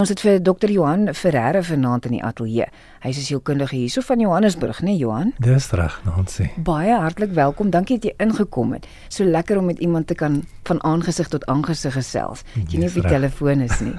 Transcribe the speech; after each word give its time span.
Ons 0.00 0.08
het 0.08 0.22
vir 0.24 0.38
Dr. 0.40 0.70
Johan 0.72 1.10
Ferreira 1.12 1.60
vanaand 1.60 2.06
in 2.08 2.14
die 2.14 2.22
ateljee. 2.24 2.70
Hy 3.02 3.08
is 3.08 3.18
'n 3.18 3.26
sielkundige 3.26 3.76
hierso 3.76 4.00
van 4.00 4.20
Johannesburg, 4.20 4.80
né 4.80 4.84
nee, 4.84 4.96
Johan? 4.96 5.34
Dis 5.38 5.70
reg, 5.70 6.00
Nancy. 6.04 6.50
Baie 6.56 6.94
hartlik 6.94 7.32
welkom. 7.32 7.70
Dankie 7.70 7.98
dat 7.98 8.04
jy 8.04 8.14
ingekom 8.16 8.72
het. 8.72 8.86
So 9.08 9.24
lekker 9.24 9.58
om 9.58 9.64
met 9.64 9.78
iemand 9.78 10.06
te 10.06 10.14
kan 10.14 10.46
van 10.64 10.82
aangesig 10.82 11.28
tot 11.28 11.46
aangesig 11.46 11.92
gesels. 11.92 12.42
Jy 12.68 12.78
nie 12.78 12.88
op 12.88 12.94
die 12.94 13.02
telefoon 13.02 13.60
is 13.60 13.80
nie. 13.80 13.94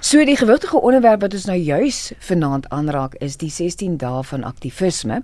So 0.00 0.24
die 0.24 0.36
gewigtige 0.36 0.80
onderwerp 0.80 1.20
wat 1.20 1.34
ons 1.34 1.44
nou 1.44 1.58
juis 1.58 2.12
vanaand 2.18 2.68
aanraak 2.68 3.14
is 3.14 3.36
die 3.36 3.50
16 3.50 3.96
dae 3.96 4.22
van 4.22 4.44
aktivisme 4.44 5.22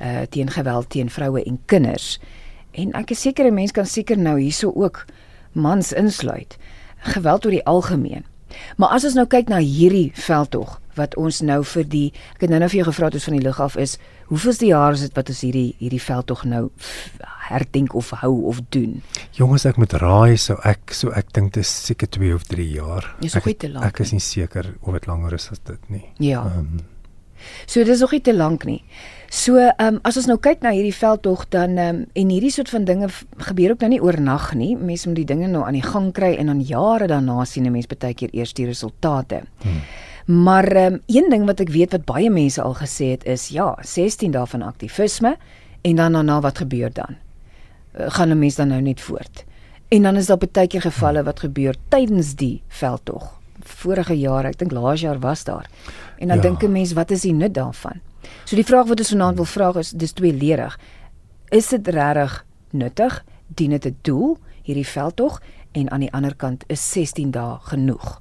uh 0.00 0.22
teen 0.30 0.50
geweld 0.50 0.90
teen 0.90 1.10
vroue 1.10 1.44
en 1.44 1.58
kinders. 1.66 2.18
En 2.70 2.92
ek 2.92 3.10
is 3.10 3.20
seker 3.20 3.46
'n 3.46 3.54
mens 3.54 3.70
kan 3.72 3.86
seker 3.86 4.18
nou 4.18 4.40
hierso 4.40 4.72
ook 4.74 5.04
mans 5.52 5.92
insluit. 5.92 6.56
Geweld 6.96 7.44
oor 7.44 7.50
die 7.50 7.64
algemeen. 7.64 8.24
Maar 8.76 8.96
as 8.96 9.04
ons 9.08 9.18
nou 9.18 9.26
kyk 9.30 9.48
na 9.52 9.60
hierdie 9.62 10.10
veldtog 10.14 10.80
wat 10.94 11.16
ons 11.18 11.40
nou 11.42 11.60
vir 11.66 11.86
die 11.90 12.06
ek 12.36 12.44
het 12.46 12.52
nou 12.52 12.60
nou 12.62 12.68
vir 12.70 12.80
jou 12.80 12.86
gevra 12.90 13.10
het 13.10 13.26
van 13.26 13.36
die 13.36 13.44
lug 13.44 13.60
af 13.60 13.76
is 13.80 13.96
hoeveelste 14.30 14.68
jaar 14.68 14.94
is 14.94 15.02
dit 15.06 15.16
wat 15.18 15.32
ons 15.32 15.42
hierdie 15.46 15.74
hierdie 15.80 16.02
veldtog 16.02 16.44
nou 16.48 16.68
herdenk 17.48 17.94
of 17.94 18.10
hou 18.22 18.32
of 18.50 18.60
doen. 18.74 19.02
Jongens 19.36 19.66
ek 19.68 19.78
moet 19.80 19.92
raai 20.00 20.38
so 20.40 20.56
ek 20.64 20.94
so 20.96 21.12
ek 21.16 21.34
dink 21.36 21.54
dit 21.56 21.64
is 21.64 21.72
seker 21.90 22.08
2 22.08 22.34
of 22.36 22.46
3 22.48 22.68
jaar. 22.78 23.10
Is 23.20 23.36
ek, 23.36 23.50
te 23.58 23.70
lank, 23.72 23.84
ek 23.90 24.04
is 24.06 24.14
nie 24.14 24.22
seker 24.24 24.72
of 24.80 24.96
dit 24.96 25.08
langer 25.10 25.36
is 25.36 25.50
as 25.52 25.60
dit 25.60 25.90
nie. 25.92 26.04
Ja. 26.22 26.44
Um, 26.46 26.80
so 27.66 27.84
dis 27.84 28.00
nog 28.00 28.14
nie 28.16 28.22
te 28.24 28.34
lank 28.36 28.64
nie. 28.68 28.80
So, 29.34 29.58
ehm 29.58 29.96
um, 29.96 29.96
as 30.06 30.14
ons 30.20 30.28
nou 30.30 30.36
kyk 30.38 30.60
na 30.62 30.70
hierdie 30.70 30.94
veldtog 30.94 31.48
dan 31.50 31.72
ehm 31.74 31.96
um, 31.96 32.02
en 32.20 32.28
hierdie 32.30 32.52
soort 32.54 32.68
van 32.70 32.84
dinge 32.86 33.08
gebeur 33.48 33.72
ook 33.72 33.80
nou 33.82 33.88
nie 33.90 34.02
oornag 34.02 34.52
nie. 34.54 34.76
Mense 34.78 35.08
moet 35.08 35.18
die 35.18 35.26
dinge 35.26 35.48
nou 35.50 35.64
aan 35.66 35.74
die 35.74 35.82
gang 35.82 36.12
kry 36.14 36.36
en 36.38 36.52
dan 36.52 36.60
jare 36.62 37.08
daarna 37.10 37.44
sien 37.44 37.66
'n 37.66 37.72
mens 37.72 37.90
baie 37.90 38.14
keer 38.14 38.30
eers 38.30 38.52
die 38.54 38.66
resultate. 38.66 39.42
Hmm. 39.62 39.80
Maar 40.26 40.64
ehm 40.64 40.94
um, 40.94 41.00
een 41.06 41.30
ding 41.30 41.46
wat 41.46 41.60
ek 41.60 41.74
weet 41.74 41.92
wat 41.92 42.04
baie 42.04 42.30
mense 42.30 42.62
al 42.62 42.74
gesê 42.74 43.10
het 43.10 43.24
is 43.24 43.48
ja, 43.48 43.74
16 43.82 44.30
dae 44.30 44.46
van 44.46 44.62
aktivisme 44.62 45.36
en 45.82 45.96
dan 45.96 46.12
daarna 46.12 46.40
wat 46.40 46.58
gebeur 46.58 46.92
dan? 46.92 47.16
Uh, 47.98 48.10
gaan 48.10 48.30
'n 48.30 48.38
mens 48.38 48.54
dan 48.54 48.68
nou 48.68 48.80
net 48.80 49.00
voort? 49.00 49.44
En 49.88 50.02
dan 50.02 50.16
is 50.16 50.26
daar 50.26 50.38
baie 50.38 50.66
keer 50.66 50.80
gevalle 50.80 51.22
wat 51.22 51.40
gebeur 51.40 51.74
tydens 51.88 52.34
die 52.34 52.62
veldtog. 52.68 53.40
Vorige 53.60 54.14
jaar, 54.14 54.44
ek 54.44 54.58
dink 54.58 54.72
laas 54.72 55.00
jaar 55.00 55.18
was 55.18 55.44
daar. 55.44 55.66
En 56.18 56.28
dan 56.28 56.36
ja. 56.36 56.42
dink 56.42 56.62
'n 56.62 56.72
mens, 56.72 56.92
wat 56.92 57.10
is 57.10 57.20
die 57.20 57.34
nut 57.34 57.54
daarvan? 57.54 58.00
So 58.44 58.56
die 58.56 58.64
vraag 58.64 58.86
wat 58.86 58.98
ons 58.98 59.14
vanaand 59.14 59.36
wil 59.36 59.48
vra 59.48 59.72
is 59.78 59.90
dis 59.90 60.12
tweeledig. 60.12 60.78
Is 61.50 61.68
dit 61.68 61.88
regtig 61.88 62.44
nuttig? 62.70 63.24
Dien 63.46 63.70
dit 63.70 63.86
'n 63.86 63.96
doel 64.02 64.38
hierdie 64.62 64.86
veldtog 64.86 65.40
en 65.72 65.90
aan 65.90 66.00
die 66.00 66.12
ander 66.12 66.34
kant 66.34 66.64
is 66.66 66.92
16 66.92 67.30
dae 67.30 67.58
genoeg? 67.60 68.20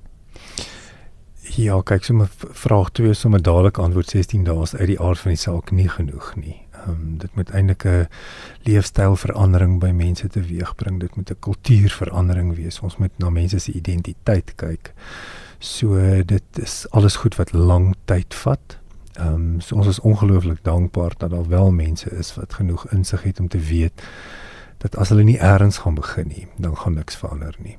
Ja, 1.56 1.82
kyk 1.82 2.04
sommer 2.04 2.30
vraag 2.40 2.90
2 2.92 3.14
sommer 3.14 3.42
dadelik 3.42 3.78
antwoord 3.78 4.10
16 4.10 4.44
dae 4.44 4.62
is 4.64 4.76
uit 4.76 4.88
die 4.88 5.00
aard 5.00 5.20
van 5.20 5.32
die 5.32 5.40
saak 5.42 5.72
nie 5.72 5.90
genoeg 5.90 6.36
nie. 6.36 6.64
Ehm 6.72 6.90
um, 6.90 7.18
dit 7.18 7.36
moet 7.36 7.50
eintlik 7.50 7.84
'n 7.86 8.08
leefstylverandering 8.64 9.80
by 9.80 9.92
mense 9.92 10.28
teweegbring. 10.28 11.00
Dit 11.00 11.16
moet 11.16 11.30
'n 11.30 11.40
kultuurverandering 11.40 12.56
wees. 12.56 12.80
Ons 12.80 12.98
moet 12.98 13.12
na 13.18 13.30
mense 13.30 13.60
se 13.60 13.72
identiteit 13.72 14.56
kyk. 14.56 14.94
So 15.60 15.96
dit 16.26 16.44
is 16.54 16.86
alles 16.90 17.16
goed 17.16 17.36
wat 17.36 17.52
lang 17.52 17.96
tyd 18.06 18.34
vat. 18.34 18.78
Ehm 19.14 19.34
um, 19.34 19.62
so 19.62 19.76
ons 19.76 19.88
is 19.88 20.00
ongelooflik 20.00 20.64
dankbaar 20.64 21.14
dat 21.18 21.30
daar 21.30 21.48
wel 21.48 21.72
mense 21.72 22.10
is 22.10 22.36
wat 22.36 22.54
genoeg 22.54 22.88
insig 22.92 23.24
het 23.24 23.40
om 23.40 23.48
te 23.48 23.60
weet 23.60 24.04
dat 24.78 24.98
as 24.98 25.10
hulle 25.10 25.24
nie 25.24 25.40
eers 25.40 25.78
gaan 25.78 25.96
begin 25.96 26.28
nie, 26.28 26.48
dan 26.58 26.78
gaan 26.78 26.94
niks 26.94 27.16
verander 27.16 27.56
nie. 27.60 27.78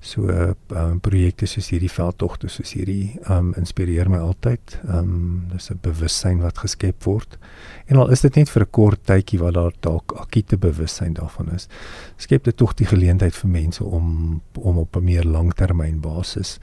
So 0.00 0.28
uh, 0.28 0.52
um, 0.68 1.00
projekte 1.00 1.46
soos 1.46 1.70
hierdie 1.72 1.90
veldtogte 1.90 2.48
soos 2.48 2.74
hierdie 2.76 3.18
um, 3.28 3.52
inspireer 3.56 4.10
my 4.12 4.18
altyd. 4.18 4.78
Um, 4.88 5.46
dis 5.52 5.70
'n 5.70 5.78
bewussyn 5.82 6.42
wat 6.42 6.58
geskep 6.58 7.04
word. 7.04 7.38
En 7.86 7.96
al 7.96 8.10
is 8.10 8.20
dit 8.20 8.36
net 8.36 8.50
vir 8.50 8.62
'n 8.62 8.70
kort 8.70 9.04
tydjie 9.04 9.40
wat 9.40 9.54
daar 9.54 9.72
dalk 9.80 10.12
akute 10.16 10.56
bewussyn 10.56 11.14
daarvan 11.14 11.54
is, 11.54 11.68
skep 12.16 12.44
dit 12.44 12.56
tog 12.56 12.74
die 12.74 12.86
geleentheid 12.86 13.34
vir 13.34 13.50
mense 13.50 13.84
om 13.84 14.42
om 14.58 14.78
op 14.78 14.96
'n 14.96 15.04
meer 15.04 15.24
langtermynbasis 15.24 16.58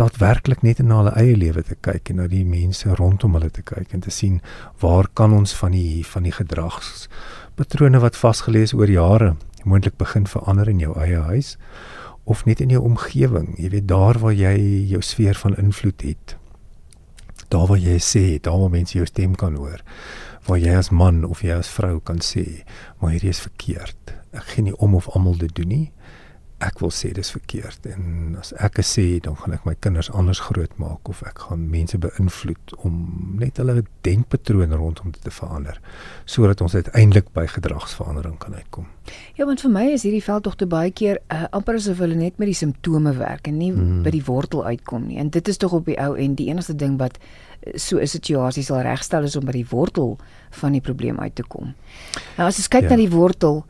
daadwerklik 0.00 0.62
net 0.62 0.80
na 0.82 1.00
hulle 1.02 1.12
eie 1.18 1.36
lewe 1.36 1.62
te 1.66 1.76
kyk 1.84 2.12
en 2.12 2.22
na 2.22 2.26
die 2.30 2.44
mense 2.46 2.88
rondom 3.00 3.36
hulle 3.36 3.50
te 3.52 3.64
kyk 3.66 3.94
en 3.96 4.04
te 4.06 4.12
sien 4.14 4.40
waar 4.82 5.08
kan 5.20 5.34
ons 5.36 5.52
van 5.60 5.74
die 5.76 6.04
van 6.06 6.28
die 6.28 6.34
gedragspatrone 6.36 8.00
wat 8.04 8.18
vasgelê 8.18 8.64
is 8.68 8.76
oor 8.76 8.90
jare 8.90 9.34
moontlik 9.68 9.98
begin 10.00 10.28
verander 10.30 10.70
in 10.72 10.80
jou 10.80 10.94
eie 11.00 11.20
huis 11.32 11.56
of 12.30 12.44
net 12.46 12.62
in 12.62 12.72
jou 12.74 12.82
omgewing 12.86 13.52
jy 13.58 13.72
weet 13.74 13.88
daar 13.90 14.20
waar 14.22 14.36
jy 14.36 14.54
jou 14.94 15.02
sfeer 15.02 15.38
van 15.42 15.58
invloed 15.58 16.06
het 16.06 16.36
daar 17.50 17.66
waar 17.66 17.82
jy 17.82 17.98
sê 17.98 18.24
daar 18.38 18.60
waar 18.62 18.74
mense 18.78 18.98
jou 18.98 19.06
stem 19.08 19.34
kan 19.34 19.58
hoor 19.58 19.82
waar 20.46 20.58
jy 20.58 20.74
as 20.76 20.90
man 20.90 21.24
of 21.24 21.42
jy 21.44 21.54
as 21.54 21.70
vrou 21.70 21.98
kan 22.00 22.22
sê 22.24 22.62
maar 23.00 23.14
hierdie 23.14 23.32
is 23.32 23.42
verkeerd. 23.44 24.14
Ek 24.36 24.54
gee 24.54 24.64
nie 24.68 24.76
om 24.78 24.94
of 24.98 25.08
almal 25.14 25.38
dit 25.40 25.52
doen 25.56 25.70
nie 25.70 25.86
ek 26.60 26.80
wil 26.82 26.90
sê 26.92 27.10
dis 27.16 27.30
verkeerd 27.32 27.86
en 27.88 28.36
as 28.40 28.52
ek 28.60 28.80
sê 28.84 29.04
dan 29.24 29.36
gaan 29.40 29.54
ek 29.56 29.64
my 29.64 29.74
kinders 29.80 30.10
anders 30.12 30.42
grootmaak 30.44 31.08
of 31.08 31.22
ek 31.24 31.46
gaan 31.46 31.66
mense 31.72 31.96
beïnvloed 32.00 32.74
om 32.84 32.98
net 33.40 33.60
hulle 33.62 33.80
denkpatrone 34.04 34.76
rondom 34.76 35.14
dit 35.14 35.22
te 35.24 35.32
verander 35.32 35.80
sodat 36.28 36.60
ons 36.60 36.76
uiteindelik 36.76 37.32
by 37.36 37.46
gedragsverandering 37.48 38.36
kan 38.42 38.54
uitkom. 38.54 38.90
Ja, 39.38 39.46
want 39.48 39.64
vir 39.64 39.72
my 39.72 39.86
is 39.94 40.04
hierdie 40.04 40.22
veldtogte 40.24 40.68
baie 40.70 40.92
keer 40.92 41.22
uh, 41.32 41.46
amper 41.56 41.80
asof 41.80 42.02
hulle 42.04 42.18
net 42.18 42.36
met 42.38 42.52
die 42.52 42.58
simptome 42.58 43.14
werk 43.16 43.48
en 43.48 43.58
nie 43.58 43.72
hmm. 43.72 44.04
by 44.04 44.12
die 44.14 44.24
wortel 44.28 44.64
uitkom 44.68 45.08
nie. 45.08 45.18
En 45.22 45.32
dit 45.32 45.48
is 45.48 45.60
tog 45.60 45.74
op 45.80 45.88
die 45.88 45.98
ou 46.02 46.12
en 46.20 46.36
die 46.38 46.50
enigste 46.52 46.76
ding 46.76 47.00
wat 47.00 47.16
eh, 47.18 47.74
so 47.80 47.98
'n 47.98 48.06
situasie 48.06 48.64
sal 48.66 48.84
regstel 48.84 49.24
is 49.24 49.36
om 49.36 49.48
by 49.48 49.56
die 49.56 49.66
wortel 49.70 50.18
van 50.60 50.72
die 50.76 50.84
probleem 50.84 51.20
uit 51.20 51.34
te 51.34 51.42
kom. 51.42 51.74
Nou 52.36 52.46
as 52.46 52.60
jy 52.60 52.68
kyk 52.68 52.90
ja. 52.90 52.90
na 52.90 52.96
die 52.96 53.10
wortel 53.10 53.64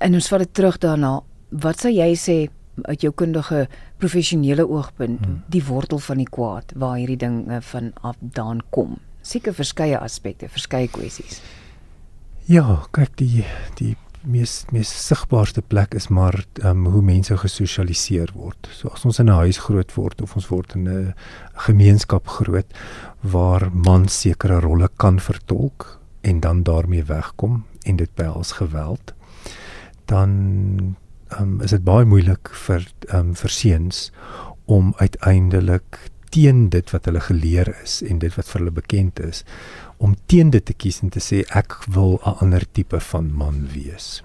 en 0.00 0.14
ons 0.14 0.28
vat 0.28 0.40
dit 0.40 0.54
terug 0.54 0.78
daarna 0.78 1.20
wat 1.50 1.80
sou 1.80 1.92
jy 1.92 2.14
sê 2.18 2.38
uit 2.86 3.02
jou 3.04 3.12
kundige 3.12 3.66
professionele 4.00 4.64
oogpunt 4.64 5.20
hmm. 5.20 5.40
die 5.52 5.62
wortel 5.66 5.98
van 5.98 6.22
die 6.22 6.28
kwaad 6.30 6.72
waar 6.80 6.96
hierdie 6.96 7.18
ding 7.20 7.42
van 7.72 7.92
afdaan 8.00 8.62
kom? 8.70 8.98
Seker 9.22 9.54
verskeie 9.54 9.98
aspekte, 9.98 10.48
verskeie 10.48 10.88
kwessies. 10.88 11.42
Ja, 12.48 12.80
kyk 12.96 13.18
die 13.20 13.44
die 13.78 13.96
mees 14.20 14.66
mees 14.72 14.90
sigbaarste 14.92 15.62
plek 15.64 15.94
is 15.96 16.10
maar 16.12 16.36
um, 16.64 16.84
hoe 16.92 17.02
mense 17.02 17.36
gesosialiseer 17.40 18.32
word. 18.36 18.68
So 18.72 18.92
as 18.92 19.04
ons 19.04 19.18
in 19.18 19.30
'n 19.30 19.40
huis 19.44 19.58
groot 19.58 19.92
word 19.96 20.20
of 20.20 20.34
ons 20.36 20.48
word 20.48 20.74
in 20.74 20.88
'n 20.88 21.14
gemeenskap 21.66 22.26
groot 22.28 22.66
waar 23.20 23.70
man 23.72 24.08
sekere 24.08 24.60
rolle 24.60 24.88
kan 24.96 25.18
vertolk 25.20 26.00
en 26.20 26.40
dan 26.40 26.62
daarmee 26.62 27.04
wegkom 27.04 27.64
en 27.84 27.96
dit 27.96 28.14
behels 28.14 28.52
geweld 28.52 29.14
dan 30.06 30.96
um, 31.38 31.60
is 31.60 31.70
dit 31.70 31.84
baie 31.84 32.04
moeilik 32.04 32.50
vir 32.66 32.86
um, 33.14 33.34
vir 33.34 33.50
seuns 33.50 34.10
om 34.66 34.94
uiteindelik 34.98 35.98
teen 36.30 36.68
dit 36.70 36.90
wat 36.90 37.04
hulle 37.04 37.20
geleer 37.20 37.74
is 37.82 38.02
en 38.06 38.18
dit 38.22 38.34
wat 38.34 38.48
vir 38.48 38.60
hulle 38.60 38.74
bekend 38.74 39.20
is 39.20 39.44
om 39.98 40.14
teen 40.26 40.50
dit 40.50 40.64
te 40.64 40.74
kies 40.74 41.02
en 41.02 41.10
te 41.10 41.20
sê 41.20 41.42
ek 41.50 41.76
wil 41.88 42.20
'n 42.24 42.36
ander 42.44 42.64
tipe 42.72 43.00
van 43.00 43.32
man 43.34 43.68
wees 43.74 44.22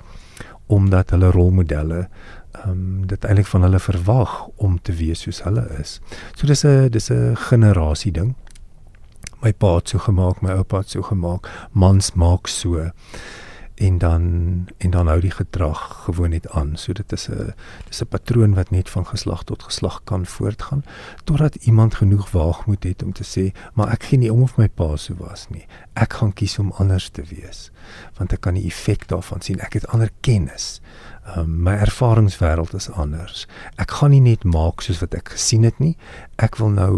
omdat 0.67 1.09
hulle 1.09 1.31
rolmodelle 1.31 2.07
ehm 2.55 2.69
um, 2.69 3.07
dit 3.07 3.25
eintlik 3.25 3.47
van 3.47 3.61
hulle 3.61 3.79
verwag 3.79 4.47
om 4.55 4.77
te 4.81 4.93
wees 4.95 5.22
soos 5.25 5.43
hulle 5.43 5.66
is. 5.79 5.99
So 6.35 6.47
dis 6.47 6.66
'n 6.66 6.89
dis 6.89 7.11
'n 7.11 7.35
generasie 7.35 8.11
ding. 8.11 8.35
My 9.41 9.53
pa 9.53 9.75
het 9.75 9.89
so 9.89 9.99
gemaak, 9.99 10.41
my 10.41 10.49
oupa 10.49 10.77
het 10.77 10.89
so 10.89 11.01
gemaak, 11.01 11.49
mans 11.72 12.13
maak 12.13 12.47
so 12.47 12.91
en 13.75 13.97
dan 13.97 14.24
en 14.78 14.90
dan 14.90 15.08
hou 15.08 15.19
die 15.22 15.31
gedrag 15.31 16.03
gewoon 16.03 16.30
net 16.30 16.50
aan. 16.50 16.78
So 16.78 16.94
dit 16.94 17.12
is 17.12 17.30
'n 17.30 17.53
dis 17.88 18.02
'n 18.02 18.08
patroon 18.08 18.53
wat 18.53 18.69
net 18.69 18.90
van 18.90 19.06
geslag 19.06 19.44
tot 19.44 19.63
geslag 19.63 20.02
kan 20.03 20.25
voortgaan 20.25 20.84
totdat 21.24 21.56
iemand 21.56 21.96
genoeg 21.96 22.31
waagmoed 22.31 22.84
het 22.84 23.03
om 23.03 23.14
te 23.14 23.23
sê, 23.23 23.58
maar 23.73 23.91
ek 23.91 24.03
gee 24.03 24.20
nie 24.20 24.34
om 24.34 24.41
of 24.41 24.58
my 24.58 24.67
pa 24.67 24.96
so 24.96 25.16
was 25.17 25.47
nie. 25.49 25.66
Ek 25.94 26.14
gaan 26.14 26.34
kies 26.34 26.59
om 26.59 26.72
anders 26.72 27.09
te 27.09 27.23
wees 27.23 27.72
want 28.17 28.34
ek 28.34 28.41
kan 28.41 28.53
die 28.53 28.66
effek 28.66 29.08
daarvan 29.08 29.41
sien. 29.41 29.59
Ek 29.59 29.73
het 29.73 29.88
ander 29.88 30.09
kennis. 30.20 30.82
Um, 31.38 31.64
my 31.64 31.73
ervaringswêreld 31.73 32.73
is 32.73 32.90
anders. 32.90 33.47
Ek 33.76 33.91
gaan 33.91 34.09
nie 34.09 34.22
net 34.22 34.44
maak 34.44 34.82
soos 34.82 34.99
wat 34.99 35.14
ek 35.14 35.29
gesien 35.29 35.64
het 35.64 35.79
nie. 35.79 35.97
Ek 36.35 36.55
wil 36.61 36.70
nou 36.70 36.94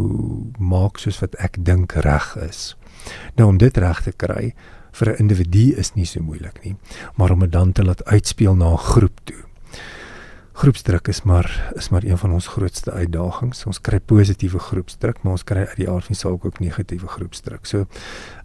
maak 0.59 0.97
soos 0.97 1.19
wat 1.19 1.35
ek 1.35 1.55
dink 1.65 1.91
reg 1.91 2.35
is. 2.35 2.75
Nou 3.35 3.47
om 3.49 3.57
dit 3.57 3.77
reg 3.77 4.01
te 4.03 4.11
kry, 4.11 4.53
vir 4.97 5.13
'n 5.13 5.19
individu 5.19 5.73
is 5.77 5.93
nie 5.95 6.05
so 6.05 6.21
moeilik 6.21 6.63
nie, 6.63 6.75
maar 7.15 7.31
om 7.31 7.39
dit 7.39 7.51
dan 7.51 7.71
te 7.71 7.83
laat 7.83 8.05
uitspeel 8.05 8.55
na 8.55 8.73
'n 8.73 8.77
groep 8.77 9.19
toe. 9.23 9.47
groepsdruk 10.57 11.07
is 11.07 11.21
maar 11.21 11.71
is 11.75 11.89
maar 11.89 12.03
een 12.03 12.17
van 12.17 12.31
ons 12.33 12.47
grootste 12.47 12.91
uitdagings. 12.91 13.65
Ons 13.65 13.81
kry 13.81 13.99
positiewe 13.99 14.59
groepsdruk, 14.59 15.19
maar 15.21 15.31
ons 15.31 15.43
kry 15.43 15.67
uit 15.69 15.75
die 15.77 15.89
aard 15.89 16.05
van 16.09 16.15
saak 16.15 16.45
ook 16.45 16.59
negatiewe 16.59 17.07
groepsdruk. 17.07 17.65
So 17.65 17.85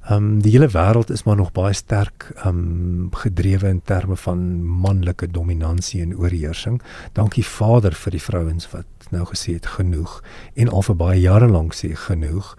ehm 0.02 0.14
um, 0.16 0.42
die 0.42 0.52
hele 0.52 0.68
wêreld 0.68 1.10
is 1.10 1.22
maar 1.24 1.36
nog 1.36 1.52
baie 1.52 1.72
sterk 1.72 2.28
ehm 2.34 2.48
um, 2.48 3.08
gedrewe 3.12 3.68
in 3.68 3.80
terme 3.82 4.16
van 4.16 4.64
manlike 4.64 5.30
dominansie 5.30 6.02
en 6.02 6.16
oorheersing. 6.18 6.82
Dankie 7.12 7.46
Vader 7.46 7.94
vir 7.94 8.18
die 8.18 8.22
vrouens 8.22 8.68
wat 8.70 9.08
nou 9.10 9.24
gesê 9.32 9.56
het 9.56 9.66
genoeg 9.66 10.20
en 10.54 10.68
al 10.68 10.82
vir 10.82 10.96
baie 10.96 11.20
jare 11.20 11.48
lank 11.48 11.74
sê 11.74 11.94
genoeg 11.96 12.56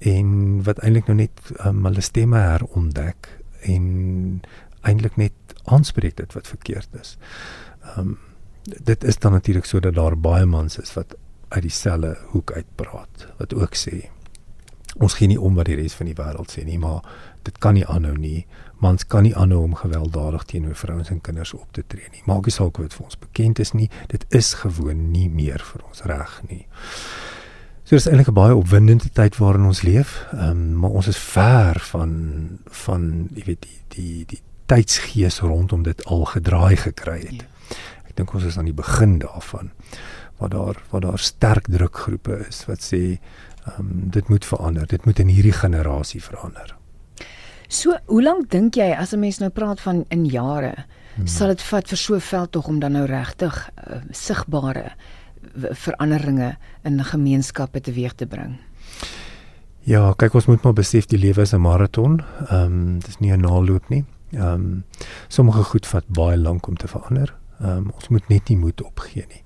en 0.00 0.62
wat 0.64 0.80
eintlik 0.80 1.06
nou 1.10 1.16
net 1.18 1.52
um, 1.66 1.84
hulle 1.84 2.00
stemme 2.00 2.40
herontdek 2.40 3.28
en 3.68 3.86
eintlik 4.88 5.16
net 5.20 5.56
aanspreek 5.68 6.16
dit 6.16 6.36
wat 6.36 6.48
verkeerd 6.48 7.00
is. 7.00 7.16
Ehm 7.84 7.98
um, 7.98 8.18
dit 8.70 9.04
is 9.04 9.16
dan 9.18 9.32
natuurlik 9.32 9.64
so 9.64 9.80
dat 9.80 9.94
daar 9.94 10.18
baie 10.18 10.44
mans 10.46 10.78
is 10.78 10.92
wat 10.94 11.14
uit 11.48 11.62
dieselfde 11.62 12.18
hoek 12.32 12.52
uitpraat 12.52 13.26
wat 13.36 13.54
ook 13.54 13.74
sê 13.74 14.10
ons 14.98 15.14
gee 15.14 15.26
nie 15.26 15.40
om 15.40 15.54
wat 15.54 15.66
die 15.66 15.78
res 15.80 15.96
van 15.96 16.06
die 16.06 16.14
wêreld 16.14 16.52
sê 16.52 16.64
nie 16.64 16.78
maar 16.78 17.00
dit 17.42 17.58
kan 17.58 17.74
nie 17.74 17.86
aanhou 17.86 18.16
nie. 18.18 18.46
Mans 18.84 19.06
kan 19.06 19.22
nie 19.22 19.34
aanhou 19.36 19.62
om 19.62 19.74
gewelddadig 19.74 20.44
teenoor 20.44 20.76
vrouens 20.76 21.10
en 21.10 21.20
kinders 21.20 21.54
op 21.54 21.72
te 21.72 21.82
tree 21.86 22.08
nie. 22.12 22.22
Maak 22.26 22.44
nie 22.44 22.52
saak 22.52 22.78
wat 22.78 22.92
vir 22.92 23.04
ons 23.04 23.18
bekend 23.18 23.58
is 23.58 23.72
nie. 23.72 23.88
Dit 24.08 24.26
is 24.28 24.52
gewoon 24.60 25.10
nie 25.10 25.28
meer 25.30 25.64
vir 25.72 25.88
ons 25.88 26.04
reg 26.04 26.40
nie 26.48 26.66
so 27.90 27.96
dis 27.96 28.06
eintlik 28.06 28.28
'n 28.30 28.38
baie 28.38 28.54
opwindende 28.54 29.10
tyd 29.10 29.36
waarin 29.42 29.66
ons 29.66 29.82
leef 29.82 30.26
um, 30.32 30.78
maar 30.78 30.90
ons 30.90 31.06
is 31.10 31.18
ver 31.18 31.74
van 31.90 32.12
van 32.84 33.28
jy 33.34 33.44
weet 33.44 33.66
die 33.66 33.80
die 33.88 34.24
die 34.26 34.42
tydsgees 34.70 35.40
rondom 35.40 35.82
dit 35.82 36.04
al 36.04 36.24
gedraai 36.24 36.76
gekry 36.76 37.18
het. 37.18 37.42
Ja. 37.42 38.14
Dink 38.14 38.34
ons 38.34 38.44
is 38.44 38.58
aan 38.58 38.70
die 38.70 38.76
begin 38.76 39.18
daarvan 39.18 39.72
waar 40.38 40.48
daar 40.48 40.76
waar 40.90 41.00
daar 41.00 41.18
sterk 41.18 41.66
drukgroepe 41.66 42.46
is 42.48 42.62
wat 42.70 42.78
sê 42.78 43.18
um, 43.66 44.10
dit 44.14 44.28
moet 44.28 44.44
verander 44.44 44.86
dit 44.86 45.04
moet 45.04 45.18
in 45.18 45.28
hierdie 45.28 45.58
generasie 45.58 46.22
verander. 46.22 46.76
So 47.68 47.98
hoe 48.06 48.22
lank 48.22 48.50
dink 48.50 48.74
jy 48.74 48.94
as 48.94 49.12
'n 49.12 49.18
mens 49.18 49.38
nou 49.38 49.50
praat 49.50 49.80
van 49.80 50.04
in 50.08 50.26
jare 50.26 50.86
hmm. 51.16 51.26
sal 51.26 51.48
dit 51.48 51.62
vat 51.62 51.88
vir 51.88 51.98
so 51.98 52.14
'n 52.14 52.20
veld 52.20 52.52
tog 52.52 52.68
om 52.68 52.78
dan 52.78 52.92
nou 52.92 53.06
regtig 53.06 53.70
uh, 53.88 53.98
sigbare 54.10 54.94
veranderinge 55.54 56.56
in 56.82 57.04
gemeenskappe 57.04 57.80
teweeg 57.80 58.14
te 58.14 58.26
bring 58.26 58.58
Ja, 59.88 60.10
kyk 60.16 60.34
ons 60.36 60.46
moet 60.46 60.62
maar 60.64 60.76
besef 60.76 61.08
die 61.08 61.18
lewe 61.18 61.42
is 61.42 61.54
'n 61.54 61.60
maraton. 61.60 62.20
Ehm 62.48 62.64
um, 62.64 62.98
dis 62.98 63.18
nie 63.18 63.32
'n 63.32 63.40
naloop 63.40 63.88
nie. 63.88 64.04
Ehm 64.32 64.54
um, 64.54 64.84
sommige 65.28 65.62
goed 65.62 65.86
vat 65.86 66.04
baie 66.06 66.36
lank 66.36 66.66
om 66.66 66.76
te 66.76 66.88
verander. 66.88 67.34
Ehm 67.60 67.76
um, 67.76 67.90
ons 67.94 68.08
moet 68.08 68.28
net 68.28 68.48
nie 68.48 68.56
moed 68.56 68.82
opgee 68.82 69.24
nie. 69.28 69.42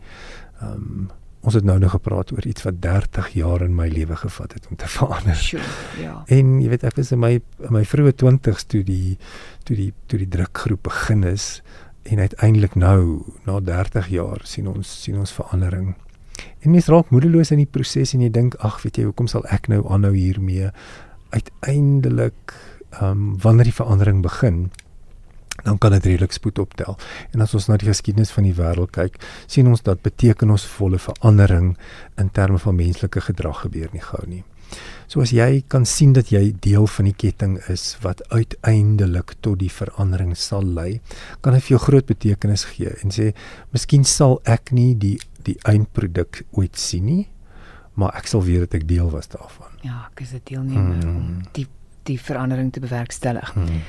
Ehm 0.60 0.72
um, 0.72 1.10
ons 1.40 1.54
het 1.54 1.64
nou 1.64 1.78
nog 1.78 1.90
gepraat 1.90 2.32
oor 2.32 2.46
iets 2.46 2.62
wat 2.62 2.80
30 2.82 3.28
jaar 3.28 3.62
in 3.62 3.74
my 3.74 3.88
lewe 3.88 4.16
gevat 4.16 4.52
het 4.52 4.66
om 4.70 4.76
te 4.76 4.88
verander. 4.98 5.36
Sure, 5.36 5.62
ja. 6.00 6.22
En 6.26 6.60
jy 6.60 6.68
weet 6.68 6.84
ek 6.84 6.96
was 6.96 7.12
in 7.12 7.18
my 7.18 7.40
in 7.60 7.72
my 7.72 7.84
vroeë 7.84 8.12
20's 8.22 8.64
toe 8.64 8.82
die 8.82 9.18
toe 9.64 9.76
die 9.76 9.92
toe 10.06 10.18
die 10.18 10.28
drukgroep 10.28 10.82
begin 10.82 11.24
is 11.24 11.62
en 12.04 12.18
uiteindelik 12.18 12.74
nou 12.74 13.22
na 13.44 13.60
30 13.60 14.08
jaar 14.12 14.40
sien 14.44 14.68
ons 14.68 15.02
sien 15.02 15.18
ons 15.18 15.32
verandering. 15.32 15.94
En 16.60 16.70
mens 16.70 16.86
raak 16.86 17.10
moedeloos 17.10 17.50
in 17.54 17.62
die 17.62 17.70
proses 17.70 18.14
en 18.14 18.22
jy 18.24 18.30
dink 18.32 18.56
ag 18.64 18.82
weet 18.82 19.00
jy 19.00 19.08
hoekom 19.08 19.28
sal 19.30 19.44
ek 19.52 19.68
nou 19.72 19.82
aanhou 19.88 20.14
hiermee? 20.16 20.70
Uiteindelik 21.34 22.56
ehm 22.94 23.10
um, 23.10 23.28
wanneer 23.42 23.66
die 23.66 23.74
verandering 23.74 24.20
begin, 24.22 24.68
dan 25.64 25.78
kan 25.78 25.90
dit 25.90 26.04
redelik 26.04 26.32
spoed 26.32 26.58
optel. 26.58 26.96
En 27.32 27.40
as 27.40 27.54
ons 27.54 27.66
na 27.68 27.76
die 27.80 27.88
geskiedenis 27.88 28.30
van 28.34 28.46
die 28.46 28.54
wêreld 28.54 28.92
kyk, 28.94 29.18
sien 29.46 29.66
ons 29.70 29.82
dat 29.82 30.02
betekenisvolle 30.02 30.98
verandering 30.98 31.74
in 32.20 32.30
terme 32.30 32.58
van 32.58 32.76
menslike 32.78 33.20
gedrag 33.20 33.64
gebeur 33.66 33.88
nie 33.92 34.02
gou 34.02 34.22
nie. 34.26 34.44
So 35.06 35.20
as 35.20 35.32
jy 35.34 35.62
kan 35.68 35.84
sien 35.84 36.14
dat 36.16 36.30
jy 36.32 36.54
deel 36.64 36.86
van 36.86 37.04
die 37.04 37.16
ketting 37.16 37.58
is 37.72 37.96
wat 38.02 38.22
uiteindelik 38.32 39.34
tot 39.44 39.58
die 39.60 39.70
verandering 39.72 40.32
sal 40.36 40.64
lei, 40.64 41.00
kan 41.40 41.52
dit 41.56 41.66
vir 41.66 41.76
jou 41.76 41.82
groot 41.86 42.06
betekenis 42.08 42.64
gee 42.72 42.94
en 43.02 43.14
sê, 43.14 43.32
miskien 43.74 44.04
sal 44.04 44.40
ek 44.44 44.72
nie 44.72 44.94
die 44.94 45.18
die 45.44 45.58
eindproduk 45.68 46.40
ooit 46.56 46.78
sien 46.80 47.04
nie, 47.04 47.26
maar 48.00 48.14
ek 48.16 48.30
sal 48.30 48.40
weet 48.46 48.64
dat 48.64 48.78
ek 48.78 48.86
deel 48.88 49.10
was 49.12 49.28
daarvan. 49.28 49.74
Ja, 49.84 50.08
ek 50.08 50.24
is 50.24 50.32
'n 50.32 50.40
deelnemer 50.44 51.02
hmm. 51.02 51.16
om 51.16 51.42
die 51.52 51.66
die 52.04 52.20
verandering 52.20 52.72
te 52.72 52.80
bewerkstellig. 52.80 53.52
Hmm. 53.52 53.84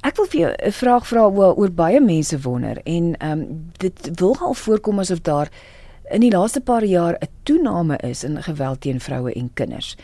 Ek 0.00 0.16
wil 0.16 0.26
vir 0.32 0.40
jou 0.40 0.52
'n 0.52 0.72
vraag 0.72 1.06
vra 1.06 1.28
oor, 1.28 1.54
oor 1.56 1.70
baie 1.70 2.00
mense 2.00 2.40
wonder 2.40 2.80
en 2.84 3.16
ehm 3.18 3.40
um, 3.40 3.70
dit 3.76 4.10
wil 4.20 4.36
al 4.40 4.54
voorkom 4.54 4.98
asof 4.98 5.20
daar 5.20 5.48
in 6.10 6.20
die 6.20 6.30
laaste 6.30 6.60
paar 6.60 6.84
jaar 6.84 7.14
'n 7.20 7.28
toename 7.42 7.96
is 7.96 8.24
in 8.24 8.42
geweld 8.42 8.80
teen 8.80 9.00
vroue 9.00 9.32
en 9.32 9.50
kinders. 9.54 9.96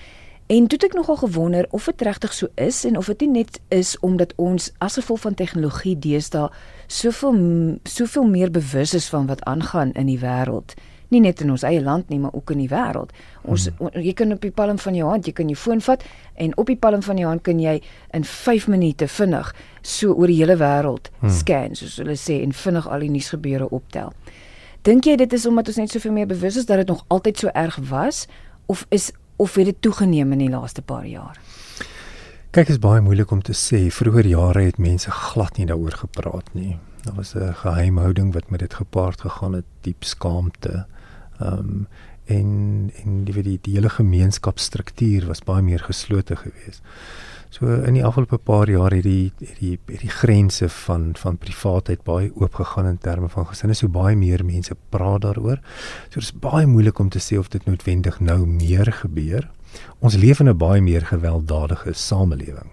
En 0.46 0.66
toe 0.66 0.78
het 0.78 0.84
ek 0.84 0.94
nogal 0.94 1.16
gewonder 1.16 1.66
of 1.70 1.84
dit 1.84 2.02
regtig 2.02 2.32
so 2.32 2.46
is 2.54 2.84
en 2.84 2.96
of 2.96 3.06
dit 3.06 3.20
nie 3.20 3.30
net 3.30 3.60
is 3.68 3.98
omdat 3.98 4.32
ons 4.36 4.72
as 4.78 4.94
gevolg 4.94 5.20
van 5.20 5.34
tegnologie 5.34 5.98
deesdae 5.98 6.50
soveel 6.86 7.78
soveel 7.82 8.26
meer 8.26 8.50
bewus 8.50 8.94
is 8.94 9.08
van 9.08 9.26
wat 9.26 9.44
aangaan 9.44 9.92
in 9.92 10.06
die 10.06 10.18
wêreld 10.18 10.74
nie 11.08 11.20
net 11.22 11.40
in 11.40 11.50
ons 11.54 11.64
eie 11.66 11.80
land 11.82 12.08
nie, 12.10 12.18
maar 12.18 12.34
ook 12.34 12.50
in 12.54 12.64
die 12.64 12.70
wêreld. 12.70 13.12
Ons 13.46 13.68
hmm. 13.78 14.00
jy 14.02 14.14
kan 14.18 14.34
op 14.34 14.42
die 14.42 14.52
palm 14.54 14.78
van 14.82 14.94
jou 14.98 15.10
hand, 15.10 15.28
jy 15.28 15.34
kan 15.36 15.50
jou 15.50 15.58
foon 15.58 15.82
vat 15.84 16.02
en 16.34 16.56
op 16.58 16.70
die 16.70 16.78
palm 16.80 17.02
van 17.06 17.20
jou 17.20 17.28
hand 17.30 17.44
kan 17.46 17.60
jy 17.62 17.76
in 18.16 18.26
5 18.26 18.66
minute 18.72 19.08
vinnig 19.08 19.52
so 19.82 20.14
oor 20.14 20.30
die 20.32 20.40
hele 20.40 20.58
wêreld 20.60 21.10
hmm. 21.20 21.30
scan, 21.30 21.78
soos 21.78 22.00
hulle 22.02 22.18
sê 22.20 22.40
en 22.42 22.54
vinnig 22.56 22.88
al 22.90 23.06
die 23.06 23.12
nuusgebeure 23.14 23.70
optel. 23.70 24.12
Dink 24.86 25.02
jy 25.08 25.16
dit 25.18 25.32
is 25.34 25.44
omdat 25.50 25.66
ons 25.72 25.80
net 25.80 25.90
soveel 25.90 26.12
meer 26.14 26.28
bewus 26.30 26.56
is 26.60 26.66
dat 26.68 26.78
dit 26.78 26.86
nog 26.86 27.02
altyd 27.10 27.40
so 27.42 27.50
erg 27.58 27.78
was 27.88 28.26
of 28.70 28.84
is 28.94 29.10
of 29.36 29.54
het 29.58 29.66
dit 29.66 29.80
toegeneem 29.82 30.30
in 30.32 30.44
die 30.44 30.52
laaste 30.52 30.82
paar 30.82 31.06
jaar? 31.06 31.40
Kyk, 32.54 32.70
is 32.70 32.78
baie 32.78 33.02
moeilik 33.02 33.32
om 33.34 33.42
te 33.42 33.52
sê. 33.52 33.88
Vroeger 33.90 34.28
jare 34.30 34.62
het 34.68 34.78
mense 34.78 35.10
glad 35.10 35.58
nie 35.58 35.66
daaroor 35.66 35.98
gepraat 36.06 36.54
nie. 36.54 36.78
Daar 37.02 37.18
was 37.18 37.34
'n 37.34 37.52
geheimhouding 37.54 38.32
wat 38.32 38.50
met 38.50 38.60
dit 38.60 38.74
gepaard 38.74 39.20
gegaan 39.20 39.52
het, 39.52 39.66
diep 39.80 40.04
skaamte. 40.04 40.86
Ehm 41.40 41.58
um, 41.58 41.88
en 42.24 42.90
en 43.04 43.24
die 43.24 43.42
die, 43.42 43.58
die 43.62 43.74
hele 43.74 43.88
gemeenskapsstruktuur 43.88 45.26
was 45.26 45.42
baie 45.42 45.62
meer 45.62 45.80
geslote 45.80 46.36
geweest. 46.36 46.82
So 47.50 47.66
in 47.86 47.94
die 47.94 48.04
afgelope 48.04 48.38
paar 48.38 48.68
jaar 48.70 48.94
het 48.94 49.04
die 49.06 49.32
het 49.38 49.58
die 49.60 49.78
het 49.86 50.00
die 50.00 50.12
grense 50.12 50.68
van 50.68 51.12
van 51.16 51.38
privaatheid 51.38 52.02
baie 52.04 52.30
oop 52.34 52.54
gegaan 52.54 52.86
in 52.86 52.98
terme 52.98 53.28
van 53.28 53.46
gesinne. 53.46 53.74
So 53.74 53.88
baie 53.88 54.16
meer 54.16 54.44
mense 54.44 54.76
praat 54.88 55.22
daaroor. 55.22 55.60
So 56.08 56.20
dit 56.20 56.22
is 56.22 56.32
baie 56.32 56.66
moeilik 56.66 56.98
om 56.98 57.08
te 57.08 57.22
sê 57.22 57.38
of 57.38 57.48
dit 57.48 57.64
noodwendig 57.66 58.20
nou 58.20 58.46
meer 58.46 58.92
gebeur. 58.92 59.50
Ons 60.00 60.16
leef 60.16 60.40
in 60.40 60.48
'n 60.48 60.56
baie 60.56 60.80
meer 60.80 61.06
gewelddadige 61.06 61.92
samelewing. 61.92 62.70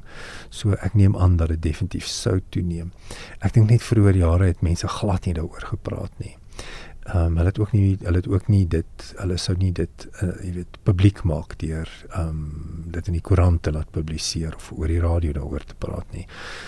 So 0.50 0.72
ek 0.72 0.94
neem 0.94 1.18
aan 1.18 1.38
dat 1.38 1.48
dit 1.48 1.62
definitief 1.62 2.08
sou 2.08 2.42
toeneem. 2.50 2.92
Ek 3.40 3.54
dink 3.54 3.70
net 3.70 3.84
vroeër 3.84 4.16
jare 4.16 4.46
het 4.46 4.62
mense 4.62 4.88
glad 4.88 5.26
nie 5.26 5.34
daaroor 5.34 5.62
gepraat 5.62 6.12
nie 6.18 6.38
ehm 7.04 7.26
um, 7.26 7.38
hulle 7.38 7.50
het 7.52 7.60
ook 7.60 7.72
nie 7.72 7.98
hulle 8.00 8.18
het 8.22 8.28
ook 8.28 8.48
nie 8.48 8.68
dit 8.68 9.08
hulle 9.18 9.38
sou 9.38 9.56
nie 9.60 9.72
dit 9.76 10.06
uh, 10.22 10.30
jy 10.40 10.52
weet 10.56 10.78
publiek 10.88 11.24
maak 11.28 11.58
deur 11.60 11.90
ehm 12.10 12.30
um, 12.30 12.84
dit 12.96 13.08
in 13.10 13.18
die 13.18 13.24
koerante 13.30 13.72
laat 13.76 13.90
publiseer 13.92 14.56
of 14.56 14.70
oor 14.78 14.88
die 14.88 15.02
radio 15.02 15.34
daaroor 15.34 15.66
te 15.66 15.76
praat 15.76 16.14
nie. 16.14 16.28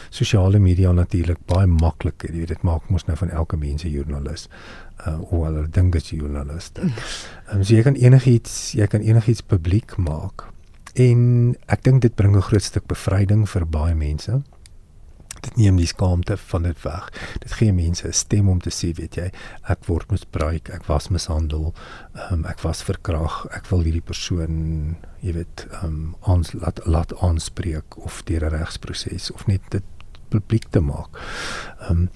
Sosiale 0.10 0.60
media 0.60 0.92
natuurlik 0.92 1.40
baie 1.48 1.68
maklik, 1.68 2.26
jy 2.28 2.40
weet 2.40 2.52
dit 2.56 2.66
maak 2.68 2.90
mos 2.90 3.06
nou 3.08 3.16
van 3.18 3.30
elke 3.30 3.58
mens 3.58 3.86
'n 3.86 3.94
joernalis. 3.94 4.50
Uh 5.08 5.22
of 5.22 5.46
hulle 5.46 5.68
dink 5.70 5.94
dit 5.94 6.02
is 6.02 6.12
'n 6.12 6.18
joernalis. 6.18 6.72
Ehm 6.76 6.92
um, 7.54 7.64
so 7.64 7.76
jy 7.76 7.84
kan 7.84 7.96
enigiets 7.96 8.72
jy 8.72 8.88
kan 8.88 9.02
enigiets 9.02 9.42
publiek 9.42 9.98
maak. 9.98 10.50
En 10.96 11.56
ek 11.68 11.84
dink 11.84 12.02
dit 12.02 12.16
bring 12.16 12.36
'n 12.36 12.42
groot 12.42 12.64
stuk 12.64 12.88
bevryding 12.88 13.50
vir 13.50 13.66
baie 13.66 13.96
mense 13.96 14.42
dit 15.42 15.56
neem 15.56 15.76
die 15.76 15.88
skaamte 15.90 16.38
van 16.38 16.64
dit 16.64 16.82
weg. 16.84 17.10
Dit 17.40 17.54
gee 17.60 17.74
mense 17.74 18.08
'n 18.08 18.14
stem 18.14 18.50
om 18.50 18.60
te 18.60 18.70
sê, 18.70 18.94
weet 18.96 19.16
jy, 19.16 19.32
ek 19.70 19.86
word 19.86 20.12
misbruik, 20.12 20.70
ek 20.70 20.88
was 20.88 21.10
mishandel, 21.10 21.74
um, 22.32 22.46
ek 22.46 22.60
was 22.60 22.84
verkrag, 22.84 23.46
ek 23.52 23.68
wil 23.68 23.84
hierdie 23.84 24.06
persoon, 24.06 24.98
jy 25.22 25.34
weet, 25.34 25.68
um, 25.84 26.16
ons 26.22 26.54
laat 26.54 26.80
laat 26.86 27.14
aanspreek 27.22 27.98
of 27.98 28.24
deur 28.26 28.46
'n 28.46 28.58
regsproses 28.60 29.32
of 29.32 29.48
net 29.48 29.62
dit 29.70 29.84
publiek 30.30 30.70
te 30.72 30.80
maak. 30.80 31.10
Um, 31.90 32.10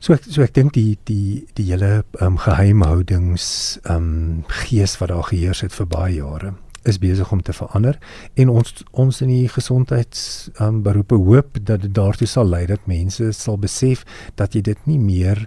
So 0.00 0.14
ek 0.14 0.24
so 0.24 0.40
ek 0.40 0.54
dink 0.54 0.72
die 0.72 0.96
die 1.04 1.44
die 1.58 1.66
hele 1.68 2.04
um, 2.24 2.38
geheimhoudings 2.40 3.78
ehm 3.84 3.96
um, 3.96 4.44
gees 4.48 4.96
wat 4.96 5.10
daar 5.12 5.28
geheers 5.28 5.60
het 5.60 5.76
vir 5.76 5.86
baie 5.86 6.14
jare 6.14 6.54
is 6.88 6.98
besig 6.98 7.32
om 7.32 7.42
te 7.42 7.52
verander 7.52 7.98
en 8.34 8.48
ons 8.48 8.84
ons 8.90 9.20
in 9.20 9.28
die 9.28 9.48
gesondheids 9.48 10.48
um, 10.60 10.82
beroepe 10.82 11.18
hoop 11.20 11.58
dat 11.60 11.84
dit 11.84 11.92
daartoe 11.94 12.28
sal 12.28 12.48
lei 12.48 12.64
dat 12.66 12.86
mense 12.88 13.32
sal 13.36 13.58
besef 13.60 14.06
dat 14.40 14.54
jy 14.56 14.62
dit 14.70 14.86
nie 14.88 14.98
meer 14.98 15.44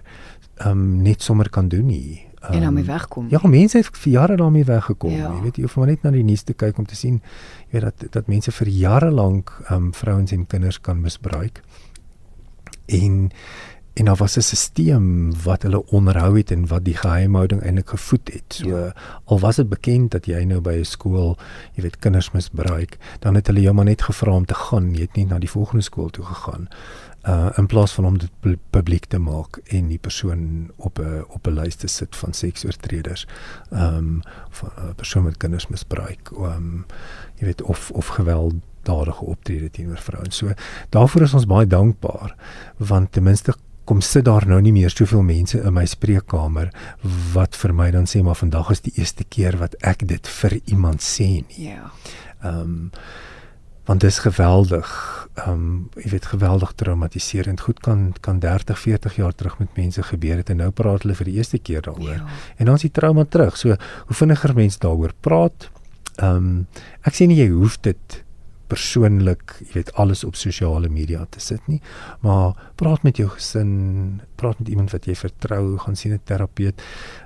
um, 0.66 1.02
net 1.02 1.22
sommer 1.22 1.50
kan 1.50 1.68
doen 1.68 1.86
nie. 1.86 2.22
Um, 2.44 2.54
en 2.54 2.60
daarmee 2.60 2.84
wegkom. 2.84 3.26
Ja, 3.32 3.40
mense 3.48 3.78
het 3.78 3.96
vir 3.96 4.12
jare 4.12 4.36
daarmee 4.36 4.64
weggekom. 4.64 5.10
Ja. 5.16 5.32
Jy 5.32 5.42
weet 5.42 5.56
jy 5.56 5.66
hoef 5.66 5.76
maar 5.80 5.90
net 5.90 6.02
na 6.04 6.12
die 6.14 6.24
nuus 6.24 6.44
te 6.44 6.54
kyk 6.54 6.78
om 6.78 6.86
te 6.86 6.98
sien 6.98 7.20
jy 7.70 7.80
weet 7.80 7.88
dat 7.88 8.18
dat 8.18 8.30
mense 8.30 8.52
vir 8.52 8.70
jare 8.70 9.10
lank 9.10 9.52
um, 9.70 9.92
vrouens 9.96 10.32
en 10.32 10.46
kinders 10.46 10.80
kan 10.80 11.00
misbruik. 11.00 11.62
En 12.86 13.30
en 13.94 14.04
daar 14.04 14.16
was 14.16 14.36
'n 14.36 14.40
stelsel 14.40 15.42
wat 15.44 15.62
hulle 15.62 15.86
onderhou 15.86 16.36
het 16.36 16.50
en 16.50 16.66
wat 16.66 16.84
die 16.84 16.96
geheimhouding 16.96 17.62
eintlik 17.62 17.88
gevoed 17.88 18.32
het. 18.32 18.44
So 18.48 18.76
ja. 18.76 18.94
al 19.24 19.40
was 19.40 19.56
dit 19.56 19.68
bekend 19.68 20.10
dat 20.10 20.26
jy 20.26 20.44
nou 20.44 20.60
by 20.60 20.72
'n 20.78 20.84
skool, 20.84 21.38
jy 21.72 21.82
weet 21.82 21.98
kinders 21.98 22.30
misbruik, 22.30 22.98
dan 23.18 23.34
het 23.34 23.46
hulle 23.46 23.60
jou 23.60 23.74
maar 23.74 23.84
net 23.84 24.02
gevra 24.02 24.32
om 24.32 24.44
te 24.44 24.54
gaan, 24.54 24.94
jy 24.94 25.00
het 25.00 25.16
nie 25.16 25.26
na 25.26 25.38
die 25.38 25.50
volgende 25.50 25.82
skool 25.82 26.10
toe 26.10 26.24
gegaan. 26.24 26.68
Uh 27.26 27.48
in 27.56 27.66
plaas 27.66 27.92
van 27.92 28.04
om 28.04 28.18
dit 28.18 28.30
publiek 28.70 29.04
te 29.04 29.18
maak 29.18 29.56
en 29.64 29.88
die 29.88 29.98
persoon 29.98 30.70
op 30.76 30.98
'n 30.98 31.24
op 31.28 31.46
'n 31.46 31.54
lys 31.54 31.74
te 31.74 31.86
sit 31.86 32.16
van 32.16 32.32
seksoortreders. 32.32 33.26
Ehm 33.70 33.96
um, 33.96 34.22
van 34.50 34.70
'n 34.88 34.94
persoon 34.94 35.24
wat 35.24 35.36
kinders 35.36 35.66
misbruik, 35.66 36.30
ehm 36.32 36.44
um, 36.44 36.86
jy 37.34 37.44
weet 37.44 37.62
of 37.62 37.90
of 37.90 38.06
geweld 38.06 38.54
dadige 38.82 39.24
optrede 39.24 39.70
teenoor 39.70 39.98
vrouens. 39.98 40.36
So 40.36 40.52
daarvoor 40.88 41.22
is 41.22 41.34
ons 41.34 41.46
baie 41.46 41.66
dankbaar 41.66 42.36
want 42.76 43.12
ten 43.12 43.22
minste 43.22 43.54
kom 43.84 44.00
sit 44.00 44.24
daar 44.24 44.46
nou 44.48 44.60
nie 44.64 44.72
meer 44.72 44.90
soveel 44.90 45.22
mense 45.22 45.60
in 45.60 45.74
my 45.76 45.84
spreekkamer 45.88 46.70
wat 47.34 47.56
vir 47.60 47.74
my 47.76 47.90
dan 47.94 48.08
sê 48.10 48.22
maar 48.24 48.38
vandag 48.40 48.70
is 48.70 48.84
die 48.86 48.94
eerste 48.96 49.24
keer 49.28 49.58
wat 49.60 49.76
ek 49.82 50.06
dit 50.08 50.28
vir 50.40 50.58
iemand 50.64 51.04
sê 51.04 51.28
nie. 51.44 51.70
Ja. 51.70 51.92
Ehm 52.42 52.60
um, 52.60 52.90
want 53.84 54.00
dit 54.00 54.10
is 54.10 54.18
geweldig. 54.24 54.88
Ehm 55.34 55.50
um, 55.50 55.88
jy 56.00 56.10
weet 56.14 56.26
geweldig 56.32 56.72
traumatiserend. 56.80 57.60
Goed 57.60 57.80
kan 57.84 58.14
kan 58.20 58.38
30, 58.40 58.78
40 58.80 59.16
jaar 59.16 59.34
terug 59.34 59.58
met 59.58 59.76
mense 59.76 60.02
gebeur 60.02 60.36
het 60.40 60.50
en 60.50 60.56
nou 60.56 60.70
praat 60.70 61.02
hulle 61.02 61.14
vir 61.14 61.28
die 61.28 61.36
eerste 61.36 61.58
keer 61.58 61.82
daaroor. 61.84 62.22
Ja. 62.22 62.26
En 62.56 62.64
dan 62.64 62.74
is 62.74 62.86
die 62.88 62.90
trauma 62.90 63.24
terug. 63.24 63.56
So 63.56 63.76
hoe 64.06 64.16
vinniger 64.16 64.54
mense 64.54 64.78
daaroor 64.78 65.12
praat. 65.20 65.70
Ehm 66.16 66.36
um, 66.36 66.66
ek 67.02 67.14
sê 67.14 67.28
nie 67.28 67.36
jy 67.42 67.50
hoef 67.52 67.76
dit 67.80 68.23
persoonlik, 68.66 69.56
jy 69.60 69.72
weet 69.72 69.92
alles 70.00 70.24
op 70.24 70.36
sosiale 70.36 70.88
media 70.88 71.26
te 71.30 71.40
sit 71.40 71.66
nie, 71.66 71.80
maar 72.20 72.54
praat 72.80 73.02
met 73.02 73.16
jou 73.20 73.28
gesin, 73.28 74.22
praat 74.40 74.58
met 74.58 74.68
iemand 74.68 74.94
wat 74.94 75.06
jy 75.06 75.14
vertrou, 75.14 75.78
gaan 75.78 75.96
sien 75.96 76.12
'n 76.12 76.20
terapeut. 76.24 76.82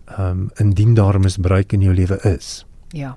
Ehm 0.06 0.30
um, 0.30 0.50
indien 0.56 0.94
daar 0.94 1.20
misbruik 1.20 1.72
in 1.72 1.80
jou 1.80 1.94
lewe 1.94 2.18
is. 2.22 2.66
Ja. 2.88 3.16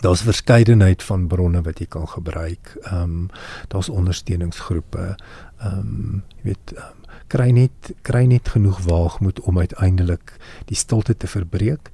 Daar's 0.00 0.22
verskeidenheid 0.22 1.02
van 1.02 1.26
bronne 1.26 1.62
wat 1.62 1.78
jy 1.78 1.86
kan 1.86 2.08
gebruik. 2.08 2.76
Ehm 2.82 3.02
um, 3.02 3.28
daar's 3.68 3.88
ondersteuningsgroepe. 3.88 5.16
Ehm 5.58 5.78
um, 5.78 6.22
jy 6.36 6.42
weet 6.42 6.72
um, 6.76 7.00
kry 7.30 7.50
net 7.50 7.92
kry 8.02 8.24
net 8.24 8.48
genoeg 8.48 8.80
waagmoed 8.86 9.40
om 9.40 9.58
uiteindelik 9.58 10.34
die 10.64 10.76
stilte 10.76 11.16
te 11.16 11.26
verbreek 11.26 11.90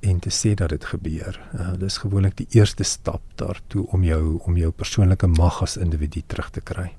en 0.00 0.18
te 0.18 0.30
sê 0.30 0.54
dat 0.54 0.68
dit 0.68 0.84
gebeur. 0.84 1.40
Uh, 1.54 1.72
dis 1.78 1.98
gewoonlik 1.98 2.36
die 2.36 2.46
eerste 2.50 2.84
stap 2.84 3.22
daartoe 3.34 3.86
om 3.86 4.04
jou 4.04 4.38
om 4.44 4.56
jou 4.56 4.70
persoonlike 4.70 5.26
mag 5.26 5.62
as 5.62 5.76
individu 5.76 6.22
terug 6.26 6.50
te 6.50 6.60
kry. 6.60 6.92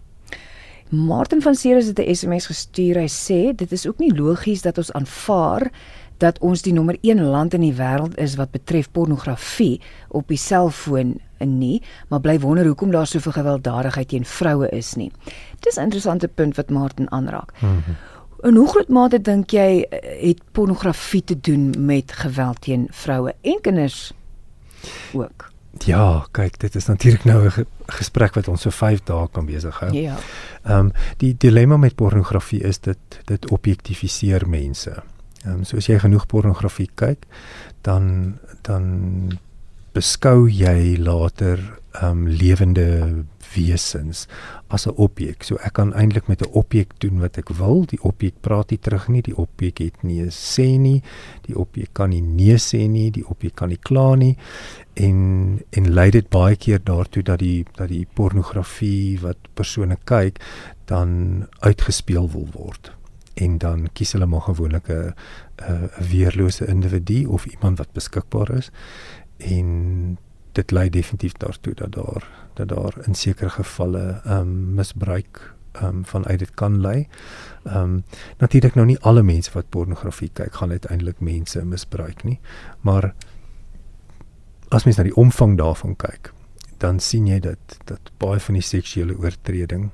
Martin 0.90 1.42
van 1.42 1.56
Ceres 1.56 1.86
het 1.86 2.00
'n 2.00 2.16
SMS 2.16 2.46
gestuur. 2.46 2.96
Hy 2.96 3.08
sê 3.08 3.56
dit 3.56 3.72
is 3.72 3.88
ook 3.88 4.00
nie 4.00 4.16
logies 4.16 4.62
dat 4.62 4.78
ons 4.78 4.92
aanvaar 4.92 5.72
dat 6.18 6.40
ons 6.40 6.62
die 6.62 6.74
nommer 6.74 6.98
1 7.02 7.22
land 7.24 7.54
in 7.54 7.62
die 7.62 7.74
wêreld 7.74 8.18
is 8.18 8.36
wat 8.36 8.52
betref 8.52 8.92
pornografie 8.92 9.82
op 10.08 10.28
die 10.28 10.38
selfoon 10.38 11.20
en 11.38 11.58
nie, 11.58 11.82
maar 12.08 12.20
bly 12.20 12.40
wonder 12.40 12.66
hoekom 12.66 12.92
daar 12.92 13.08
soveel 13.08 13.32
gewelddadigheid 13.32 14.08
teen 14.08 14.26
vroue 14.26 14.70
is 14.76 14.94
nie. 14.96 15.12
Dis 15.60 15.78
'n 15.78 15.82
interessante 15.82 16.28
punt 16.28 16.56
wat 16.56 16.70
Martin 16.70 17.12
aanraak. 17.12 17.52
Mm 17.62 17.70
-hmm. 17.70 17.96
In 18.42 18.56
hoe 18.56 18.68
groot 18.68 18.88
mate 18.88 19.20
dink 19.22 19.52
jy 19.52 19.84
eh, 19.84 20.00
het 20.30 20.42
pornografie 20.52 21.24
te 21.24 21.36
doen 21.42 21.74
met 21.86 22.12
geweld 22.12 22.62
teen 22.62 22.88
vroue 22.92 23.36
en 23.42 23.62
kinders 23.62 24.12
ook? 25.14 25.50
Ja, 25.86 26.26
kyk, 26.32 26.60
dit 26.60 26.76
is 26.76 26.86
natuurlik 26.86 27.24
nou 27.24 27.48
'n 27.48 27.66
gesprek 27.86 28.34
wat 28.34 28.48
ons 28.48 28.62
so 28.62 28.70
5 28.70 29.04
dae 29.04 29.28
kan 29.32 29.46
besig 29.46 29.80
hou. 29.80 29.92
Ja. 29.94 30.16
Ehm 30.64 30.78
um, 30.80 30.92
die 31.18 31.36
dilemma 31.38 31.78
met 31.78 31.96
pornografie 31.96 32.62
is 32.62 32.80
dit 32.80 33.22
dit 33.26 33.50
objektifiseer 33.50 34.50
mense. 34.50 35.04
Ehm 35.44 35.54
um, 35.54 35.64
so 35.64 35.78
as 35.78 35.86
jy 35.88 36.00
genoeg 36.00 36.26
pornografie 36.26 36.90
kyk, 36.96 37.26
dan 37.82 38.38
dan 38.62 39.40
beskou 39.92 40.50
jy 40.50 40.98
later 40.98 41.60
ehm 41.92 42.06
um, 42.12 42.28
lewende 42.28 43.24
wesens 43.56 44.28
as 44.68 44.86
'n 44.88 44.96
objek. 44.96 45.44
So 45.44 45.56
ek 45.56 45.74
kan 45.74 45.94
eintlik 45.94 46.28
met 46.28 46.42
'n 46.42 46.52
objek 46.52 46.94
doen 46.98 47.20
wat 47.20 47.38
ek 47.38 47.50
wil. 47.50 47.86
Die 47.86 48.02
objek 48.02 48.42
praat 48.42 48.70
nie 48.70 48.80
terug 48.80 49.08
nie. 49.08 49.22
Die 49.22 49.38
objek 49.38 49.78
het 49.78 50.04
nie 50.04 50.22
'n 50.22 50.32
sê 50.32 50.80
nie. 50.80 51.02
Die 51.42 51.58
objek 51.58 51.90
kan 51.94 52.10
nie 52.10 52.22
nee 52.22 52.58
sê 52.58 52.88
nie. 52.88 53.12
Die 53.12 53.28
objek 53.28 53.56
kan 53.56 53.70
nie 53.70 53.80
kla 53.82 54.16
nie. 54.16 54.38
En 54.94 55.62
en 55.70 55.94
lei 55.94 56.10
dit 56.12 56.30
baie 56.30 56.56
keer 56.56 56.80
daartoe 56.84 57.24
dat 57.24 57.40
die 57.40 57.66
dat 57.76 57.88
die 57.88 58.08
pornografie 58.14 59.20
wat 59.22 59.38
persone 59.54 59.98
kyk 60.04 60.40
dan 60.86 61.48
uitgespeel 61.60 62.30
wil 62.32 62.48
word. 62.52 62.92
En 63.34 63.58
dan 63.58 63.90
kies 63.94 64.12
hulle 64.12 64.26
maar 64.26 64.42
gewoonlik 64.42 64.90
'n 64.90 65.14
'n 65.62 65.90
weerlose 66.10 66.68
individu 66.68 67.26
of 67.26 67.46
iemand 67.46 67.78
wat 67.78 67.92
beskikbaar 67.94 68.52
is 68.58 68.72
en 69.38 70.18
dit 70.52 70.72
lei 70.72 70.90
definitief 70.90 71.34
daartoe 71.34 71.74
dat 71.74 71.92
daar 71.92 72.39
dat 72.60 72.70
daar 72.76 73.00
in 73.08 73.16
sekere 73.16 73.50
gevalle 73.56 74.04
ehm 74.24 74.40
um, 74.40 74.74
misbruik 74.80 75.42
ehm 75.72 75.86
um, 75.86 76.06
vanuit 76.06 76.40
dit 76.40 76.54
kan 76.54 76.82
lei. 76.82 77.08
Ehm 77.64 77.78
um, 77.78 78.04
natuurlik 78.38 78.76
nou 78.76 78.86
nie 78.86 79.00
alle 79.00 79.24
mense 79.24 79.52
wat 79.54 79.70
pornografie 79.70 80.30
kyk 80.34 80.54
gaan 80.62 80.72
uiteindelik 80.72 81.20
mense 81.20 81.66
misbruik 81.66 82.24
nie, 82.24 82.40
maar 82.82 83.14
as 84.70 84.84
mens 84.86 84.98
na 84.98 85.04
die 85.04 85.16
omvang 85.16 85.58
daarvan 85.58 85.96
kyk, 85.96 86.34
dan 86.78 87.00
sien 87.00 87.28
jy 87.28 87.40
dat 87.40 87.80
dat 87.86 88.12
baie 88.18 88.40
van 88.40 88.60
die 88.60 88.66
seksuele 88.66 89.18
oortreding 89.18 89.90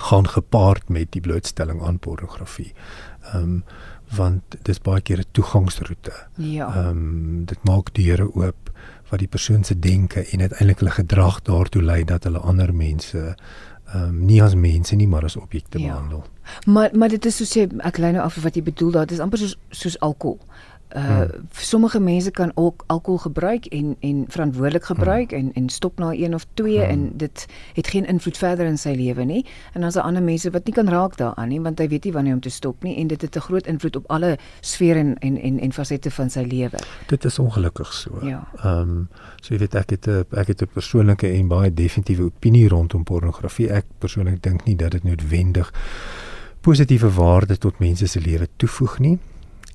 gaan 0.00 0.28
gepaard 0.28 0.88
met 0.88 1.12
die 1.12 1.20
blootstelling 1.20 1.82
aan 1.82 1.98
pornografie. 1.98 2.72
Ehm 3.32 3.42
um, 3.42 3.64
want 4.10 4.42
dit 4.50 4.68
is 4.68 4.80
baie 4.82 5.00
keer 5.00 5.18
'n 5.18 5.30
toegangsroete. 5.30 6.12
Ja. 6.34 6.66
Ehm 6.74 6.88
um, 6.88 7.44
dit 7.44 7.58
maak 7.64 7.94
deure 7.94 8.34
oop 8.34 8.70
wat 9.10 9.18
die 9.18 9.28
persoon 9.28 9.64
se 9.64 9.78
denke 9.78 10.20
en 10.20 10.40
uiteindelik 10.40 10.78
hulle 10.78 10.90
gedrag 10.90 11.42
daartoe 11.42 11.82
lei 11.82 12.04
dat 12.04 12.24
hulle 12.24 12.38
ander 12.38 12.74
mense 12.74 13.34
ehm 13.90 14.02
um, 14.02 14.18
nie 14.26 14.42
as 14.42 14.54
mense 14.54 14.94
nie 14.96 15.08
maar 15.08 15.24
as 15.24 15.36
objekte 15.36 15.78
ja. 15.78 15.86
behandel. 15.88 16.24
Maar 16.66 16.90
maar 16.92 17.08
dit 17.08 17.24
is 17.26 17.36
soos 17.36 17.54
jy 17.54 17.66
ek 17.78 17.98
lei 17.98 18.12
nou 18.12 18.24
af 18.24 18.36
wat 18.42 18.54
jy 18.54 18.62
bedoel 18.62 18.90
daar, 18.90 19.06
dit 19.06 19.18
is 19.18 19.22
amper 19.24 19.38
soos 19.38 19.56
soos 19.70 19.98
alkohol 20.00 20.38
uh 20.96 21.06
hmm. 21.06 21.48
sommige 21.50 22.00
mense 22.00 22.30
kan 22.30 22.52
ook 22.54 22.84
alkohol 22.86 23.18
gebruik 23.18 23.66
en 23.66 23.96
en 24.00 24.24
verantwoordelik 24.28 24.84
gebruik 24.84 25.30
hmm. 25.30 25.38
en 25.38 25.52
en 25.52 25.68
stop 25.68 25.98
na 25.98 26.12
een 26.12 26.34
of 26.34 26.46
twee 26.54 26.78
hmm. 26.78 26.90
en 26.90 27.10
dit 27.14 27.46
het 27.74 27.86
geen 27.86 28.06
invloed 28.06 28.36
verder 28.36 28.66
in 28.66 28.78
sy 28.78 28.94
lewe 28.96 29.24
nie 29.24 29.46
en 29.72 29.80
dan 29.80 29.88
is 29.88 29.94
daar 29.94 30.04
ander 30.04 30.22
mense 30.22 30.50
wat 30.50 30.64
nie 30.64 30.74
kan 30.74 30.88
raak 30.88 31.16
daaraan 31.16 31.48
nie 31.48 31.60
want 31.60 31.78
hy 31.78 31.88
weet 31.88 32.04
nie 32.04 32.12
wanneer 32.12 32.34
om 32.34 32.40
te 32.40 32.50
stop 32.50 32.82
nie 32.82 32.96
en 32.96 33.06
dit 33.06 33.22
het 33.22 33.36
'n 33.36 33.40
groot 33.40 33.66
invloed 33.66 33.96
op 33.96 34.04
alle 34.06 34.38
sfere 34.60 34.98
en 34.98 35.18
en 35.18 35.40
en, 35.40 35.60
en 35.60 35.72
fasette 35.72 36.10
van 36.10 36.30
sy 36.30 36.44
lewe. 36.48 36.78
Dit 37.06 37.24
is 37.24 37.38
ongelukkig 37.38 37.92
so. 37.92 38.18
Ja. 38.26 38.48
Ehm 38.62 38.80
um, 38.80 39.08
so 39.40 39.54
jy 39.54 39.60
weet 39.60 39.74
ek 39.74 39.90
het 39.90 40.06
'n 40.06 40.24
ek 40.30 40.46
het 40.46 40.62
'n 40.62 40.68
persoonlike 40.72 41.28
en 41.28 41.48
baie 41.48 41.74
definitiewe 41.74 42.22
opinie 42.22 42.68
rondom 42.68 43.04
pornografie. 43.04 43.70
Ek 43.70 43.84
persoonlik 43.98 44.42
dink 44.42 44.64
nie 44.64 44.76
dat 44.76 44.90
dit 44.90 45.02
noodwendig 45.02 45.72
positiewe 46.60 47.10
waarde 47.10 47.58
tot 47.58 47.78
mense 47.78 48.06
se 48.06 48.20
lewe 48.20 48.48
toevoeg 48.56 48.98
nie 48.98 49.18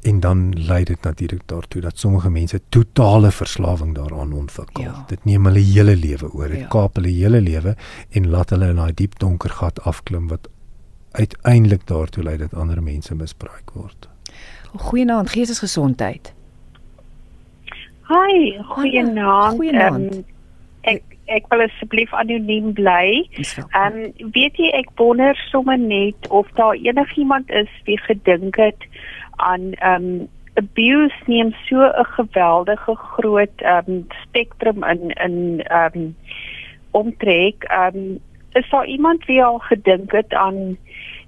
en 0.05 0.19
dan 0.19 0.53
lei 0.67 0.83
dit 0.83 1.01
natuurlik 1.01 1.47
daartoe 1.49 1.81
dat 1.81 1.97
sommige 1.97 2.29
mense 2.29 2.61
totale 2.69 3.31
verslawing 3.31 3.95
daaraan 3.95 4.33
ontwikkel. 4.33 4.83
Ja. 4.83 5.03
Dit 5.07 5.23
neem 5.25 5.45
hulle 5.45 5.63
hele 5.65 5.95
lewe 5.95 6.29
oor. 6.33 6.47
Dit 6.47 6.59
ja. 6.59 6.67
kaap 6.67 6.99
hulle 6.99 7.09
hele 7.09 7.41
lewe 7.41 7.75
en 8.11 8.29
laat 8.29 8.53
hulle 8.53 8.69
in 8.69 8.81
daai 8.81 8.93
diep 8.93 9.17
donker 9.19 9.49
gat 9.49 9.81
afklim 9.81 10.27
wat 10.27 10.49
uiteindelik 11.11 11.87
daartoe 11.87 12.23
lei 12.23 12.37
dat 12.37 12.53
ander 12.53 12.83
mense 12.83 13.15
misbruik 13.15 13.73
word. 13.73 14.09
Goeienaand, 14.75 15.29
geestesgesondheid. 15.29 16.33
Hi, 18.11 18.61
goeienaand. 18.75 19.57
Goeienaand. 19.57 20.15
Um, 20.15 20.23
ek 20.81 21.01
ek 21.33 21.47
wil 21.49 21.63
asseblief 21.65 22.13
anoniem 22.13 22.73
bly. 22.77 23.25
Ehm 23.41 23.97
um, 24.03 24.31
weet 24.37 24.61
jy 24.61 24.69
ek 24.77 24.93
wonder 25.01 25.33
sommer 25.49 25.79
net 25.81 26.29
of 26.29 26.51
daar 26.61 26.77
enigiemand 26.77 27.49
is 27.49 27.71
wie 27.89 27.97
gedink 28.05 28.61
het 28.61 28.85
aan 29.37 29.73
um 29.83 30.27
abuse 30.55 31.15
neem 31.27 31.53
so 31.67 31.81
'n 31.83 32.05
geweldige 32.17 32.95
groot 32.95 33.57
um 33.61 34.07
spektrum 34.23 34.83
in 34.83 35.11
in 35.11 35.63
um 35.71 36.15
omtrek. 36.91 37.65
Um 37.71 38.19
is 38.53 38.69
daar 38.69 38.85
iemand 38.85 39.25
wie 39.25 39.43
al 39.43 39.59
gedink 39.59 40.11
het 40.11 40.33
aan 40.33 40.77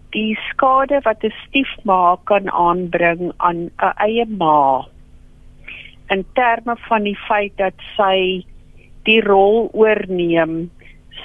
die 0.09 0.39
skade 0.49 0.99
wat 1.03 1.23
'n 1.23 1.33
stiefma 1.45 2.17
kan 2.23 2.51
aanbring 2.51 3.31
aan 3.37 3.69
'n 3.77 3.93
eie 3.97 4.25
ma? 4.25 4.87
In 6.09 6.25
terme 6.33 6.75
van 6.87 7.03
die 7.03 7.19
feit 7.27 7.57
dat 7.57 7.73
sy 7.97 8.45
die 9.03 9.21
rol 9.21 9.69
oorneem 9.73 10.71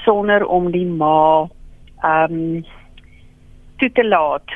sonder 0.05 0.47
om 0.47 0.71
die 0.71 0.87
ma 0.87 1.49
um 2.03 2.65
toe 3.79 3.93
te 3.93 4.05
laat 4.05 4.51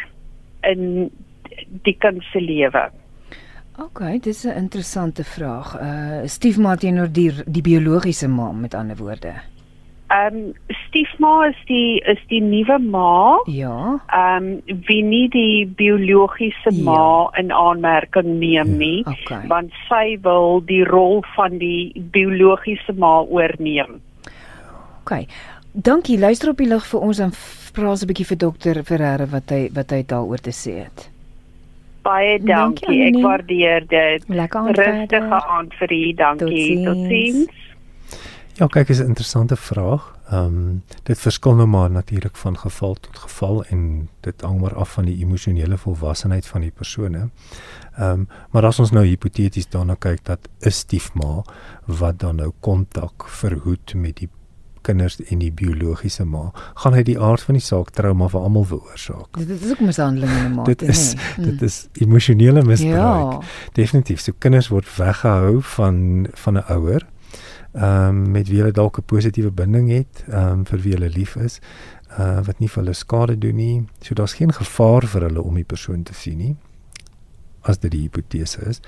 in 0.62 1.10
die 1.82 1.96
kind 1.98 2.22
se 2.32 2.40
lewe? 2.40 2.90
OK, 3.78 4.22
dis 4.22 4.44
'n 4.46 4.56
interessante 4.56 5.24
vraag. 5.24 5.74
Uh 5.80 6.26
stiefma 6.26 6.76
teenoor 6.76 7.12
die 7.12 7.32
die 7.46 7.62
biologiese 7.62 8.28
ma 8.28 8.52
met 8.52 8.74
ander 8.74 8.96
woorde. 8.96 9.34
Ehm 10.08 10.36
um, 10.36 10.52
stiefma 10.86 11.46
is 11.48 11.56
die 11.66 12.00
is 12.06 12.18
die 12.28 12.40
nuwe 12.40 12.78
ma. 12.78 13.38
Ja. 13.46 14.00
Ehm 14.06 14.44
um, 14.46 14.62
wie 14.86 15.02
nie 15.02 15.28
die 15.28 15.66
biologiese 15.66 16.70
Ja. 16.70 16.82
ma 16.84 17.30
in 17.38 17.52
aanmerking 17.52 18.38
neem 18.38 18.76
nie, 18.78 19.04
Okay. 19.06 19.46
want 19.48 19.72
sy 19.88 20.18
wil 20.22 20.62
die 20.64 20.84
rol 20.84 21.24
van 21.36 21.58
die 21.58 21.92
biologiese 22.12 22.92
ma 22.94 23.20
oorneem. 23.20 24.00
OK. 25.02 25.26
Dankie. 25.72 26.18
Luister 26.18 26.50
op 26.50 26.56
die 26.56 26.66
lig 26.68 26.86
vir 26.86 27.00
ons 27.00 27.18
en 27.18 27.32
vra 27.32 27.92
'n 27.92 28.06
bietjie 28.06 28.26
vir 28.26 28.36
dokter 28.38 28.84
Ferreira 28.84 29.26
wat 29.26 29.50
hy 29.50 29.68
wat 29.74 29.90
hy 29.90 30.02
daaroor 30.06 30.38
te 30.40 30.50
sê 30.52 30.78
het. 30.84 31.10
Baie 32.06 32.38
Dankie, 32.38 32.54
dankie. 32.54 33.00
Ek 33.02 33.06
Annelie. 33.06 33.22
waardeer 33.26 33.86
dit. 33.86 34.26
Rustige 34.30 35.40
aand 35.42 35.78
vir 35.80 35.92
u. 35.92 36.02
Dankie. 36.14 36.46
Totsiens. 36.46 36.84
Totsiens. 36.84 37.64
Ja, 38.56 38.66
kyk, 38.66 38.88
is 38.88 39.00
'n 39.00 39.12
interessante 39.12 39.56
vraag. 39.56 40.16
Ehm 40.30 40.44
um, 40.44 40.82
dit 41.02 41.18
verskil 41.18 41.54
nou 41.54 41.66
maar 41.66 41.90
natuurlik 41.90 42.36
van 42.36 42.58
geval 42.58 42.94
tot 42.94 43.18
geval 43.18 43.64
en 43.64 44.08
dit 44.20 44.40
hang 44.40 44.60
maar 44.60 44.74
af 44.74 44.92
van 44.92 45.04
die 45.04 45.18
emosionele 45.18 45.78
volwassenheid 45.78 46.46
van 46.46 46.60
die 46.60 46.70
persone. 46.70 47.28
Ehm 47.96 48.10
um, 48.10 48.28
maar 48.50 48.64
as 48.64 48.78
ons 48.78 48.90
nou 48.90 49.04
hipoteties 49.06 49.68
daarna 49.68 49.94
kyk 49.94 50.24
dat 50.24 50.48
'n 50.60 50.70
stiefma 50.70 51.44
wat 51.84 52.18
dan 52.18 52.36
nou 52.36 52.52
kontak 52.60 53.28
verhoed 53.28 53.94
met 53.94 54.16
die 54.16 54.28
kinders 54.86 55.18
en 55.26 55.42
die 55.42 55.50
biologiese 55.52 56.24
ma, 56.28 56.44
gaan 56.82 56.96
hy 56.96 57.02
die 57.06 57.18
aard 57.20 57.42
van 57.48 57.58
die 57.58 57.64
saak 57.64 57.90
trauma 57.96 58.28
vir 58.32 58.46
almal 58.46 58.66
veroorsaak. 58.70 59.40
Dit 59.40 59.56
is 59.56 59.74
ook 59.74 59.82
mishandeling 59.88 60.32
in 60.38 60.46
'n 60.46 60.54
mate, 60.54 60.74
Dit 60.74 60.88
is 60.88 61.14
nee. 61.14 61.50
dit 61.50 61.62
is 61.62 61.88
emosionele 62.06 62.62
misbruik. 62.62 63.42
Ja. 63.42 63.72
Definitief. 63.72 64.20
So 64.20 64.32
kinders 64.38 64.68
word 64.68 64.88
weggehou 64.96 65.62
van 65.76 66.26
van 66.34 66.54
'n 66.54 66.64
ouer 66.78 67.06
ehm 67.76 68.08
um, 68.08 68.30
met 68.30 68.48
wie 68.48 68.58
hulle 68.58 68.72
dalk 68.72 68.98
'n 68.98 69.04
positiewe 69.04 69.50
binding 69.50 69.90
het, 69.90 70.24
ehm 70.28 70.48
um, 70.48 70.66
vir 70.66 70.80
wie 70.80 70.92
hulle 70.92 71.08
lief 71.08 71.36
is, 71.36 71.60
uh 72.18 72.40
wat 72.46 72.58
nie 72.58 72.68
vir 72.68 72.82
hulle 72.82 72.94
skade 72.94 73.38
doen 73.38 73.56
nie. 73.56 73.84
So 74.00 74.14
daar's 74.14 74.34
geen 74.34 74.52
gevaar 74.52 75.06
vir 75.06 75.22
hulle 75.28 75.42
om 75.42 75.54
die 75.54 75.64
persoon 75.64 76.02
te 76.02 76.14
sien 76.14 76.38
nie 76.38 76.56
as 77.68 77.78
dit 77.82 77.90
die 77.90 78.04
hipotese 78.06 78.62
is. 78.70 78.80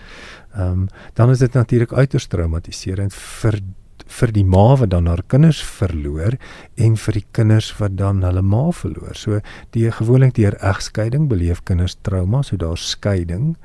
Ehm 0.55 0.71
um, 0.71 0.89
dan 1.15 1.31
is 1.31 1.39
dit 1.39 1.53
natuurlik 1.53 1.93
uiters 1.93 2.27
traumatiserend 2.27 3.15
vir 3.15 3.61
vir 4.09 4.33
die 4.33 4.45
ma 4.45 4.77
wat 4.81 4.91
dan 4.91 5.07
haar 5.07 5.23
kinders 5.27 5.61
verloor 5.63 6.39
en 6.77 6.97
vir 6.97 7.19
die 7.19 7.27
kinders 7.37 7.71
wat 7.79 7.97
dan 8.01 8.23
hulle 8.25 8.43
ma 8.43 8.69
verloor. 8.73 9.15
So 9.15 9.41
die 9.77 9.91
gewoonlik 9.93 10.35
deur 10.39 10.57
egskeiding 10.65 11.29
beleef 11.29 11.63
kinders 11.69 11.99
trauma, 12.03 12.43
so 12.43 12.57
daar's 12.57 12.89
skeiding 12.95 13.57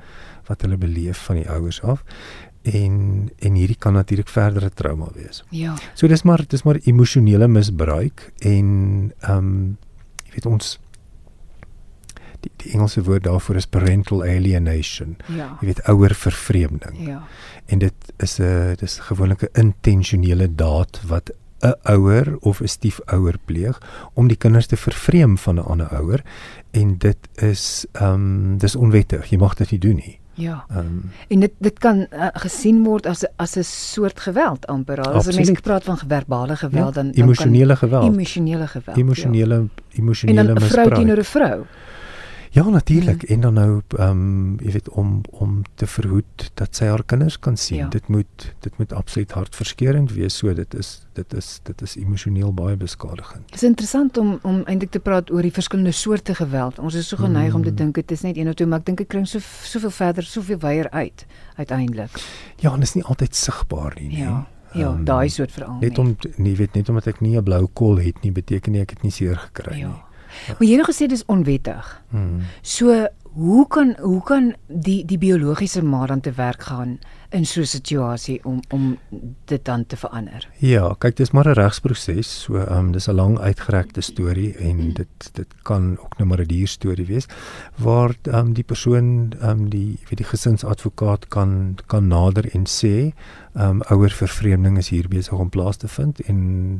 wat 0.49 0.65
hulle 0.65 0.77
beleef 0.77 1.25
van 1.29 1.39
die 1.39 1.49
ouers 1.49 1.81
af 1.83 2.03
en 2.63 3.29
en 3.39 3.55
hierdie 3.59 3.79
kan 3.79 3.93
natuurlik 3.93 4.29
verdere 4.31 4.69
trauma 4.69 5.09
wees. 5.15 5.43
Ja. 5.51 5.75
So 5.93 6.07
dis 6.07 6.23
maar 6.23 6.43
dis 6.47 6.63
maar 6.63 6.79
emosionele 6.83 7.47
misbruik 7.47 8.31
en 8.39 9.11
ehm 9.19 9.37
um, 9.37 9.77
jy 10.23 10.39
weet 10.39 10.45
ons 10.49 10.77
die, 12.43 12.51
die 12.63 12.73
Engelse 12.75 13.03
woord 13.03 13.23
daarvoor 13.27 13.59
is 13.61 13.67
parental 13.69 14.23
alienation. 14.23 15.17
Ja. 15.27 15.57
Jy 15.61 15.69
weet 15.71 15.83
ouer 15.91 16.15
vervreemding. 16.15 16.99
Ja. 17.07 17.21
En 17.71 17.79
dit 17.79 18.13
is 18.17 18.39
'n 18.39 18.75
dis 18.79 18.99
gewoonlik 18.99 19.43
'n 19.43 19.59
intentionele 19.59 20.47
daad 20.55 21.01
wat 21.07 21.31
'n 21.63 21.75
ouer 21.83 22.37
of 22.39 22.61
'n 22.61 22.67
stiefouer 22.67 23.37
pleeg 23.45 23.79
om 24.13 24.27
die 24.27 24.37
kinders 24.37 24.67
te 24.67 24.77
vervreem 24.77 25.37
van 25.37 25.55
'n 25.55 25.65
ander 25.65 25.87
ouer 25.87 26.21
en 26.71 26.97
dit 26.97 27.17
is 27.35 27.85
ehm 27.91 28.13
um, 28.13 28.57
dis 28.57 28.75
onwettig. 28.75 29.29
Jy 29.29 29.37
mag 29.37 29.53
dit 29.55 29.71
nie 29.71 29.79
doen 29.79 29.95
nie. 29.95 30.19
Ja. 30.33 30.65
Um, 30.77 31.11
En 31.27 31.39
dit 31.39 31.51
dit 31.57 31.79
kan 31.79 32.07
uh, 32.11 32.27
gesien 32.33 32.83
word 32.83 33.05
as 33.05 33.25
as 33.35 33.55
'n 33.57 33.63
soort 33.63 34.19
geweld 34.19 34.67
amper. 34.67 34.99
As 34.99 35.05
'n 35.07 35.13
mens 35.13 35.27
Absoluut. 35.27 35.61
praat 35.61 35.83
van 35.83 35.97
verbale 35.97 36.55
geweld 36.55 36.95
ja, 36.95 37.01
dan 37.01 37.11
dan 37.11 37.23
emosionele 37.23 37.75
geweld. 37.75 38.03
emosionele 38.03 38.67
geweld. 38.67 38.97
emosionele 38.97 39.53
ja. 39.53 39.59
En 39.61 39.71
emosionele 39.89 40.43
dan 40.43 40.55
'n 40.55 40.59
vrou 40.59 40.69
misbruik. 40.69 40.95
teenoor 40.95 41.17
'n 41.17 41.23
vrou. 41.23 41.65
Ja, 42.53 42.69
natuurlik. 42.69 43.23
En 43.23 43.39
dan 43.39 43.53
nou 43.53 43.81
ehm 43.97 44.09
um, 44.09 44.59
jy 44.61 44.71
weet 44.71 44.89
om 44.89 45.21
om 45.31 45.61
te 45.73 45.87
verhoed 45.87 46.51
dat 46.53 46.75
sy 46.75 46.85
haar 46.85 47.03
kinders 47.03 47.39
kan 47.39 47.57
sien. 47.57 47.77
Ja. 47.77 47.87
Dit 47.87 48.07
moet 48.07 48.53
dit 48.59 48.77
moet 48.77 48.93
absoluut 48.93 49.31
hartverskeurende 49.31 50.13
wees. 50.13 50.37
So 50.37 50.53
dit 50.53 50.73
is 50.73 50.91
dit 51.13 51.33
is 51.33 51.59
dit 51.63 51.81
is 51.81 51.95
emosioneel 51.95 52.53
baie 52.53 52.77
beskadigend. 52.77 53.47
Dit 53.47 53.55
is 53.55 53.63
interessant 53.63 54.17
om 54.17 54.39
om 54.41 54.61
eintlik 54.65 54.91
te 54.91 54.99
praat 54.99 55.31
oor 55.31 55.41
die 55.41 55.51
verskillende 55.51 55.91
soorte 55.91 56.35
geweld. 56.35 56.79
Ons 56.79 56.93
is 56.93 57.07
so 57.07 57.17
geneig 57.17 57.49
mm. 57.49 57.55
om 57.55 57.63
te 57.63 57.69
Mm. 57.69 57.75
dink 57.75 57.95
dit 57.95 58.11
is 58.11 58.21
net 58.21 58.37
een 58.37 58.47
of 58.47 58.53
twee, 58.53 58.67
maar 58.67 58.79
ek 58.79 58.85
dink 58.85 58.97
dit 58.97 59.07
kring 59.07 59.27
so 59.27 59.39
soveel 59.63 59.91
verder, 59.91 60.23
soveel 60.23 60.57
wyeer 60.57 60.89
uit 60.89 61.25
uiteindelik. 61.55 62.11
Ja, 62.59 62.73
en 62.73 62.79
dit 62.79 62.87
is 62.87 62.93
nie 62.93 63.03
altyd 63.03 63.35
sigbaar 63.35 63.93
nie, 63.99 64.07
nee. 64.07 64.17
Ja. 64.17 64.47
Ja, 64.73 64.89
Ehm, 64.89 65.03
daai 65.03 65.29
soort 65.29 65.51
veral. 65.51 65.77
Net 65.79 65.97
om 65.97 66.17
nie 66.35 66.55
weet 66.55 66.73
net 66.73 66.89
omdat 66.89 67.07
ek 67.07 67.21
nie 67.21 67.37
'n 67.37 67.43
blou 67.43 67.67
kol 67.73 67.97
het 67.97 68.21
nie, 68.21 68.31
beteken 68.31 68.71
nie 68.71 68.81
ek 68.81 68.89
het 68.89 69.01
nie 69.01 69.11
seer 69.11 69.35
gekry 69.35 69.77
ja. 69.77 69.87
nie. 69.87 70.01
Maar 70.47 70.63
jy 70.67 70.77
het 70.77 70.81
nou 70.83 70.89
gesê 70.91 71.09
dis 71.09 71.25
onwettig. 71.25 72.01
Hmm. 72.09 72.41
So 72.61 73.07
hoe 73.33 73.67
kan 73.67 73.95
hoe 73.99 74.21
kan 74.23 74.53
die 74.67 75.01
die 75.05 75.17
biologiese 75.17 75.81
ma 75.81 76.05
dan 76.05 76.21
te 76.21 76.31
werk 76.37 76.61
gaan 76.69 76.99
in 77.33 77.45
so 77.45 77.61
'n 77.61 77.65
situasie 77.65 78.39
om 78.43 78.59
om 78.69 78.97
dit 79.45 79.65
dan 79.65 79.85
te 79.85 79.97
verander? 79.97 80.49
Ja, 80.57 80.95
kyk, 80.97 81.15
dis 81.15 81.31
maar 81.31 81.47
'n 81.47 81.53
regsproses. 81.53 82.41
So, 82.41 82.55
ehm 82.55 82.77
um, 82.77 82.91
dis 82.91 83.07
'n 83.07 83.15
lang 83.15 83.39
uitgerekte 83.39 84.01
storie 84.01 84.55
en 84.57 84.93
dit 84.93 85.29
dit 85.33 85.47
kan 85.61 85.97
ook 85.99 86.17
nou 86.17 86.29
maar 86.29 86.41
'n 86.41 86.47
duur 86.47 86.67
storie 86.67 87.05
wees 87.05 87.25
waar 87.77 88.15
ehm 88.21 88.35
um, 88.35 88.53
die 88.53 88.63
persoon 88.63 89.33
ehm 89.39 89.49
um, 89.49 89.69
die 89.69 89.99
weet 90.09 90.17
die 90.17 90.25
gesinsadvokaat 90.25 91.27
kan 91.27 91.75
kan 91.85 92.07
nader 92.07 92.55
en 92.55 92.65
sê 92.67 93.13
ehm 93.53 93.69
um, 93.69 93.81
ouer 93.81 94.11
vervreemding 94.11 94.77
is 94.77 94.89
hier 94.89 95.07
besig 95.07 95.33
om 95.33 95.49
plaas 95.49 95.77
te 95.77 95.87
vind 95.87 96.19
en 96.19 96.37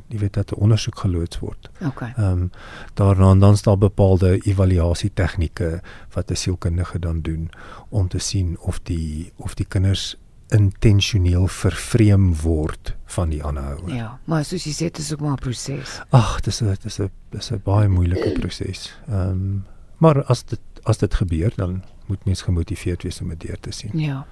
jy 0.07 0.17
weet 0.17 0.33
dat 0.33 0.51
'n 0.51 0.61
ondersoek 0.61 0.99
geloods 0.99 1.39
word. 1.39 1.69
Okay. 1.85 2.13
Ehm 2.17 2.31
um, 2.31 2.51
daarna 2.93 3.35
dan 3.35 3.57
staan 3.57 3.79
bepaalde 3.79 4.37
evaluasie 4.37 5.11
tegnieke 5.13 5.81
wat 6.13 6.31
'n 6.31 6.35
sielkundige 6.35 6.99
dan 6.99 7.21
doen 7.21 7.49
om 7.89 8.07
te 8.07 8.19
sien 8.19 8.57
of 8.59 8.79
die 8.79 9.31
of 9.35 9.53
die 9.53 9.65
kinders 9.65 10.17
intentioneel 10.53 11.47
vervreem 11.47 12.33
word 12.41 12.93
van 13.15 13.29
die 13.29 13.43
ander 13.43 13.63
ouer. 13.63 13.95
Ja, 13.95 14.09
maar 14.29 14.45
soos 14.45 14.65
jy 14.67 14.73
sê 14.73 14.89
dit 14.91 15.01
is 15.01 15.13
ook 15.13 15.23
maar 15.25 15.37
'n 15.37 15.45
proses. 15.45 16.01
Ag, 16.09 16.41
dis 16.41 16.61
'n 16.61 16.75
dis 16.81 16.99
'n 16.99 17.09
dis 17.29 17.51
'n 17.51 17.61
baie 17.63 17.87
moeilike 17.87 18.31
proses. 18.39 18.93
Ehm 19.07 19.29
um, 19.29 19.65
maar 19.97 20.23
as 20.23 20.43
dit 20.43 20.59
as 20.83 20.97
dit 20.97 21.13
gebeur 21.13 21.53
dan 21.55 21.83
moet 22.05 22.25
mens 22.25 22.41
gemotiveerd 22.41 23.03
wees 23.03 23.21
om 23.21 23.29
dit 23.29 23.39
deur 23.39 23.59
te 23.59 23.71
sien. 23.71 23.99
Ja. 23.99 24.25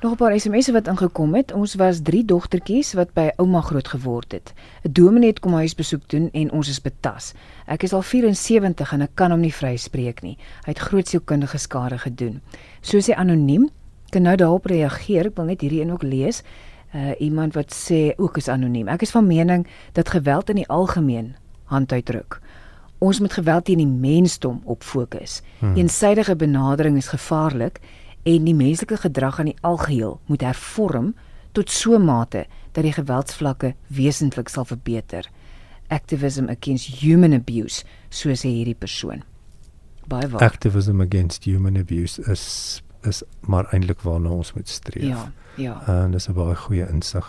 Nog 0.00 0.12
'n 0.12 0.16
paar 0.16 0.40
SMS'e 0.40 0.72
wat 0.72 0.86
ingekom 0.86 1.34
het. 1.34 1.52
Ons 1.52 1.74
was 1.74 2.00
3 2.02 2.24
dogtertjies 2.24 2.92
wat 2.92 3.12
by 3.12 3.30
ouma 3.36 3.60
groot 3.60 3.88
geword 3.88 4.32
het. 4.32 4.52
'n 4.82 4.92
Dominee 4.92 5.28
het 5.28 5.40
kom 5.40 5.52
huisbesoek 5.52 6.08
doen 6.08 6.28
en 6.32 6.52
ons 6.52 6.68
is 6.68 6.80
betas. 6.80 7.32
Ek 7.66 7.82
is 7.82 7.92
al 7.92 8.02
74 8.02 8.92
en 8.92 9.00
ek 9.00 9.10
kan 9.14 9.30
hom 9.30 9.40
nie 9.40 9.54
vryspreek 9.54 10.22
nie. 10.22 10.38
Hy 10.64 10.70
het 10.70 10.78
groot 10.78 11.08
sielkundige 11.08 11.58
skade 11.58 11.98
gedoen. 11.98 12.40
Soos 12.80 13.06
hy 13.06 13.12
anoniem 13.12 13.70
kan 14.10 14.22
nou 14.22 14.36
daarop 14.36 14.66
reageer. 14.66 15.26
Ek 15.30 15.36
wil 15.36 15.50
net 15.50 15.60
hierdie 15.60 15.82
een 15.82 15.92
ook 15.92 16.02
lees. 16.02 16.42
Uh 16.94 17.12
iemand 17.20 17.54
wat 17.54 17.74
sê 17.74 18.14
ook 18.16 18.36
is 18.36 18.48
anoniem. 18.48 18.88
Ek 18.88 19.02
is 19.02 19.12
van 19.12 19.26
mening 19.26 19.66
dat 19.92 20.08
geweld 20.08 20.48
in 20.48 20.62
die 20.62 20.68
algemeen 20.68 21.34
hand 21.64 21.92
uitdruk. 21.92 22.40
Ons 22.98 23.20
moet 23.20 23.32
geweld 23.32 23.64
teen 23.64 23.78
die 23.78 23.86
mensdom 23.86 24.62
op 24.64 24.82
fokus. 24.82 25.42
Hmm. 25.58 25.76
Eensydige 25.76 26.36
benadering 26.36 26.96
is 26.96 27.12
gevaarlik 27.12 27.80
en 28.22 28.44
die 28.44 28.54
menslike 28.54 28.96
gedrag 28.96 29.38
aan 29.38 29.52
die 29.52 29.60
algeheel 29.60 30.20
moet 30.26 30.42
hervorm 30.42 31.14
tot 31.52 31.70
so 31.70 31.98
mate 31.98 32.46
dat 32.72 32.84
die 32.84 32.92
geweldsvlakke 32.92 33.74
wesentlik 33.86 34.48
sal 34.48 34.64
verbeter. 34.64 35.28
Activism 35.88 36.48
against 36.48 37.00
human 37.00 37.32
abuse, 37.32 37.84
so 38.08 38.34
sê 38.34 38.50
hierdie 38.52 38.76
persoon. 38.76 39.22
Baie 40.08 40.28
waar. 40.28 40.42
Activism 40.42 41.00
against 41.00 41.44
human 41.44 41.76
abuse 41.76 42.22
is 42.30 42.82
is 43.08 43.22
maar 43.40 43.68
eintlik 43.72 44.00
waarna 44.06 44.30
ons 44.30 44.52
moet 44.54 44.68
streef. 44.68 45.08
Ja, 45.08 45.32
ja. 45.56 45.82
En 45.86 46.10
dis 46.10 46.28
'n 46.28 46.32
baie 46.32 46.56
goeie 46.56 46.86
insig. 46.88 47.26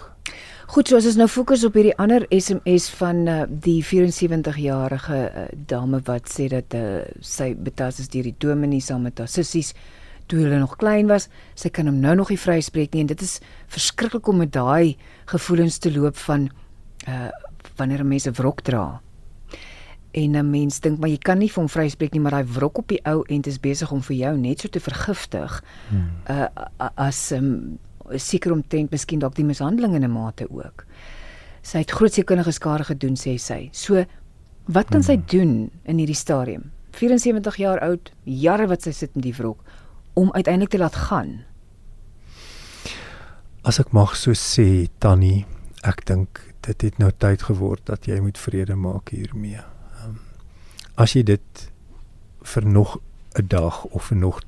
Goed, 0.69 0.87
so 0.87 0.99
as 0.99 1.05
ons 1.09 1.15
nou 1.17 1.27
fokus 1.27 1.63
op 1.65 1.73
hierdie 1.73 1.95
ander 1.97 2.25
SMS 2.29 2.89
van 2.99 3.23
uh, 3.27 3.43
die 3.49 3.79
74-jarige 3.81 5.17
uh, 5.17 5.45
dame 5.65 6.01
wat 6.05 6.29
sê 6.29 6.45
dat 6.51 6.75
uh, 6.77 7.01
sy 7.25 7.55
betas 7.57 7.99
is 7.99 8.11
deur 8.13 8.23
die 8.23 8.35
dominee 8.37 8.79
saam 8.79 9.01
met 9.07 9.17
haar 9.17 9.31
sissies 9.31 9.73
toe 10.29 10.43
hulle 10.43 10.59
nog 10.61 10.75
klein 10.77 11.09
was. 11.09 11.25
Sy 11.57 11.71
kan 11.73 11.89
hom 11.89 11.97
nou 12.03 12.13
nog 12.15 12.29
nie 12.29 12.37
vryspreek 12.37 12.93
nie 12.93 13.01
en 13.01 13.09
dit 13.09 13.21
is 13.25 13.39
verskriklik 13.67 14.27
om 14.29 14.43
met 14.43 14.53
daai 14.53 14.95
gevoelens 15.25 15.81
te 15.81 15.91
loop 15.91 16.17
van 16.27 16.49
uh 17.07 17.29
wanneer 17.79 18.03
'n 18.03 18.07
mens 18.07 18.27
'n 18.27 18.35
wrok 18.37 18.61
dra. 18.61 19.01
En 20.11 20.31
'n 20.35 20.49
mens 20.49 20.79
dink 20.79 20.99
maar 20.99 21.09
jy 21.09 21.17
kan 21.17 21.37
nie 21.37 21.49
vir 21.49 21.61
hom 21.61 21.69
vryspreek 21.69 22.11
nie, 22.11 22.19
maar 22.21 22.31
daai 22.31 22.45
wrok 22.45 22.77
op 22.77 22.87
die 22.87 23.01
ou 23.05 23.23
end 23.27 23.47
is 23.47 23.59
besig 23.59 23.91
om 23.91 24.01
vir 24.01 24.15
jou 24.15 24.37
net 24.37 24.59
so 24.59 24.67
te 24.67 24.79
vergiftig. 24.79 25.63
Hmm. 25.89 26.09
Uh 26.29 26.47
as 26.95 27.31
um, 27.31 27.77
seker 28.15 28.51
omtrent 28.51 28.91
miskien 28.91 29.19
dalk 29.19 29.35
die 29.35 29.45
mishandeling 29.45 29.95
in 29.95 30.03
'n 30.03 30.11
mate 30.11 30.47
ook. 30.49 30.85
Sy 31.61 31.77
het 31.77 31.91
groot 31.91 32.13
sekundige 32.13 32.51
skade 32.51 32.83
gedoen 32.83 33.15
sê 33.15 33.37
sy. 33.37 33.69
So 33.71 34.05
wat 34.65 34.89
kan 34.89 35.03
sy 35.03 35.17
doen 35.25 35.71
in 35.83 35.97
hierdie 35.97 36.15
stadium? 36.15 36.71
74 36.91 37.55
jaar 37.55 37.79
oud, 37.79 38.11
jare 38.23 38.67
wat 38.67 38.81
sy 38.81 38.91
sit 38.91 39.11
in 39.15 39.21
die 39.21 39.33
wrok 39.33 39.63
om 40.13 40.31
uiteindelik 40.33 40.69
te 40.69 40.77
laat 40.77 40.95
gaan. 40.95 41.45
As 43.63 43.79
ek 43.79 43.91
mag 43.91 44.15
so 44.15 44.31
sê 44.31 44.87
Tannie, 44.99 45.45
ek 45.83 46.05
dink 46.05 46.41
dit 46.65 46.81
het 46.81 46.97
nou 46.99 47.11
tyd 47.11 47.43
geword 47.47 47.85
dat 47.85 48.07
jy 48.07 48.19
moet 48.23 48.37
vrede 48.37 48.75
maak 48.75 49.09
hiermee. 49.09 49.61
As 50.99 51.13
jy 51.15 51.23
dit 51.23 51.71
vir 52.43 52.65
nog 52.67 52.97
'n 53.39 53.47
dag 53.47 53.83
of 53.85 54.03
vir 54.11 54.17
nog 54.17 54.41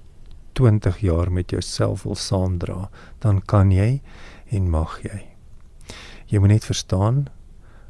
20 0.53 0.97
jaar 0.99 1.31
met 1.31 1.49
jouself 1.49 2.03
wil 2.03 2.15
saamdra, 2.15 2.89
dan 3.19 3.41
kan 3.45 3.71
jy 3.71 4.01
en 4.49 4.69
mag 4.69 4.99
jy. 5.01 5.27
Jy 6.25 6.39
moet 6.39 6.49
net 6.49 6.65
verstaan, 6.65 7.27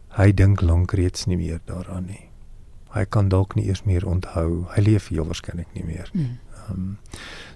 hy 0.10 0.32
dink 0.32 0.62
lank 0.62 0.92
reeds 0.92 1.26
nie 1.26 1.38
meer 1.38 1.60
daaraan 1.66 2.06
nie. 2.06 2.30
Hy 2.92 3.06
kan 3.06 3.30
dalk 3.30 3.56
nie 3.56 3.66
eers 3.66 3.84
meer 3.84 4.06
onthou. 4.06 4.66
Hy 4.76 4.82
leef 4.82 5.08
heel 5.08 5.26
waarskynlik 5.26 5.74
nie 5.74 5.84
meer. 5.84 6.10
Mm. 6.14 6.38
Um, 6.70 6.98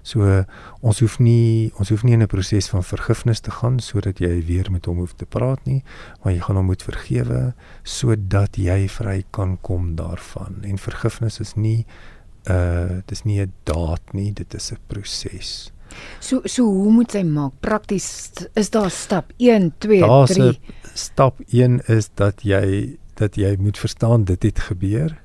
so 0.02 0.44
ons 0.80 1.00
hoef 1.00 1.18
nie 1.18 1.72
ons 1.80 1.88
hoef 1.90 2.04
nie 2.04 2.14
in 2.14 2.22
'n 2.22 2.26
proses 2.30 2.68
van 2.68 2.82
vergifnis 2.82 3.40
te 3.40 3.50
gaan 3.50 3.78
sodat 3.80 4.18
jy 4.18 4.44
weer 4.46 4.70
met 4.70 4.86
hom 4.86 4.98
hoef 4.98 5.14
te 5.14 5.26
praat 5.26 5.64
nie, 5.64 5.82
maar 6.22 6.32
jy 6.32 6.40
gaan 6.40 6.56
hom 6.56 6.66
moet 6.66 6.82
vergewe 6.82 7.54
sodat 7.82 8.56
jy 8.56 8.88
vry 8.88 9.24
kan 9.30 9.58
kom 9.60 9.96
daarvan. 9.96 10.62
En 10.62 10.78
vergifnis 10.78 11.40
is 11.40 11.54
nie 11.56 11.86
uh 12.48 13.02
dis 13.06 13.24
nie 13.24 13.40
'n 13.40 13.52
daad 13.64 14.12
nie, 14.12 14.32
dit 14.32 14.54
is 14.54 14.72
'n 14.72 14.78
proses. 14.86 15.72
So 16.20 16.40
so 16.44 16.64
hoe 16.64 16.92
moet 16.92 17.12
jy 17.12 17.22
maak? 17.24 17.52
Prakties 17.60 18.30
is 18.54 18.70
daar 18.70 18.90
stap 18.90 19.32
1, 19.38 19.72
2, 19.78 20.00
Daar's 20.00 20.34
3. 20.34 20.60
Stap 20.94 21.40
1 21.46 21.80
is 21.88 22.10
dat 22.14 22.42
jy 22.42 22.98
dat 23.14 23.36
jy 23.36 23.56
moet 23.58 23.78
verstaan 23.78 24.24
dit 24.24 24.42
het 24.42 24.60
gebeur 24.60 25.16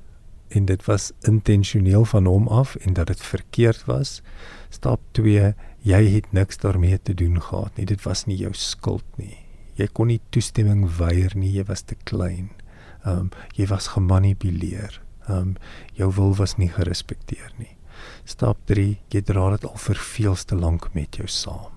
en 0.52 0.66
dit 0.66 0.86
was 0.86 1.12
intentioneel 1.28 2.06
van 2.06 2.26
hom 2.26 2.48
af 2.48 2.76
en 2.76 2.94
dat 2.94 3.08
dit 3.08 3.22
verkeerd 3.22 3.86
was. 3.86 4.22
Stap 4.70 5.02
2, 5.12 5.54
jy 5.88 6.02
het 6.16 6.32
niks 6.32 6.58
daarmee 6.58 7.00
te 7.02 7.14
doen 7.14 7.42
gehad 7.42 7.76
nie. 7.76 7.86
Dit 7.86 8.04
was 8.04 8.26
nie 8.26 8.38
jou 8.38 8.54
skuld 8.54 9.06
nie. 9.16 9.38
Jy 9.80 9.88
kon 9.96 10.12
nie 10.12 10.20
toestemming 10.30 10.86
weier 10.98 11.34
nie, 11.36 11.52
jy 11.56 11.64
was 11.70 11.86
te 11.88 11.96
klein. 12.04 12.52
Ehm 13.04 13.28
um, 13.28 13.30
jy 13.56 13.68
was 13.72 13.94
gemanipuleer. 13.96 15.02
Ehm 15.28 15.38
um, 15.38 15.56
jou 15.98 16.12
wil 16.16 16.36
was 16.36 16.58
nie 16.58 16.70
gerespekteer 16.70 17.54
nie. 17.58 17.76
Stap 18.26 18.58
3, 18.66 18.98
jy 19.10 19.22
dra 19.22 19.50
dit 19.56 19.66
al 19.66 19.78
vir 19.78 20.00
veelste 20.14 20.56
lank 20.56 20.90
met 20.94 21.16
jou 21.16 21.28
saam. 21.28 21.72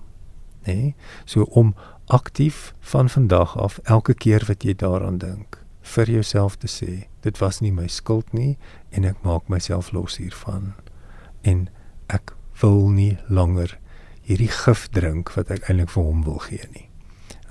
Nê? 0.65 0.75
Nee? 0.75 0.95
So 1.25 1.47
om 1.49 1.75
aktief 2.05 2.73
van 2.79 3.09
vandag 3.09 3.57
af 3.57 3.79
elke 3.83 4.13
keer 4.13 4.45
wat 4.47 4.63
jy 4.63 4.75
daaraan 4.75 5.17
dink, 5.17 5.64
vir 5.85 6.09
jouself 6.09 6.57
te 6.57 6.67
sê, 6.67 7.07
dit 7.21 7.37
was 7.41 7.61
nie 7.61 7.71
my 7.71 7.87
skuld 7.87 8.33
nie 8.33 8.57
en 8.91 9.05
ek 9.05 9.21
maak 9.23 9.49
myself 9.49 9.91
los 9.93 10.17
hiervan 10.17 10.73
en 11.43 11.67
ek 12.09 12.33
wil 12.61 12.89
nie 12.89 13.17
langer 13.29 13.77
hierdie 14.25 14.51
gif 14.51 14.87
drink 14.95 15.33
wat 15.37 15.51
ek 15.53 15.69
eintlik 15.69 15.91
vir 15.93 16.07
hom 16.07 16.23
wil 16.25 16.41
gee 16.47 16.65
nie. 16.73 16.87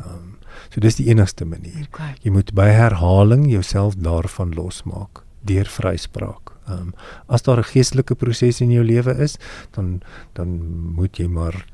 Ehm 0.02 0.14
um, 0.14 0.30
so 0.70 0.80
dis 0.82 0.96
die 1.00 1.08
enigste 1.10 1.46
manier. 1.46 1.86
Okay. 1.90 2.12
Jy 2.22 2.30
moet 2.34 2.52
by 2.54 2.68
herhaling 2.70 3.48
jouself 3.50 3.96
daarvan 3.98 4.54
losmaak 4.54 5.24
deur 5.46 5.68
vryspraak. 5.70 6.54
Ehm 6.66 6.90
um, 6.90 6.92
as 7.26 7.42
daar 7.42 7.58
'n 7.58 7.70
geestelike 7.70 8.14
proses 8.14 8.60
in 8.60 8.70
jou 8.70 8.84
lewe 8.84 9.14
is, 9.18 9.38
dan 9.70 10.02
dan 10.32 10.48
moet 10.94 11.16
jy 11.18 11.26
maar 11.26 11.66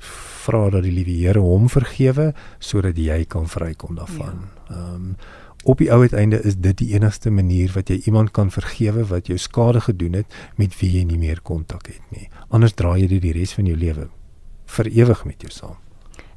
vra 0.45 0.71
dat 0.71 0.83
die 0.83 0.93
liewe 0.93 1.27
Here 1.27 1.41
hom 1.41 1.69
vergewe 1.69 2.35
sodat 2.59 2.97
jy 2.97 3.25
kan 3.25 3.49
vrykom 3.49 3.97
daarvan. 3.97 4.49
Ja. 4.69 4.75
Ehm 4.75 4.77
ja. 4.77 4.95
um, 4.95 5.17
op 5.65 5.79
die 5.79 5.91
ou 5.93 6.01
uiteinde 6.01 6.41
is 6.43 6.57
dit 6.57 6.79
die 6.79 6.95
enigste 6.95 7.31
manier 7.31 7.73
wat 7.75 7.91
jy 7.93 8.01
iemand 8.09 8.33
kan 8.37 8.51
vergewe 8.51 9.05
wat 9.11 9.29
jou 9.29 9.39
skade 9.39 9.81
gedoen 9.81 10.17
het 10.23 10.41
met 10.57 10.75
wie 10.81 10.91
jy 10.99 11.05
nie 11.05 11.19
meer 11.21 11.41
kontak 11.43 11.87
het 11.93 12.17
nie. 12.17 12.29
Anders 12.49 12.75
draai 12.75 13.03
jy 13.03 13.13
dit 13.17 13.23
die 13.29 13.37
res 13.37 13.53
van 13.57 13.69
jou 13.69 13.77
lewe 13.77 14.09
vir 14.71 14.91
ewig 14.95 15.25
met 15.25 15.43
jou 15.43 15.53
saam. 15.53 15.79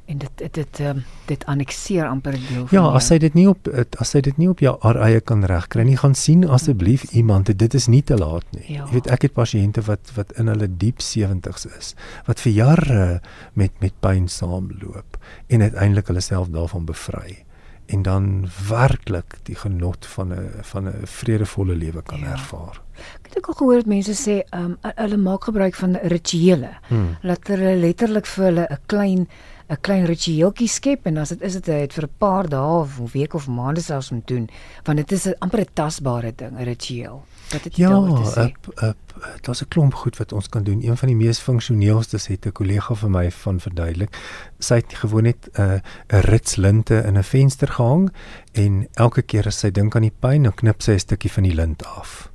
En 0.04 0.18
dit 0.20 0.30
dit 0.36 0.54
dit, 0.54 0.80
um, 0.84 0.98
dit 1.26 1.44
annexeer 1.48 2.04
amper 2.04 2.32
deel 2.36 2.66
van 2.66 2.76
Ja, 2.76 2.82
as 2.92 3.08
jy 3.08 3.16
dit 3.22 3.34
nie 3.34 3.46
op 3.48 3.70
as 4.02 4.12
jy 4.12 4.20
dit 4.26 4.36
nie 4.36 4.50
op 4.52 4.60
jou 4.60 4.74
eie 4.92 5.20
kan 5.24 5.46
regkry 5.48 5.86
nie, 5.88 5.96
gaan 5.96 6.14
sien 6.14 6.44
asseblief 6.44 7.06
iemand. 7.16 7.48
Dit 7.58 7.74
is 7.74 7.86
nie 7.88 8.02
te 8.02 8.18
laat 8.20 8.44
nie. 8.52 8.66
Ja. 8.66 8.84
Jy 8.84 8.98
weet 8.98 9.08
ek 9.16 9.24
het 9.30 9.36
pasiënte 9.38 9.86
wat 9.88 10.12
wat 10.18 10.36
in 10.36 10.52
hulle 10.52 10.68
diep 10.68 11.00
70's 11.00 11.64
is, 11.78 11.94
wat 12.28 12.44
vir 12.44 12.52
jare 12.52 13.08
met 13.54 13.72
met 13.80 13.96
pyn 14.04 14.28
saamloop 14.28 15.16
en 15.48 15.64
uiteindelik 15.64 16.12
hulle 16.12 16.20
self 16.20 16.52
daarvan 16.52 16.84
bevry 16.84 17.44
en 17.86 18.02
dan 18.02 18.48
werklik 18.68 19.38
die 19.42 19.54
genot 19.54 20.06
van 20.06 20.32
'n 20.32 20.50
van 20.62 20.88
'n 20.88 21.06
vredevolle 21.06 21.74
lewe 21.74 22.02
kan 22.02 22.18
ja. 22.18 22.30
ervaar. 22.30 22.80
Ek 23.22 23.28
het 23.28 23.38
ook 23.38 23.48
al 23.48 23.54
gehoor 23.54 23.82
mense 23.86 24.14
sê, 24.14 24.42
ehm 24.50 24.64
um, 24.64 24.92
hulle 24.94 25.16
maak 25.16 25.44
gebruik 25.44 25.74
van 25.74 25.96
rituele. 25.96 26.70
Hmm. 26.88 27.16
Dat 27.22 27.46
hulle 27.46 27.76
letterlik 27.76 28.26
vir 28.26 28.44
hulle 28.44 28.66
'n 28.70 28.78
klein 28.86 29.28
'n 29.68 29.80
klein 29.80 30.04
ritueeltjie 30.04 30.68
skep 30.68 31.06
en 31.08 31.16
as 31.22 31.30
dit 31.32 31.42
is 31.42 31.54
dit 31.56 31.66
het 31.66 31.92
vir 31.92 32.04
'n 32.04 32.16
paar 32.18 32.48
dae 32.48 32.80
of 32.80 32.98
'n 33.00 33.08
week 33.12 33.34
of 33.34 33.48
maande 33.48 33.80
selfs 33.80 34.10
moet 34.10 34.26
doen, 34.26 34.48
want 34.84 34.98
dit 34.98 35.12
is 35.12 35.26
'n 35.26 35.36
amper 35.38 35.60
'n 35.60 35.72
tasbare 35.72 36.32
ding, 36.36 36.52
'n 36.58 36.64
ritueel. 36.64 37.24
Wat 37.52 37.64
het 37.64 37.76
jy 37.76 37.82
ja? 37.82 38.52
Ja, 38.80 38.94
daar's 39.40 39.62
'n 39.62 39.68
klomp 39.68 39.94
goed 39.94 40.16
wat 40.16 40.32
ons 40.32 40.48
kan 40.48 40.62
doen. 40.62 40.82
Een 40.82 40.96
van 40.96 41.08
die 41.08 41.16
mees 41.16 41.38
funksioneelstes 41.38 42.26
het 42.26 42.46
'n 42.46 42.52
kollega 42.52 42.94
van 42.94 43.10
my 43.10 43.30
van 43.30 43.60
verduidelik. 43.60 44.16
Sy 44.58 44.74
het 44.74 44.94
gewoon 44.94 45.22
net 45.22 45.48
'n 45.52 45.60
uh, 45.60 45.80
'n 46.08 46.20
ritslinte 46.20 47.02
in 47.06 47.18
'n 47.18 47.22
venster 47.22 47.68
gehang 47.68 48.12
en 48.52 48.88
elke 48.92 49.22
keer 49.22 49.46
as 49.46 49.58
sy 49.58 49.70
dink 49.70 49.94
aan 49.94 50.02
die 50.02 50.18
pyn, 50.20 50.42
dan 50.42 50.54
knip 50.54 50.82
sy 50.82 50.92
'n 50.92 50.98
stukkie 50.98 51.32
van 51.32 51.42
die 51.42 51.54
lint 51.54 51.84
af. 51.84 52.33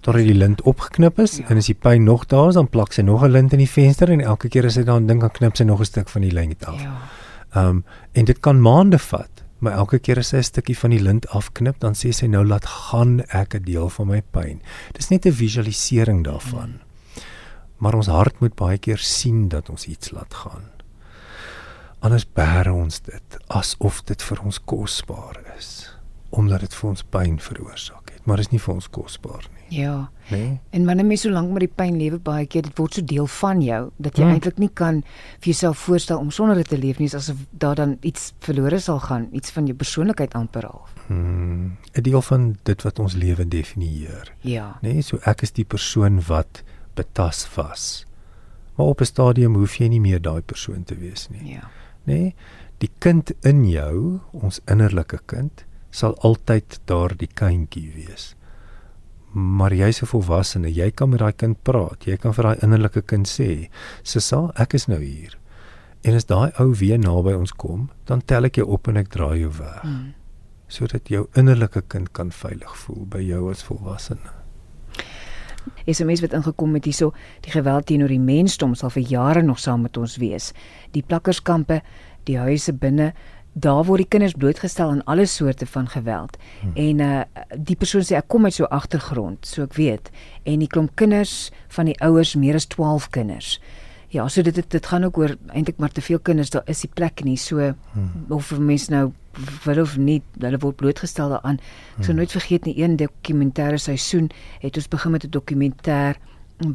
Totdat 0.00 0.24
die 0.24 0.34
lint 0.34 0.62
opgeknip 0.62 1.18
is 1.18 1.36
ja. 1.36 1.48
en 1.48 1.56
as 1.56 1.66
die 1.66 1.74
pyn 1.74 2.04
nog 2.04 2.26
daar 2.26 2.48
is, 2.48 2.54
dan 2.54 2.68
plak 2.68 2.92
sy 2.92 3.02
nog 3.02 3.22
'n 3.24 3.30
lint 3.30 3.52
in 3.52 3.58
die 3.58 3.68
venster 3.68 4.10
en 4.10 4.20
elke 4.20 4.48
keer 4.48 4.66
as 4.66 4.74
sy 4.74 4.82
dan 4.82 5.06
dink 5.06 5.22
aan 5.22 5.30
knip 5.30 5.56
sy 5.56 5.64
nog 5.64 5.80
'n 5.80 5.84
stuk 5.84 6.08
van 6.08 6.22
die 6.22 6.32
lint 6.32 6.64
af. 6.64 6.80
Ja. 6.80 6.96
Ehm 7.54 7.66
um, 7.66 7.84
en 8.12 8.24
dit 8.24 8.40
kan 8.40 8.60
maande 8.60 8.98
vat 8.98 9.40
maar 9.60 9.72
elke 9.72 9.98
keer 9.98 10.18
as 10.18 10.32
sy 10.32 10.36
'n 10.36 10.42
stukkie 10.42 10.78
van 10.78 10.90
die 10.90 11.02
lint 11.02 11.28
afknip, 11.28 11.78
dan 11.80 11.94
sê 11.94 12.12
sy 12.12 12.26
nou 12.26 12.44
laat 12.44 12.66
gaan 12.66 13.20
ek 13.28 13.54
'n 13.54 13.62
deel 13.62 13.88
van 13.88 14.06
my 14.06 14.22
pyn. 14.22 14.62
Dis 14.92 15.08
net 15.08 15.26
'n 15.26 15.32
visualisering 15.32 16.24
daarvan. 16.24 16.80
Maar 17.76 17.94
ons 17.94 18.06
hart 18.06 18.40
moet 18.40 18.54
baie 18.54 18.78
keer 18.78 18.98
sien 18.98 19.48
dat 19.48 19.68
ons 19.68 19.86
iets 19.86 20.10
laat 20.10 20.34
gaan. 20.34 20.70
Anders 22.00 22.26
bære 22.32 22.72
ons 22.72 23.00
dit 23.00 23.38
asof 23.46 24.04
dit 24.04 24.22
vir 24.22 24.40
ons 24.44 24.64
kosbaar 24.64 25.36
is, 25.58 25.96
omdat 26.30 26.60
dit 26.60 26.74
vir 26.74 26.90
ons 26.90 27.02
pyn 27.02 27.38
veroorsaak 27.38 28.10
het, 28.10 28.26
maar 28.26 28.36
dit 28.36 28.46
is 28.46 28.52
nie 28.52 28.60
vir 28.60 28.74
ons 28.74 28.90
kosbaar 28.90 29.44
nie. 29.52 29.59
Ja. 29.70 30.10
Nee. 30.30 30.58
En 30.70 30.84
wanneer 30.84 31.06
mens 31.06 31.20
so 31.20 31.30
lank 31.30 31.50
met 31.50 31.64
die 31.64 31.72
pyn 31.74 31.96
lewe 31.98 32.18
baie 32.22 32.46
keer 32.46 32.62
dit 32.66 32.78
word 32.78 32.94
so 32.94 33.04
deel 33.06 33.26
van 33.26 33.62
jou 33.62 33.80
dat 33.98 34.18
jy 34.18 34.24
hmm. 34.24 34.36
eintlik 34.36 34.58
nie 34.62 34.70
kan 34.74 35.00
vir 35.38 35.50
jouself 35.52 35.78
voorstel 35.86 36.18
om 36.22 36.30
sonder 36.34 36.58
dit 36.60 36.68
te 36.70 36.78
leef 36.78 37.00
nie 37.02 37.08
asof 37.14 37.40
daar 37.50 37.78
dan 37.78 37.96
iets 38.06 38.32
verlore 38.46 38.78
sal 38.82 39.00
gaan, 39.02 39.28
iets 39.32 39.54
van 39.54 39.66
jou 39.70 39.76
persoonlikheid 39.78 40.34
amper 40.38 40.66
half. 40.70 40.92
Hmm. 41.06 41.76
'n 41.94 42.02
Deel 42.02 42.22
van 42.22 42.56
dit 42.62 42.82
wat 42.82 42.98
ons 42.98 43.14
lewe 43.14 43.48
definieer. 43.48 44.34
Ja. 44.40 44.78
Nee, 44.82 45.02
so 45.02 45.18
ek 45.24 45.42
is 45.42 45.52
die 45.52 45.64
persoon 45.64 46.22
wat 46.26 46.62
betas 46.94 47.46
was. 47.54 48.06
Maar 48.76 48.86
op 48.86 49.00
'n 49.00 49.04
stadium 49.04 49.54
hoef 49.54 49.78
jy 49.78 49.88
nie 49.88 50.00
meer 50.00 50.22
daai 50.22 50.42
persoon 50.42 50.84
te 50.84 50.94
wees 50.94 51.28
nie. 51.30 51.52
Ja. 51.52 51.70
Nee, 52.04 52.34
die 52.78 52.90
kind 52.98 53.32
in 53.40 53.68
jou, 53.68 54.20
ons 54.30 54.60
innerlike 54.66 55.20
kind, 55.26 55.64
sal 55.90 56.14
altyd 56.18 56.80
daardie 56.84 57.28
kindjie 57.34 57.92
wees 57.94 58.34
maar 59.32 59.74
jy's 59.74 60.02
'n 60.02 60.06
volwassene, 60.06 60.74
jy 60.74 60.90
kan 60.90 61.08
met 61.10 61.18
daai 61.18 61.32
kind 61.32 61.62
praat. 61.62 62.04
Jy 62.04 62.16
kan 62.16 62.34
vir 62.34 62.44
daai 62.44 62.58
innerlike 62.62 63.02
kind 63.02 63.28
sê, 63.28 63.68
"Sissa, 64.02 64.50
ek 64.56 64.74
is 64.74 64.86
nou 64.86 65.00
hier." 65.00 65.38
En 66.02 66.14
as 66.14 66.24
daai 66.24 66.50
ou 66.58 66.74
weer 66.74 66.98
naby 66.98 67.32
ons 67.32 67.52
kom, 67.52 67.90
dan 68.04 68.22
tel 68.24 68.44
ek 68.44 68.56
jou 68.56 68.66
op 68.68 68.88
en 68.88 68.96
ek 68.96 69.08
draai 69.08 69.40
jou 69.40 69.52
weg. 69.58 69.82
Hmm. 69.82 70.14
Sodat 70.68 71.08
jou 71.08 71.26
innerlike 71.34 71.82
kind 71.88 72.12
kan 72.12 72.30
veilig 72.30 72.76
voel 72.76 73.06
by 73.06 73.20
jou 73.20 73.50
as 73.50 73.62
volwassene. 73.62 74.32
Is 75.84 76.00
'n 76.00 76.06
mens 76.06 76.20
wat 76.20 76.32
ingekom 76.32 76.74
het 76.74 76.84
hierso, 76.84 77.12
die 77.40 77.52
geweld 77.52 77.86
teenoor 77.86 78.08
die 78.08 78.18
mensdom 78.18 78.74
sal 78.74 78.90
vir 78.90 79.02
jare 79.02 79.42
nog 79.42 79.58
saam 79.58 79.82
met 79.82 79.96
ons 79.96 80.16
wees. 80.16 80.52
Die 80.92 81.02
plakkerskampe, 81.02 81.82
die 82.24 82.38
huise 82.38 82.72
binne 82.72 83.14
daar 83.52 83.84
word 83.84 84.04
die 84.04 84.08
kinders 84.08 84.36
blootgestel 84.38 84.90
aan 84.90 85.04
alle 85.04 85.26
soorte 85.26 85.66
van 85.66 85.88
geweld. 85.88 86.36
Hmm. 86.60 86.72
En 86.74 86.98
uh 86.98 87.22
die 87.58 87.76
persoon 87.76 88.04
sê 88.06 88.14
ek 88.16 88.28
kom 88.30 88.44
uit 88.46 88.54
so 88.54 88.64
agtergrond, 88.70 89.46
so 89.46 89.62
ek 89.66 89.74
weet. 89.74 90.10
En 90.46 90.62
die 90.62 90.70
klomp 90.70 90.94
kinders 90.94 91.50
van 91.74 91.90
die 91.90 91.96
ouers, 92.00 92.36
meer 92.38 92.54
as 92.54 92.68
12 92.70 93.08
kinders. 93.10 93.58
Ja, 94.10 94.28
so 94.28 94.42
dit 94.42 94.54
dit, 94.54 94.70
dit 94.70 94.86
gaan 94.86 95.04
ook 95.04 95.18
oor 95.18 95.36
eintlik 95.54 95.78
maar 95.78 95.90
te 95.90 96.02
veel 96.02 96.18
kinders, 96.18 96.50
daar 96.50 96.66
is 96.66 96.80
die 96.80 96.90
plek 96.94 97.24
nie 97.24 97.36
so 97.36 97.58
hmm. 97.58 98.26
of 98.28 98.50
mense 98.58 98.90
nou 98.90 99.10
wil 99.64 99.80
of 99.82 99.96
nie, 99.96 100.20
hulle 100.38 100.58
word 100.58 100.76
blootgestel 100.76 101.34
daaraan. 101.34 101.58
Ek 101.98 102.04
sou 102.04 102.12
hmm. 102.12 102.22
nooit 102.22 102.38
vergeet 102.38 102.66
nie 102.66 102.78
een 102.78 102.96
dokumentêre 102.98 103.78
seisoen 103.78 104.30
het 104.62 104.76
ons 104.76 104.88
begin 104.88 105.10
met 105.10 105.26
'n 105.26 105.30
dokumentêr 105.30 106.18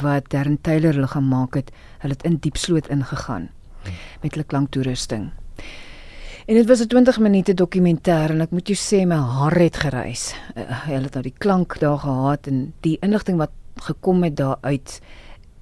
wat 0.01 0.29
Darren 0.29 0.61
Taylor 0.61 0.93
hulle 0.93 1.07
gemaak 1.07 1.55
het. 1.55 1.71
Hulle 1.99 2.13
het 2.13 2.23
in 2.23 2.37
diep 2.37 2.57
sloot 2.57 2.87
ingegaan 2.87 3.49
hmm. 3.83 3.93
met 4.21 4.31
hulle 4.33 4.47
klanktoerusting. 4.47 5.31
En 6.45 6.53
dit 6.53 6.67
was 6.67 6.79
'n 6.79 6.87
20 6.87 7.19
minute 7.19 7.53
dokumentêr 7.53 8.29
en 8.29 8.41
ek 8.41 8.51
moet 8.51 8.67
jou 8.67 8.77
sê 8.77 9.07
my 9.07 9.15
hart 9.15 9.57
het 9.57 9.77
gereis. 9.77 10.35
Uh, 10.55 10.63
hulle 10.85 11.03
het 11.03 11.13
nou 11.13 11.23
die 11.23 11.37
klank 11.37 11.79
daar 11.79 11.97
gehad 11.97 12.47
en 12.47 12.73
die 12.79 12.97
inligting 13.01 13.37
wat 13.37 13.51
gekom 13.75 14.23
het 14.23 14.37
daar 14.37 14.57
uit 14.61 15.01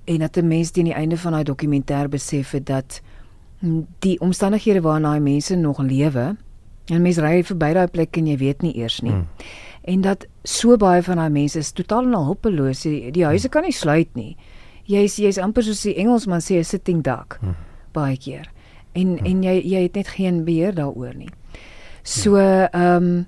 en 0.05 0.19
dat 0.19 0.37
'n 0.37 0.47
mens 0.47 0.71
teen 0.71 0.85
die 0.85 0.93
einde 0.93 1.17
van 1.17 1.31
daai 1.31 1.43
dokumentêr 1.43 2.09
besef 2.09 2.51
het 2.51 2.65
dat 2.65 3.01
die 3.99 4.19
omstandighede 4.19 4.81
waarna 4.81 5.09
daai 5.09 5.19
mense 5.19 5.55
nog 5.55 5.77
lewe 5.77 6.35
En 6.91 7.01
mens 7.01 7.19
ry 7.23 7.37
verby 7.47 7.71
daai 7.77 7.87
plek 7.91 8.17
en 8.19 8.27
jy 8.27 8.35
weet 8.41 8.63
nie 8.65 8.73
eers 8.81 8.99
nie. 9.05 9.13
Hmm. 9.13 9.27
En 9.87 10.01
dat 10.03 10.25
so 10.47 10.75
baie 10.79 11.03
van 11.03 11.21
daai 11.21 11.31
mense 11.31 11.59
is 11.59 11.71
totaal 11.75 12.09
en 12.09 12.17
al 12.17 12.25
hulpeloos. 12.31 12.83
Die, 12.83 13.11
die 13.15 13.23
huise 13.27 13.51
kan 13.51 13.63
nie 13.63 13.75
sluit 13.75 14.11
nie. 14.19 14.33
Jy's 14.89 15.15
jy's 15.21 15.39
amper 15.39 15.63
soos 15.63 15.85
die 15.87 15.95
Engelsman 15.95 16.43
sê 16.43 16.59
'n 16.59 16.67
sitting 16.67 17.03
duck. 17.03 17.37
Hmm. 17.39 17.55
Baie 17.95 18.17
keer. 18.17 18.51
En 18.93 19.17
hmm. 19.17 19.25
en 19.25 19.43
jy 19.43 19.59
jy 19.73 19.83
het 19.87 19.99
net 19.99 20.07
geen 20.15 20.43
beheer 20.45 20.75
daaroor 20.75 21.13
nie. 21.17 21.31
So 22.03 22.37
ehm 22.37 22.95
um, 22.95 23.27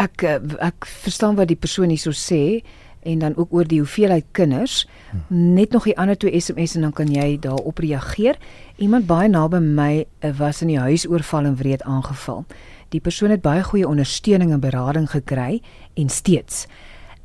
ek 0.00 0.24
ek 0.24 0.86
verstaan 1.04 1.36
wat 1.36 1.50
die 1.50 1.58
persoon 1.60 1.92
hierso 1.92 2.10
sê 2.16 2.62
en 3.02 3.18
dan 3.18 3.36
ook 3.36 3.52
oor 3.52 3.66
die 3.66 3.80
hoeveelheid 3.82 4.24
kinders. 4.32 4.86
Hmm. 5.10 5.54
Net 5.54 5.70
nog 5.70 5.84
die 5.84 5.96
ander 5.98 6.16
twee 6.18 6.40
SMS 6.40 6.74
en 6.74 6.86
dan 6.86 6.92
kan 6.92 7.10
jy 7.10 7.38
daarop 7.38 7.78
reageer. 7.78 8.38
Iemand 8.76 9.06
baie 9.06 9.28
naby 9.28 9.58
my 9.58 10.06
eh, 10.18 10.30
was 10.38 10.62
in 10.62 10.68
die 10.68 10.78
huis 10.78 11.08
oorval 11.08 11.44
en 11.44 11.56
wreed 11.56 11.82
aangeval. 11.82 12.44
Die 12.88 13.00
persoon 13.00 13.30
het 13.30 13.42
baie 13.42 13.62
goeie 13.64 13.88
ondersteuning 13.88 14.52
en 14.52 14.60
berading 14.60 15.10
gekry 15.10 15.62
en 15.94 16.08
steeds. 16.08 16.66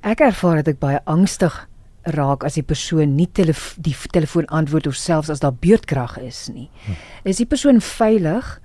Ek 0.01 0.21
ervaar 0.23 0.61
dat 0.61 0.75
ek 0.75 0.79
baie 0.79 1.01
angstig 1.05 1.67
raak 2.15 2.45
as 2.47 2.55
die 2.55 2.63
persoon 2.63 3.15
nie 3.17 3.27
telef 3.27 3.75
die 3.83 3.95
telefoon 4.13 4.47
antwoord 4.53 4.87
of 4.87 4.95
selfs 4.95 5.29
as 5.33 5.43
daar 5.43 5.55
beurtkrag 5.55 6.17
is 6.23 6.47
nie. 6.53 6.69
Hmm. 6.85 6.95
Is 7.23 7.41
die 7.41 7.49
persoon 7.49 7.81
veilig? 7.83 8.59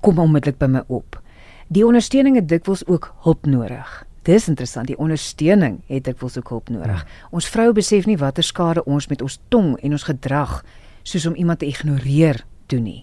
Kom 0.00 0.18
onmiddellik 0.18 0.58
by 0.58 0.68
my 0.70 0.82
op. 0.88 1.20
Die 1.68 1.86
ondersteuning 1.86 2.36
het 2.38 2.48
dikwels 2.48 2.84
ook 2.86 3.10
hulp 3.26 3.46
nodig. 3.46 4.04
Dis 4.26 4.48
interessant, 4.48 4.88
die 4.90 4.98
ondersteuning 4.98 5.80
het 5.90 6.08
ek 6.10 6.18
wil 6.22 6.30
so 6.30 6.42
hulp 6.48 6.70
nodig. 6.70 7.02
Ja. 7.04 7.28
Ons 7.30 7.46
vroue 7.50 7.74
besef 7.76 8.08
nie 8.10 8.18
watter 8.18 8.46
skade 8.46 8.82
ons 8.84 9.06
met 9.10 9.22
ons 9.22 9.38
tong 9.54 9.76
en 9.78 9.94
ons 9.94 10.06
gedrag 10.08 10.62
soos 11.06 11.26
om 11.30 11.36
iemand 11.38 11.62
te 11.62 11.68
ignoreer 11.70 12.42
doen 12.66 12.82
nie. 12.82 13.02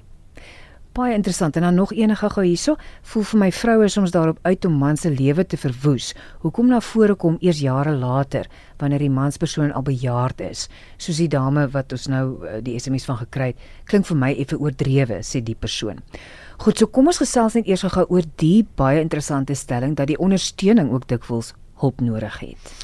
Baie 0.93 1.15
interessant 1.17 1.55
en 1.57 1.63
dan 1.65 1.73
nog 1.73 1.91
enige 1.93 2.27
gou 2.29 2.43
hierso, 2.45 2.75
voel 3.09 3.23
vir 3.25 3.39
my 3.41 3.47
vroue 3.51 3.87
soms 3.89 4.11
daarop 4.13 4.37
uit 4.45 4.65
om 4.65 4.75
man 4.77 4.97
se 4.97 5.09
lewe 5.09 5.41
te 5.45 5.57
verwoes. 5.57 6.11
Hoekom 6.43 6.67
na 6.69 6.81
vore 6.85 7.15
kom 7.17 7.39
eers 7.41 7.63
jare 7.65 7.95
later 7.97 8.45
wanneer 8.77 9.01
die 9.01 9.09
manspersoon 9.09 9.71
al 9.73 9.81
bejaard 9.87 10.43
is, 10.45 10.67
soos 11.01 11.17
die 11.17 11.27
dame 11.33 11.65
wat 11.73 11.95
ons 11.97 12.05
nou 12.13 12.45
eh, 12.45 12.59
die 12.61 12.75
SMS 12.77 13.07
van 13.09 13.17
gekry 13.23 13.47
het, 13.55 13.63
klink 13.89 14.05
vir 14.05 14.19
my 14.21 14.29
effe 14.37 14.59
oordrewe, 14.61 15.23
sê 15.25 15.41
die 15.41 15.57
persoon. 15.57 16.03
Goed, 16.61 16.77
so 16.77 16.85
kom 16.85 17.09
ons 17.09 17.23
gesels 17.23 17.57
net 17.57 17.65
eers 17.65 17.87
gou 17.89 18.05
oor 18.05 18.29
die 18.37 18.61
baie 18.77 19.01
interessante 19.01 19.57
stelling 19.57 19.97
dat 19.97 20.13
die 20.13 20.19
ondersteuning 20.21 20.93
ook 20.93 21.09
dikwels 21.09 21.55
hulp 21.81 22.05
nodig 22.05 22.37
het. 22.43 22.75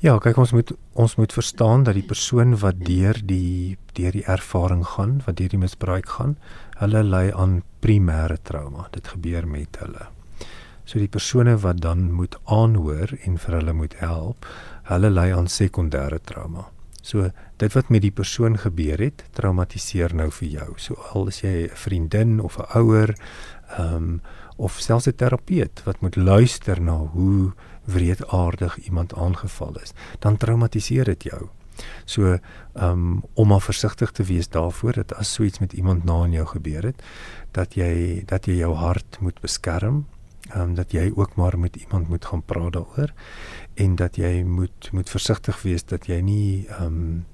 Ja, 0.00 0.14
kyk 0.16 0.38
ons 0.40 0.54
moet 0.56 0.70
ons 0.96 1.14
moet 1.20 1.32
verstaan 1.32 1.82
dat 1.84 1.92
die 1.96 2.06
persoon 2.08 2.54
wat 2.62 2.78
deur 2.86 3.18
die 3.20 3.76
deur 3.92 4.14
die 4.16 4.24
ervaring 4.24 4.80
gaan, 4.94 5.18
wat 5.26 5.36
deur 5.36 5.52
die 5.52 5.60
misbruik 5.60 6.08
gaan, 6.16 6.38
hulle 6.80 7.02
ly 7.04 7.30
aan 7.36 7.60
primêre 7.84 8.38
trauma. 8.42 8.88
Dit 8.92 9.12
gebeur 9.12 9.46
met 9.46 9.76
hulle. 9.82 10.08
So 10.84 10.98
die 10.98 11.10
persone 11.12 11.56
wat 11.62 11.80
dan 11.84 12.10
moet 12.16 12.36
aanhoor 12.50 13.12
en 13.22 13.38
vir 13.38 13.56
hulle 13.60 13.72
moet 13.76 13.94
help, 14.00 14.46
hulle 14.90 15.10
ly 15.12 15.28
aan 15.36 15.50
sekondêre 15.52 16.18
trauma. 16.24 16.66
So 17.02 17.30
dit 17.60 17.76
wat 17.76 17.88
met 17.88 18.02
die 18.04 18.12
persoon 18.12 18.58
gebeur 18.58 19.00
het, 19.00 19.24
traumatiseer 19.36 20.14
nou 20.16 20.28
vir 20.40 20.48
jou. 20.48 20.68
So 20.76 20.96
al 21.14 21.28
is 21.28 21.40
jy 21.42 21.68
'n 21.68 21.76
vriendin 21.76 22.40
of 22.40 22.58
'n 22.58 22.66
ouer, 22.78 23.14
ehm 23.78 23.94
um, 23.94 24.20
of 24.56 24.80
selfs 24.80 25.06
'n 25.06 25.16
terapeut 25.16 25.82
wat 25.84 26.00
moet 26.00 26.16
luister 26.16 26.80
na 26.80 26.96
hoe 26.96 27.52
wreedaardig 27.84 28.78
iemand 28.78 29.14
aangeval 29.14 29.74
is, 29.82 29.92
dan 30.18 30.36
traumatiseer 30.36 31.04
dit 31.04 31.22
jou. 31.22 31.48
So 32.04 32.38
um, 32.74 33.22
om 33.34 33.48
maar 33.48 33.60
versigtig 33.60 34.10
te 34.10 34.22
wees 34.22 34.48
daarvoor 34.48 34.92
dat 34.92 35.14
as 35.14 35.32
so 35.32 35.42
iets 35.42 35.58
met 35.58 35.72
iemand 35.72 36.04
na 36.04 36.24
in 36.24 36.32
jou 36.32 36.46
gebeur 36.46 36.82
het, 36.82 37.02
dat 37.52 37.74
jy 37.74 38.22
dat 38.26 38.46
jy 38.46 38.60
jou 38.60 38.74
hart 38.74 39.18
moet 39.20 39.40
beskerm, 39.40 40.06
ehm 40.50 40.60
um, 40.60 40.74
dat 40.74 40.92
jy 40.92 41.10
ook 41.14 41.36
maar 41.36 41.58
met 41.58 41.76
iemand 41.76 42.08
moet 42.08 42.24
gaan 42.24 42.42
praat 42.42 42.72
daaroor 42.72 43.12
en 43.74 43.96
dat 43.96 44.16
jy 44.16 44.42
moet 44.42 44.90
moet 44.92 45.10
versigtig 45.10 45.62
wees 45.62 45.84
dat 45.84 46.06
jy 46.06 46.20
nie 46.20 46.66
ehm 46.68 46.86
um, 46.86 47.26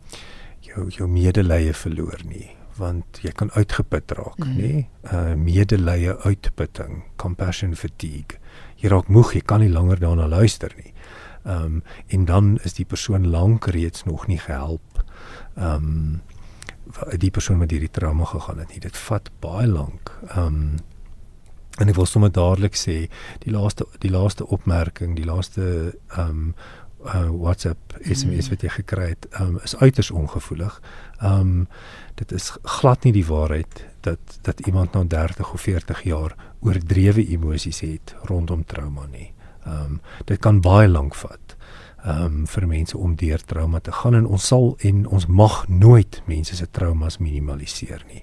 jou 0.60 0.88
jou 0.90 1.08
medelee 1.08 1.72
verloor 1.72 2.20
nie 2.26 2.50
want 2.76 3.20
jy 3.24 3.32
kan 3.32 3.50
uitgeput 3.54 4.12
raak 4.18 4.38
mm. 4.42 4.56
nê 4.56 4.72
uh, 5.12 5.34
medelee 5.34 6.12
uitputting 6.26 7.04
compassion 7.16 7.72
fatigue. 7.74 8.36
Jy 8.76 8.90
raak 8.92 9.08
moeg 9.08 9.32
jy 9.34 9.40
kan 9.40 9.62
nie 9.64 9.72
langer 9.72 10.00
daarna 10.02 10.28
luister 10.28 10.72
nie 10.76 10.92
ehm 11.46 11.64
um, 11.64 11.82
en 12.06 12.24
dan 12.24 12.58
is 12.62 12.74
die 12.74 12.84
persoon 12.84 13.28
lank 13.30 13.66
reeds 13.66 14.04
nog 14.04 14.26
nie 14.26 14.38
gehelp 14.38 15.04
ehm 15.54 15.74
um, 15.74 16.22
die 17.18 17.30
persoon 17.30 17.58
met 17.58 17.70
hierdie 17.70 17.90
trauma 17.90 18.24
gegaan 18.24 18.58
het 18.58 18.68
nie 18.74 18.80
dit 18.80 18.96
vat 18.96 19.30
baie 19.40 19.66
lank 19.66 20.12
ehm 20.28 20.46
um, 20.46 20.76
En 21.76 21.90
ek 21.92 21.98
wil 21.98 22.08
sommer 22.08 22.32
dadelik 22.32 22.76
sê 22.78 22.96
die 23.44 23.52
laaste 23.52 23.84
die 24.00 24.10
laaste 24.10 24.46
opmerking, 24.48 25.16
die 25.16 25.28
laaste 25.28 25.66
ehm 26.16 26.30
um, 26.30 26.54
uh, 27.06 27.28
WhatsApp 27.30 27.98
SMS 28.00 28.48
mm. 28.48 28.54
wat 28.54 28.64
jy 28.64 28.70
gekry 28.78 29.08
het, 29.12 29.26
um, 29.40 29.58
is 29.64 29.76
uiters 29.76 30.10
ongevoelig. 30.10 30.80
Ehm 31.20 31.40
um, 31.40 31.68
dit 32.16 32.32
is 32.32 32.50
glad 32.78 33.04
nie 33.04 33.12
die 33.12 33.26
waarheid 33.26 33.84
dat 34.00 34.38
dat 34.42 34.60
iemand 34.66 34.96
na 34.96 35.04
30 35.04 35.52
of 35.52 35.60
40 35.60 36.02
jaar 36.02 36.36
oordrewe 36.60 37.26
emosies 37.28 37.80
het 37.84 38.14
rondom 38.24 38.64
trauma 38.64 39.06
nie. 39.12 39.32
Ehm 39.66 39.96
um, 39.96 40.00
dit 40.24 40.40
kan 40.40 40.60
baie 40.60 40.88
lank 40.88 41.14
vat 41.14 41.56
ehm 42.06 42.24
um, 42.24 42.46
vir 42.46 42.66
mense 42.70 42.98
om 42.98 43.14
deur 43.18 43.42
trauma 43.42 43.80
te 43.80 43.92
gaan 43.92 44.14
en 44.14 44.26
ons 44.26 44.46
sal 44.46 44.76
en 44.86 45.06
ons 45.06 45.26
mag 45.26 45.64
nooit 45.68 46.22
mense 46.26 46.56
se 46.56 46.66
traumas 46.70 47.18
minimaliseer 47.18 48.04
nie. 48.06 48.22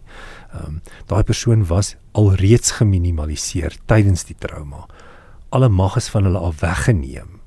Ehm 0.53 0.65
um, 0.65 0.81
daai 1.11 1.23
persoon 1.23 1.65
was 1.67 1.95
alreeds 2.11 2.77
geminimaliseer 2.79 3.75
tydens 3.85 4.23
die 4.29 4.37
trauma. 4.39 4.87
Alle 5.49 5.69
mag 5.69 5.97
is 5.99 6.09
van 6.09 6.23
hulle 6.23 6.39
af 6.39 6.61
weggeneem. 6.61 7.39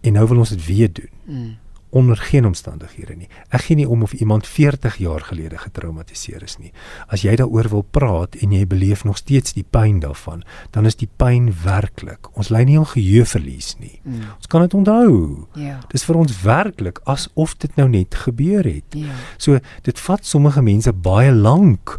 En 0.00 0.12
nou 0.12 0.26
wil 0.28 0.38
ons 0.44 0.52
dit 0.52 0.66
weer 0.66 0.92
doen. 0.92 1.12
Mm. 1.24 1.54
Onder 1.96 2.18
geen 2.20 2.44
omstandighede 2.44 3.14
nie. 3.16 3.28
Ek 3.48 3.66
gee 3.66 3.78
nie 3.78 3.88
om 3.88 4.02
of 4.04 4.12
iemand 4.12 4.46
40 4.46 4.98
jaar 5.00 5.24
gelede 5.24 5.58
getraumatiseer 5.58 6.42
is 6.44 6.58
nie. 6.60 6.72
As 7.08 7.24
jy 7.24 7.36
daaroor 7.40 7.70
wil 7.72 7.84
praat 7.96 8.36
en 8.44 8.52
jy 8.52 8.66
beleef 8.68 9.04
nog 9.08 9.16
steeds 9.16 9.56
die 9.56 9.64
pyn 9.64 10.02
daarvan, 10.04 10.42
dan 10.76 10.86
is 10.88 10.98
die 11.00 11.08
pyn 11.08 11.48
werklik. 11.64 12.28
Ons 12.36 12.50
ly 12.52 12.66
nie 12.68 12.76
aan 12.76 12.90
geheueverlies 12.90 13.76
nie. 13.80 13.94
Mm. 14.02 14.28
Ons 14.36 14.50
kan 14.52 14.66
dit 14.66 14.76
onthou. 14.76 15.14
Ja. 15.54 15.62
Yeah. 15.62 15.80
Dis 15.92 16.04
vir 16.04 16.20
ons 16.20 16.36
werklik 16.42 17.00
asof 17.08 17.56
dit 17.64 17.80
nou 17.80 17.88
net 17.88 18.14
gebeur 18.26 18.68
het. 18.68 18.92
Ja. 18.92 19.08
Yeah. 19.08 19.24
So 19.40 19.64
dit 19.88 20.04
vat 20.08 20.28
sommige 20.28 20.62
mense 20.62 20.92
baie 20.92 21.32
lank 21.32 21.96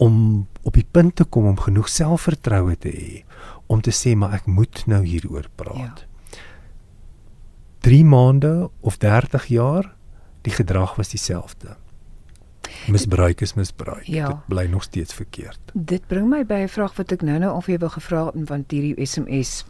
om 0.00 0.46
op 0.64 0.74
die 0.74 0.86
punt 0.90 1.16
te 1.20 1.24
kom 1.24 1.46
om 1.52 1.60
genoeg 1.60 1.88
selfvertroue 1.92 2.76
te 2.80 2.90
hê 2.90 3.22
om 3.66 3.80
te 3.84 3.92
sê 3.94 4.14
maar 4.16 4.34
ek 4.36 4.48
moet 4.48 4.82
nou 4.90 5.04
hieroor 5.04 5.46
praat. 5.56 6.04
Ja. 6.04 6.13
3 7.84 8.04
maande 8.04 8.70
of 8.80 8.96
30 8.96 9.46
jaar 9.46 9.94
die 10.44 10.52
gedrag 10.52 10.94
was 10.96 11.08
dieselfde. 11.12 11.76
Misbruik 12.88 13.40
is 13.40 13.54
misbruik. 13.54 14.06
Ja. 14.06 14.26
Dit 14.26 14.46
bly 14.46 14.64
nog 14.66 14.82
steeds 14.82 15.14
verkeerd. 15.14 15.60
Dit 15.72 16.06
bring 16.06 16.28
my 16.28 16.44
by 16.46 16.64
'n 16.64 16.68
vraag 16.68 16.96
wat 16.96 17.12
ek 17.12 17.22
nou-nou 17.22 17.56
of 17.56 17.66
jy 17.66 17.78
wil 17.78 17.88
gevra 17.88 18.30
want 18.34 18.70
hierdie 18.70 19.06
SMS 19.06 19.64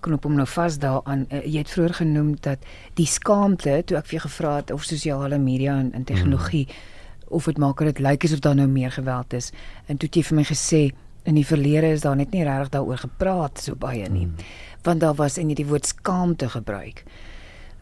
knop 0.00 0.24
hom 0.24 0.34
nou 0.34 0.46
vas 0.46 0.78
daaraan. 0.78 1.26
Uh, 1.30 1.44
jy 1.44 1.58
het 1.58 1.70
vroeër 1.70 1.94
genoem 1.94 2.36
dat 2.40 2.58
die 2.94 3.06
skaamte 3.06 3.82
toe 3.84 3.96
ek 3.96 4.06
vir 4.06 4.20
jou 4.20 4.28
gevra 4.28 4.56
het 4.56 4.70
of 4.70 4.82
sosiale 4.82 5.38
media 5.38 5.78
en, 5.78 5.92
en 5.92 6.04
tegnologie 6.04 6.66
hmm 6.66 6.92
of 7.34 7.44
dit 7.44 7.58
maak 7.58 7.78
dit 7.78 7.98
lyk 7.98 8.24
asof 8.24 8.42
daar 8.44 8.54
nou 8.54 8.68
meer 8.68 8.92
geweld 8.92 9.32
is. 9.32 9.50
En 9.86 9.96
toe 9.96 10.08
het 10.08 10.16
jy 10.20 10.24
vir 10.28 10.36
my 10.36 10.46
gesê 10.48 10.82
in 11.24 11.38
die 11.38 11.46
verlede 11.46 11.94
is 11.96 12.04
daar 12.04 12.16
net 12.16 12.34
nie 12.36 12.44
regtig 12.44 12.74
daaroor 12.76 13.00
gepraat 13.06 13.60
so 13.60 13.74
baie 13.74 14.08
nie. 14.08 14.26
Hmm. 14.28 14.36
Want 14.84 15.00
daar 15.00 15.14
was 15.14 15.38
en 15.40 15.48
jy 15.48 15.56
die 15.62 15.68
woord 15.68 15.86
skaamte 15.86 16.48
gebruik. 16.52 17.04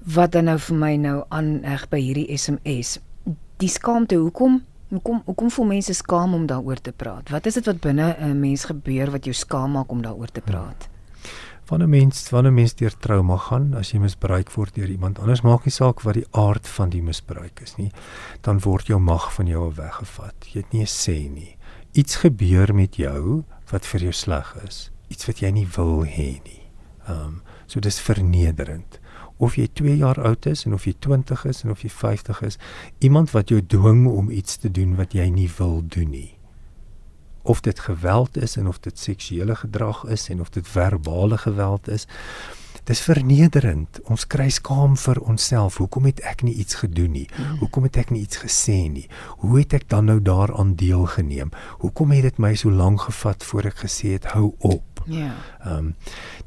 Wat 0.05 0.33
dan 0.33 0.45
nou 0.45 0.59
vir 0.59 0.77
my 0.77 0.97
nou 0.97 1.25
aan 1.31 1.61
reg 1.63 1.89
by 1.89 1.99
hierdie 2.03 2.27
SMS. 2.35 2.99
Die 3.63 3.71
skaamte, 3.71 4.19
hoekom 4.19 4.63
hoekom 4.93 5.23
hoekom 5.25 5.51
voel 5.51 5.67
mense 5.67 5.95
skaam 5.95 6.35
om 6.35 6.47
daaroor 6.47 6.81
te 6.81 6.93
praat? 6.93 7.31
Wat 7.31 7.47
is 7.47 7.55
dit 7.55 7.67
wat 7.67 7.81
binne 7.81 8.17
'n 8.19 8.41
mens 8.41 8.65
gebeur 8.65 9.11
wat 9.11 9.25
jou 9.25 9.35
skaam 9.35 9.71
maak 9.73 9.91
om 9.91 10.03
daaroor 10.03 10.33
te 10.33 10.41
praat? 10.41 10.89
'n 11.71 11.89
mens 11.89 12.31
wanneer 12.31 12.53
mens 12.53 12.75
deur 12.75 12.99
trauma 12.99 13.37
gaan, 13.37 13.75
as 13.75 13.93
jy 13.93 13.99
misbruik 13.99 14.51
word 14.51 14.75
deur 14.75 14.89
iemand 14.89 15.19
anders, 15.19 15.41
maak 15.41 15.65
nie 15.65 15.73
saak 15.73 16.03
wat 16.03 16.15
die 16.15 16.27
aard 16.31 16.69
van 16.69 16.91
die 16.91 17.03
misbruik 17.03 17.61
is 17.63 17.77
nie, 17.77 17.91
dan 18.41 18.61
word 18.61 18.87
jou 18.87 19.01
mag 19.01 19.33
van 19.35 19.47
jou 19.47 19.73
weggevat. 19.75 20.35
Jy 20.53 20.61
het 20.61 20.73
nie 20.73 20.83
'n 20.83 20.87
sê 20.87 21.31
nie. 21.31 21.57
Iets 21.93 22.17
gebeur 22.17 22.75
met 22.75 22.97
jou 22.97 23.45
wat 23.71 23.87
vir 23.87 24.01
jou 24.01 24.13
sleg 24.13 24.57
is, 24.67 24.91
iets 25.09 25.27
wat 25.27 25.39
jy 25.41 25.51
nie 25.51 25.67
wil 25.77 26.05
hê 26.05 26.43
nie. 26.45 26.63
Ehm 27.09 27.25
um, 27.25 27.43
so 27.67 27.81
dis 27.81 28.01
vernederend. 28.01 28.99
Of 29.43 29.57
jy 29.59 29.67
2 29.81 29.97
jaar 30.05 30.21
oud 30.23 30.47
is 30.47 30.67
en 30.69 30.77
of 30.77 30.87
jy 30.87 30.95
20 31.03 31.47
is 31.51 31.65
en 31.65 31.75
of 31.75 31.83
jy 31.83 31.91
50 31.91 32.45
is, 32.47 32.61
iemand 33.03 33.35
wat 33.35 33.51
jou 33.51 33.59
dwing 33.59 34.07
om 34.07 34.31
iets 34.31 34.61
te 34.63 34.71
doen 34.71 34.95
wat 35.01 35.17
jy 35.19 35.27
nie 35.35 35.51
wil 35.59 35.83
doen 35.83 36.15
nie 36.15 36.31
of 37.43 37.61
dit 37.61 37.81
geweld 37.81 38.37
is 38.37 38.57
en 38.57 38.69
of 38.69 38.79
dit 38.81 38.99
seksuele 38.99 39.55
gedrag 39.55 40.05
is 40.05 40.29
en 40.29 40.41
of 40.41 40.49
dit 40.49 40.69
verbale 40.69 41.39
geweld 41.39 41.89
is 41.89 42.07
dis 42.85 43.01
vernederend. 43.01 44.01
Ons 44.11 44.25
kry 44.27 44.49
skaam 44.51 44.97
vir 44.99 45.21
onsself. 45.23 45.77
Hoekom 45.79 46.09
het 46.09 46.23
ek 46.27 46.43
nie 46.43 46.55
iets 46.59 46.81
gedoen 46.81 47.13
nie? 47.15 47.27
Hmm. 47.37 47.61
Hoekom 47.61 47.87
het 47.87 48.01
ek 48.03 48.11
nie 48.11 48.25
iets 48.25 48.41
gesê 48.43 48.79
nie? 48.91 49.05
Hoe 49.43 49.61
het 49.61 49.77
ek 49.79 49.87
dan 49.93 50.11
nou 50.11 50.19
daaraan 50.19 50.75
deelgeneem? 50.81 51.53
Hoekom 51.85 52.11
het 52.17 52.27
dit 52.27 52.43
my 52.43 52.55
so 52.59 52.75
lank 52.75 53.07
gevat 53.07 53.47
voor 53.47 53.71
ek 53.71 53.85
gesê 53.85 54.17
het 54.17 54.33
hou 54.35 54.51
op? 54.59 54.92
Ja. 55.07 55.35
Ehm 55.65 55.77
um, 55.77 55.95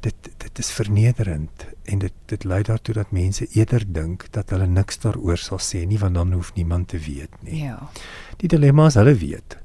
dit 0.00 0.14
dit 0.36 0.58
is 0.58 0.70
vernederend 0.70 1.66
en 1.84 1.98
dit 1.98 2.12
dit 2.24 2.44
lei 2.44 2.62
daartoe 2.62 2.94
dat 2.94 3.10
mense 3.10 3.46
eerder 3.46 3.84
dink 3.92 4.26
dat 4.30 4.50
hulle 4.50 4.66
niks 4.66 4.98
daaroor 4.98 5.38
sal 5.38 5.58
sê 5.58 5.86
nie 5.86 5.98
want 5.98 6.14
dan 6.14 6.32
hoef 6.32 6.54
niemand 6.54 6.88
te 6.88 6.98
weet 6.98 7.42
nie. 7.42 7.62
Ja. 7.64 7.90
Die 8.36 8.48
dilemma 8.48 8.86
is 8.86 8.94
hulle 8.94 9.14
weet 9.14 9.58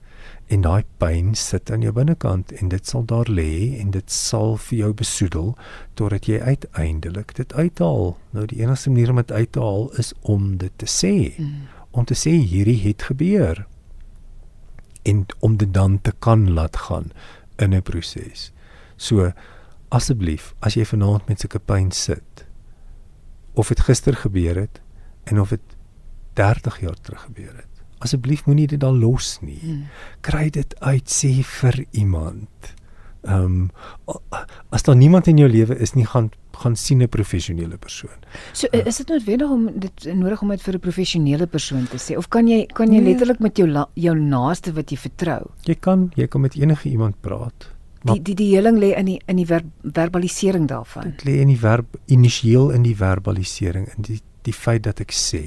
en 0.52 0.64
daai 0.66 0.84
pyn 1.00 1.32
sit 1.40 1.72
aan 1.72 1.84
jou 1.86 1.94
binnekant 1.96 2.52
en 2.60 2.72
dit 2.72 2.88
sal 2.88 3.06
daar 3.08 3.30
lê 3.32 3.80
en 3.80 3.92
dit 3.96 4.12
sal 4.12 4.58
vir 4.66 4.78
jou 4.82 4.92
besoedel 5.02 5.52
totdat 6.00 6.28
jy 6.28 6.40
uiteindelik 6.44 7.32
dit 7.38 7.54
uithaal. 7.56 8.18
Nou 8.36 8.48
die 8.52 8.60
enigste 8.60 8.92
manier 8.92 9.14
om 9.14 9.22
dit 9.22 9.32
uit 9.32 9.52
te 9.56 9.64
haal 9.64 9.88
is 10.04 10.12
om 10.22 10.58
dit 10.60 10.74
te 10.84 10.90
sê. 10.92 11.14
Mm. 11.38 11.68
Om 11.92 12.08
te 12.08 12.18
sê 12.20 12.34
hierdie 12.36 12.80
het 12.84 13.08
gebeur. 13.08 13.66
En 15.08 15.26
om 15.40 15.56
dit 15.58 15.72
dan 15.74 16.02
te 16.02 16.12
kan 16.20 16.50
laat 16.52 16.84
gaan 16.88 17.12
in 17.58 17.74
'n 17.74 17.82
proses. 17.82 18.52
So 19.02 19.32
asseblief, 19.90 20.54
as 20.62 20.78
jy 20.78 20.86
vanaand 20.86 21.28
met 21.28 21.42
sulke 21.42 21.60
pyn 21.60 21.90
sit 21.92 22.46
of 23.60 23.74
dit 23.74 23.82
gister 23.90 24.16
gebeur 24.16 24.56
het 24.62 24.80
en 25.28 25.42
of 25.42 25.50
dit 25.50 25.76
30 26.40 26.80
jaar 26.86 27.00
terug 27.04 27.26
gebeur 27.28 27.52
het 27.58 27.72
asseblief 28.02 28.46
moenie 28.46 28.68
dit 28.68 28.82
dan 28.82 29.00
los 29.00 29.38
nie. 29.46 29.60
Hmm. 29.62 29.88
Kry 30.26 30.50
dit 30.54 30.76
uit 30.82 31.10
sê 31.10 31.34
vir 31.58 31.84
iemand. 31.92 32.76
Ehm 33.22 33.44
um, 33.46 34.30
as 34.74 34.84
daar 34.88 34.98
niemand 34.98 35.28
in 35.30 35.38
jou 35.38 35.50
lewe 35.50 35.78
is 35.78 35.94
nie 35.94 36.06
gaan 36.06 36.32
gaan 36.62 36.76
sien 36.76 37.02
'n 37.02 37.10
professionele 37.10 37.78
persoon. 37.78 38.18
So 38.54 38.68
uh, 38.72 38.86
is 38.86 38.98
dit 38.98 39.08
noodwendig 39.08 39.50
om 39.50 39.70
dit 39.80 40.14
nodig 40.14 40.42
om 40.42 40.50
dit 40.50 40.62
vir 40.62 40.74
'n 40.74 40.80
professionele 40.80 41.48
persoon 41.48 41.88
te 41.88 41.98
sê 41.98 42.18
of 42.18 42.28
kan 42.30 42.48
jy 42.48 42.66
kan 42.66 42.92
jy 42.92 43.00
nee. 43.00 43.14
letterlik 43.14 43.40
met 43.40 43.58
jou 43.58 43.86
jou 43.94 44.16
naaste 44.20 44.74
wat 44.74 44.90
jy 44.90 44.98
vertrou? 44.98 45.50
Jy 45.64 45.76
kan 45.76 46.12
jy 46.16 46.28
kan 46.28 46.42
met 46.42 46.56
enige 46.56 46.90
iemand 46.90 47.22
praat. 47.22 47.70
Die 48.02 48.22
die 48.22 48.36
die 48.36 48.50
heling 48.56 48.80
lê 48.82 48.96
in 48.98 49.06
die 49.06 49.20
in 49.30 49.38
die 49.38 49.46
ver, 49.46 49.62
verbalisering 49.84 50.68
daarvan. 50.68 51.14
Dit 51.18 51.26
lê 51.28 51.36
in 51.42 51.52
die 51.54 51.60
verb 51.62 51.98
initieel 52.06 52.72
in 52.74 52.84
die 52.84 52.96
verbalisering 52.98 53.88
in 53.96 54.08
die 54.08 54.22
die 54.42 54.56
feit 54.58 54.88
dat 54.88 55.04
ek 55.04 55.14
sê 55.14 55.44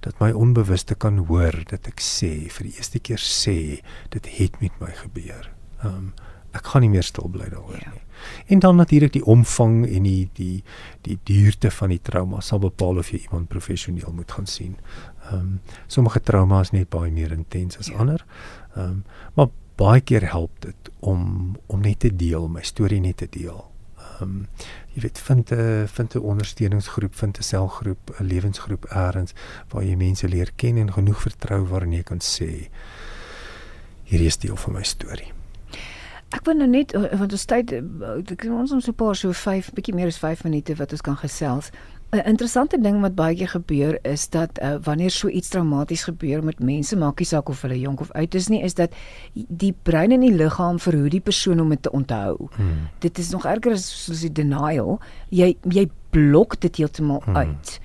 dat 0.00 0.20
my 0.22 0.30
onbewuste 0.32 0.94
kan 0.94 1.18
hoor 1.28 1.56
dat 1.68 1.88
ek 1.90 2.00
sê 2.00 2.48
vir 2.48 2.68
die 2.68 2.76
eerste 2.78 3.00
keer 3.02 3.20
sê 3.20 3.80
dit 4.14 4.28
het 4.38 4.60
met 4.62 4.76
my 4.80 4.92
gebeur. 5.02 5.50
Ehm 5.82 5.96
um, 5.96 6.12
ek 6.50 6.66
gaan 6.66 6.82
nie 6.82 6.90
meer 6.90 7.06
stil 7.06 7.28
bly 7.30 7.46
daaroor 7.46 7.78
ja. 7.78 7.92
nie. 7.94 8.00
En 8.50 8.58
dan 8.58 8.76
natuurlik 8.76 9.12
die 9.14 9.24
omvang 9.24 9.84
en 9.86 10.02
die 10.02 10.28
die 10.34 10.62
die 11.06 11.18
duurte 11.24 11.70
van 11.70 11.92
die 11.94 12.00
trauma 12.02 12.40
sal 12.42 12.58
bepaal 12.58 12.98
of 12.98 13.12
jy 13.14 13.20
iemand 13.22 13.48
professioneel 13.48 14.12
moet 14.14 14.32
gaan 14.32 14.46
sien. 14.46 14.76
Ehm 15.30 15.34
um, 15.34 15.60
sommige 15.86 16.20
traumas 16.20 16.70
net 16.70 16.90
baie 16.90 17.10
meer 17.10 17.32
intens 17.32 17.78
as 17.78 17.90
ja. 17.90 17.98
ander. 17.98 18.24
Ehm 18.74 18.84
um, 18.84 19.04
maar 19.34 19.48
baie 19.80 20.00
keer 20.04 20.28
help 20.28 20.60
dit 20.60 20.92
om 21.00 21.56
om 21.66 21.80
net 21.80 22.02
te 22.04 22.12
deel, 22.16 22.48
my 22.48 22.62
storie 22.66 23.00
net 23.00 23.22
te 23.22 23.28
deel. 23.30 23.64
Ehm 23.96 24.22
um, 24.22 24.46
jy 24.94 25.02
weet 25.06 25.18
vind 25.18 25.52
'n 25.52 25.86
vind 25.86 26.14
'n 26.14 26.28
ondersteuningsgroep, 26.32 27.14
vind 27.14 27.38
'n 27.38 27.42
selgroep, 27.42 28.10
'n 28.18 28.24
lewensgroep 28.24 28.84
eers 28.90 29.32
waar 29.70 29.84
jy 29.84 29.96
mense 29.96 30.28
leer 30.28 30.50
ken 30.56 30.76
en 30.76 30.92
genoeg 30.92 31.20
vertrou 31.20 31.64
waarin 31.66 31.92
jy 31.92 32.02
kan 32.02 32.20
sê 32.20 32.68
hierdie 34.04 34.26
is 34.26 34.36
deel 34.36 34.56
van 34.56 34.72
my 34.72 34.82
storie. 34.82 35.32
Ek 36.30 36.44
wil 36.44 36.54
nou 36.54 36.68
net 36.68 36.92
want 36.92 37.32
ons 37.32 37.44
tyd 37.44 37.72
ek 37.72 38.44
ons 38.44 38.72
ons 38.72 38.84
so 38.84 38.90
'n 38.90 38.94
paar 38.94 39.16
so 39.16 39.32
5 39.32 39.72
bietjie 39.74 39.94
meer 39.94 40.06
as 40.06 40.18
5 40.18 40.44
minute 40.44 40.74
wat 40.74 40.92
ons 40.92 41.00
kan 41.00 41.16
gesels. 41.16 41.70
'n 42.10 42.26
Interessante 42.26 42.80
ding 42.80 43.00
wat 43.00 43.14
baie 43.14 43.36
keer 43.36 43.48
gebeur 43.48 43.98
is 44.02 44.28
dat 44.28 44.58
uh, 44.62 44.74
wanneer 44.82 45.10
so 45.10 45.28
iets 45.28 45.48
traumaties 45.48 46.02
gebeur 46.04 46.44
met 46.44 46.58
mense, 46.58 46.96
maak 46.96 47.18
nie 47.18 47.26
saak 47.26 47.48
of 47.48 47.62
hulle 47.62 47.78
jonk 47.78 48.00
of 48.00 48.10
oud 48.12 48.34
is 48.34 48.48
nie, 48.48 48.62
is 48.62 48.74
dat 48.74 48.90
die 49.32 49.74
brein 49.82 50.10
en 50.12 50.20
die 50.20 50.34
liggaam 50.34 50.78
verhoed 50.78 51.10
die 51.10 51.20
persoon 51.20 51.60
om 51.60 51.68
dit 51.68 51.82
te 51.82 51.92
onthou. 51.92 52.48
Hmm. 52.56 52.88
Dit 52.98 53.18
is 53.18 53.30
nog 53.30 53.46
erger 53.46 53.72
as 53.72 53.86
soos 54.04 54.20
die 54.20 54.32
denial. 54.32 54.98
Jy 55.28 55.56
jy 55.70 55.86
blok 56.10 56.58
dit 56.60 56.76
heeltemal 56.76 57.22
hmm. 57.24 57.36
uit. 57.36 57.78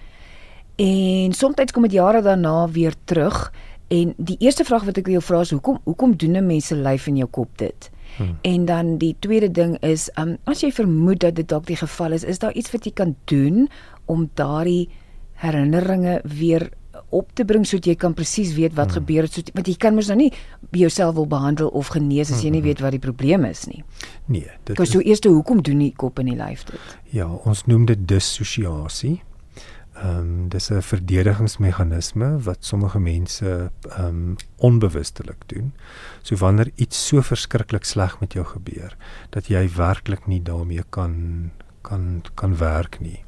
En 0.76 1.34
soms 1.34 1.72
kom 1.72 1.86
dit 1.86 1.92
jare 1.92 2.22
daarna 2.22 2.68
weer 2.70 2.96
terug 3.06 3.52
en 3.88 4.14
die 4.18 4.38
eerste 4.40 4.66
vraag 4.66 4.84
wat 4.84 4.98
ek 4.98 5.06
wil 5.06 5.20
jou 5.20 5.24
vra 5.24 5.42
is 5.46 5.54
hoekom 5.54 5.78
hoekom 5.84 6.18
doen 6.18 6.38
'n 6.38 6.46
mens 6.46 6.68
se 6.68 6.76
lyf 6.76 7.08
in 7.08 7.18
jou 7.18 7.30
kop 7.30 7.58
dit? 7.58 7.92
Hmm. 8.18 8.38
En 8.42 8.66
dan 8.66 8.98
die 8.98 9.16
tweede 9.20 9.52
ding 9.52 9.78
is, 9.84 10.10
um, 10.20 10.38
as 10.44 10.62
jy 10.64 10.72
vermoed 10.72 11.20
dat 11.20 11.36
dit 11.36 11.48
dalk 11.48 11.68
die 11.68 11.80
geval 11.80 12.16
is, 12.16 12.24
is 12.24 12.40
daar 12.40 12.54
iets 12.54 12.72
wat 12.72 12.86
jy 12.86 12.94
kan 12.96 13.16
doen 13.26 13.68
om 14.06 14.30
daardie 14.34 14.90
herinneringe 15.42 16.22
weer 16.24 16.70
op 17.10 17.32
te 17.36 17.46
bring 17.46 17.66
sodat 17.68 17.90
jy 17.92 17.96
kan 18.00 18.16
presies 18.16 18.54
weet 18.56 18.76
wat 18.76 18.92
hmm. 18.94 19.02
gebeur 19.02 19.28
het 19.28 19.36
so 19.36 19.56
want 19.56 19.68
jy 19.68 19.76
kan 19.80 19.96
mos 19.98 20.08
nou 20.12 20.18
nie 20.20 20.32
jouself 20.76 21.16
wil 21.18 21.28
behandel 21.28 21.72
of 21.76 21.92
genees 21.94 22.32
as 22.32 22.44
jy 22.44 22.52
nie 22.54 22.62
hmm. 22.62 22.70
weet 22.70 22.84
wat 22.84 22.96
die 22.96 23.04
probleem 23.04 23.46
is 23.48 23.66
nie. 23.70 23.84
Nee, 24.32 24.48
dit 24.68 24.80
is 24.80 24.92
so 24.96 25.04
eerste 25.04 25.32
hoekom 25.32 25.62
doen 25.66 25.84
die 25.84 25.94
kop 25.96 26.20
in 26.24 26.32
die 26.32 26.40
lyf 26.40 26.66
dit? 26.72 26.98
Ja, 27.16 27.28
ons 27.28 27.66
noem 27.70 27.86
dit 27.92 28.08
dissosiasie. 28.08 29.20
Ehm 29.96 30.18
um, 30.18 30.50
dis 30.50 30.70
'n 30.70 30.82
verdedigingsmeganisme 30.82 32.40
wat 32.40 32.66
sommige 32.66 33.00
mense 33.00 33.72
ehm 33.90 34.06
um, 34.06 34.36
onbewustelik 34.58 35.48
doen. 35.48 35.74
So 36.22 36.36
wanneer 36.36 36.72
iets 36.76 37.08
so 37.08 37.22
verskriklik 37.22 37.84
sleg 37.86 38.20
met 38.20 38.34
jou 38.34 38.46
gebeur 38.46 38.98
dat 39.30 39.48
jy 39.48 39.70
werklik 39.76 40.28
nie 40.28 40.42
daarmee 40.42 40.84
kan 40.90 41.52
kan 41.82 42.22
kan 42.36 42.58
werk 42.58 43.00
nie 43.00 43.26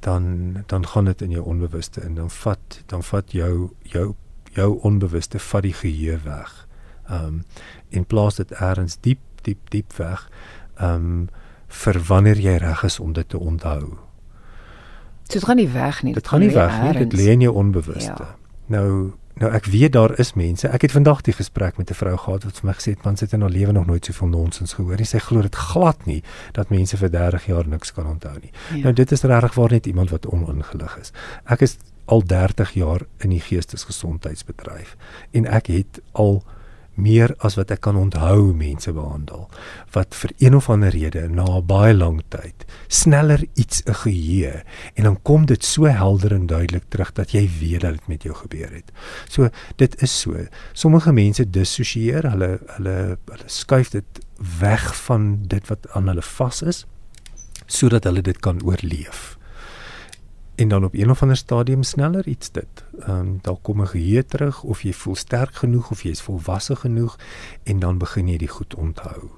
dan 0.00 0.54
dan 0.66 0.86
gaan 0.86 1.04
dit 1.04 1.22
in 1.22 1.30
jou 1.30 1.44
onbewuste 1.44 2.00
in 2.00 2.14
dan 2.14 2.30
vat 2.30 2.82
dan 2.86 3.02
vat 3.02 3.32
jou 3.32 3.70
jou 3.82 4.14
jou 4.52 4.78
onbewuste 4.80 5.38
vat 5.38 5.62
die 5.62 5.72
geheue 5.72 6.18
weg. 6.24 6.68
Ehm 7.08 7.24
um, 7.24 7.44
in 7.88 8.04
plaas 8.04 8.36
dit 8.36 8.50
eers 8.60 9.00
diep 9.00 9.20
diep 9.42 9.70
diep 9.70 9.92
weg. 9.96 10.30
Ehm 10.76 10.94
um, 10.94 11.28
vir 11.68 12.00
wanneer 12.08 12.38
jy 12.40 12.56
reg 12.56 12.84
is 12.84 13.00
om 13.00 13.12
dit 13.12 13.28
te 13.28 13.38
onthou. 13.38 14.07
Dit 15.28 15.44
gaan 15.44 15.56
nie 15.56 15.68
weg 15.68 16.02
nie. 16.02 16.14
Dit 16.14 16.28
gaan 16.28 16.40
nie 16.40 16.52
weg 16.54 16.82
nie. 16.82 16.92
Dit 17.06 17.16
lê 17.20 17.32
in 17.36 17.40
jou 17.40 17.54
onbewuste. 17.54 18.24
Ja. 18.24 18.36
Nou 18.66 19.12
Nou 19.38 19.52
ek 19.54 19.68
weet 19.70 19.92
daar 19.94 20.18
is 20.18 20.32
mense. 20.34 20.68
Ek 20.68 20.82
het 20.82 20.92
vandag 20.92 21.20
die 21.26 21.32
gesprek 21.32 21.76
met 21.78 21.90
'n 21.90 21.94
vrou 21.94 22.16
gehad 22.16 22.44
wat 22.44 22.58
vir 22.58 22.66
my 22.66 22.72
gesê 22.72 22.90
het 22.90 23.04
man 23.04 23.16
sit 23.16 23.32
in 23.32 23.40
haar 23.40 23.50
lewe 23.50 23.72
nog 23.72 23.86
nooit 23.86 24.04
soveel 24.04 24.28
nonsens 24.28 24.72
gehoor 24.72 24.96
nie. 24.96 25.04
Sy 25.04 25.18
glo 25.18 25.42
dit 25.42 25.54
glad 25.54 26.06
nie 26.06 26.22
dat 26.52 26.70
mense 26.70 26.96
vir 26.96 27.10
30 27.10 27.46
jaar 27.46 27.68
niks 27.68 27.92
kan 27.92 28.06
onthou 28.06 28.38
nie. 28.40 28.50
Ja. 28.74 28.82
Nou 28.82 28.92
dit 28.92 29.12
is 29.12 29.22
regtig 29.22 29.54
waar 29.54 29.70
net 29.70 29.86
iemand 29.86 30.10
wat 30.10 30.26
oningelig 30.26 30.98
is. 30.98 31.12
Ek 31.44 31.60
is 31.60 31.76
al 32.04 32.22
30 32.22 32.72
jaar 32.72 33.00
in 33.18 33.30
die 33.30 33.40
geestesgesondheidsbedryf 33.40 34.96
en 35.30 35.46
ek 35.46 35.66
het 35.66 36.00
al 36.12 36.42
meer 36.98 37.34
as 37.46 37.56
wat 37.58 37.70
ek 37.70 37.80
kan 37.86 37.96
onthou 37.96 38.52
mense 38.58 38.92
behandel 38.92 39.46
wat 39.94 40.14
vir 40.14 40.34
een 40.38 40.58
of 40.58 40.68
ander 40.70 40.92
rede 40.94 41.28
na 41.30 41.60
baie 41.60 41.94
lank 41.94 42.26
tyd 42.34 42.66
sneller 42.88 43.44
iets 43.54 43.82
'n 43.86 43.94
geheue 43.94 44.62
en 44.94 45.04
dan 45.04 45.22
kom 45.22 45.46
dit 45.46 45.64
so 45.64 45.86
helder 45.86 46.32
en 46.32 46.46
duidelik 46.46 46.84
terug 46.88 47.12
dat 47.12 47.30
jy 47.32 47.48
weet 47.60 47.80
dat 47.80 47.92
dit 47.92 48.08
met 48.08 48.22
jou 48.22 48.34
gebeur 48.34 48.70
het. 48.72 48.92
So 49.28 49.48
dit 49.76 50.02
is 50.02 50.20
so. 50.20 50.46
Sommige 50.72 51.12
mense 51.12 51.50
dissosieer, 51.50 52.30
hulle 52.30 52.58
hulle 52.76 53.18
hulle 53.24 53.46
skuif 53.46 53.90
dit 53.90 54.04
weg 54.60 54.96
van 55.06 55.38
dit 55.46 55.66
wat 55.68 55.90
aan 55.92 56.08
hulle 56.08 56.22
vas 56.22 56.62
is 56.62 56.86
sodat 57.66 58.04
hulle 58.04 58.22
dit 58.22 58.38
kan 58.40 58.62
oorleef 58.64 59.37
en 60.58 60.68
dan 60.68 60.84
op 60.84 60.94
een 60.94 61.10
of 61.10 61.22
ander 61.22 61.36
stadium 61.36 61.82
sneller 61.82 62.26
iets 62.26 62.50
dit. 62.50 62.84
Ehm 63.00 63.10
um, 63.10 63.38
daar 63.42 63.56
kom 63.62 63.80
'n 63.80 63.86
geheue 63.86 64.24
terug 64.24 64.62
of 64.62 64.82
jy 64.82 64.92
voel 64.92 65.14
sterk 65.14 65.54
genoeg 65.54 65.90
of 65.90 66.02
jy 66.02 66.10
is 66.10 66.22
volwasse 66.22 66.76
genoeg 66.76 67.18
en 67.62 67.78
dan 67.78 67.98
begin 67.98 68.28
jy 68.28 68.36
dit 68.36 68.50
goed 68.50 68.74
onthou. 68.74 69.30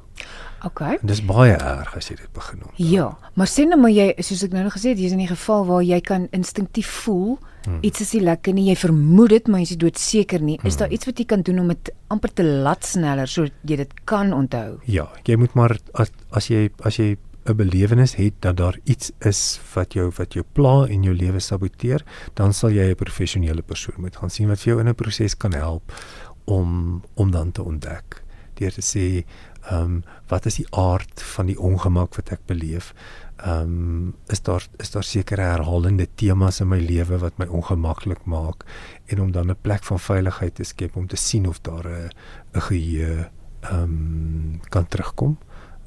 OK. 0.64 0.80
En 0.80 0.98
dis 1.02 1.24
baie 1.24 1.52
erg 1.52 1.96
as 1.96 2.09
jy 2.09 2.16
dit 2.16 2.33
begin 2.33 2.59
onthou. 2.62 2.88
Ja, 2.88 3.18
maar 3.35 3.46
sien 3.46 3.68
nou 3.68 3.80
maar 3.80 3.90
jy 3.90 4.14
soos 4.18 4.42
ek 4.42 4.52
nou 4.52 4.64
nog 4.64 4.72
gesê 4.72 4.88
het, 4.88 4.98
jy's 4.98 5.12
in 5.12 5.20
'n 5.20 5.26
geval 5.26 5.66
waar 5.66 5.83
jy 5.83 6.00
kan 6.00 6.28
instinktief 6.30 6.88
voel 6.88 7.38
hmm. 7.64 7.78
iets 7.80 8.00
is 8.00 8.12
nie 8.12 8.22
lekker 8.22 8.52
nie, 8.52 8.68
jy 8.68 8.76
vermoed 8.76 9.28
dit, 9.28 9.48
maar 9.48 9.61
jy's 9.61 9.76
doodseker 9.76 10.40
nie. 10.40 10.59
Is 10.62 10.74
hmm. 10.74 10.78
daar 10.78 10.90
iets 10.90 11.04
wat 11.04 11.18
jy 11.18 11.24
kan 11.24 11.42
doen 11.42 11.59
om 11.59 11.68
dit 11.68 11.92
amper 12.06 12.33
te 12.33 12.44
laat 12.44 12.85
sneller 12.85 13.28
sodat 13.28 13.52
jy 13.62 13.76
dit 13.76 13.94
kan 14.04 14.33
onthou? 14.33 14.78
Ja, 14.85 15.09
jy 15.24 15.37
moet 15.37 15.54
maar 15.54 15.78
as, 15.92 16.11
as 16.30 16.48
jy 16.48 16.70
as 16.83 16.96
jy 16.96 17.16
'n 17.50 17.56
belewenis 17.56 18.14
het 18.14 18.34
dat 18.38 18.56
daar 18.56 18.78
iets 18.84 19.12
is 19.18 19.60
wat 19.74 19.92
jou 19.92 20.10
wat 20.16 20.34
jou 20.34 20.44
pla 20.52 20.86
en 20.86 21.02
jou 21.02 21.14
lewe 21.14 21.40
saboteer, 21.40 22.04
dan 22.34 22.52
sal 22.52 22.70
jy 22.70 22.90
'n 22.90 22.94
professionele 22.94 23.62
persoon 23.62 24.00
moet 24.00 24.16
gaan 24.16 24.30
sien 24.30 24.48
wat 24.48 24.60
vir 24.60 24.72
jou 24.72 24.80
in 24.80 24.88
'n 24.88 24.94
proses 24.94 25.36
kan 25.36 25.52
help 25.52 25.92
om 26.44 27.02
om 27.14 27.30
dan 27.30 27.52
te 27.52 27.62
ontdek. 27.62 28.22
Deur 28.54 28.72
te 28.72 28.82
sê, 28.82 29.24
ehm 29.70 29.82
um, 29.82 30.04
wat 30.28 30.46
is 30.46 30.54
die 30.54 30.66
aard 30.70 31.22
van 31.22 31.46
die 31.46 31.58
ongemak 31.58 32.14
wat 32.16 32.30
ek 32.30 32.40
beleef? 32.46 32.94
Ehm 33.36 33.60
um, 33.60 34.14
is 34.26 34.42
daar 34.42 34.66
is 34.78 34.90
daar 34.90 35.04
sekere 35.04 35.42
herhalende 35.42 36.06
temas 36.14 36.60
in 36.60 36.68
my 36.68 36.78
lewe 36.78 37.18
wat 37.18 37.38
my 37.38 37.46
ongemaklik 37.46 38.24
maak 38.24 38.64
en 39.06 39.20
om 39.20 39.32
dan 39.32 39.51
'n 39.51 39.61
plek 39.61 39.84
van 39.84 39.98
veiligheid 39.98 40.55
te 40.55 40.64
skep 40.64 40.96
om 40.96 41.07
te 41.07 41.16
sien 41.16 41.46
of 41.48 41.61
daar 41.61 41.86
'n 41.86 42.11
'n 42.55 42.61
geheue 42.61 43.30
ehm 43.61 43.82
um, 43.82 44.61
kan 44.68 44.88
terugkom 44.88 45.38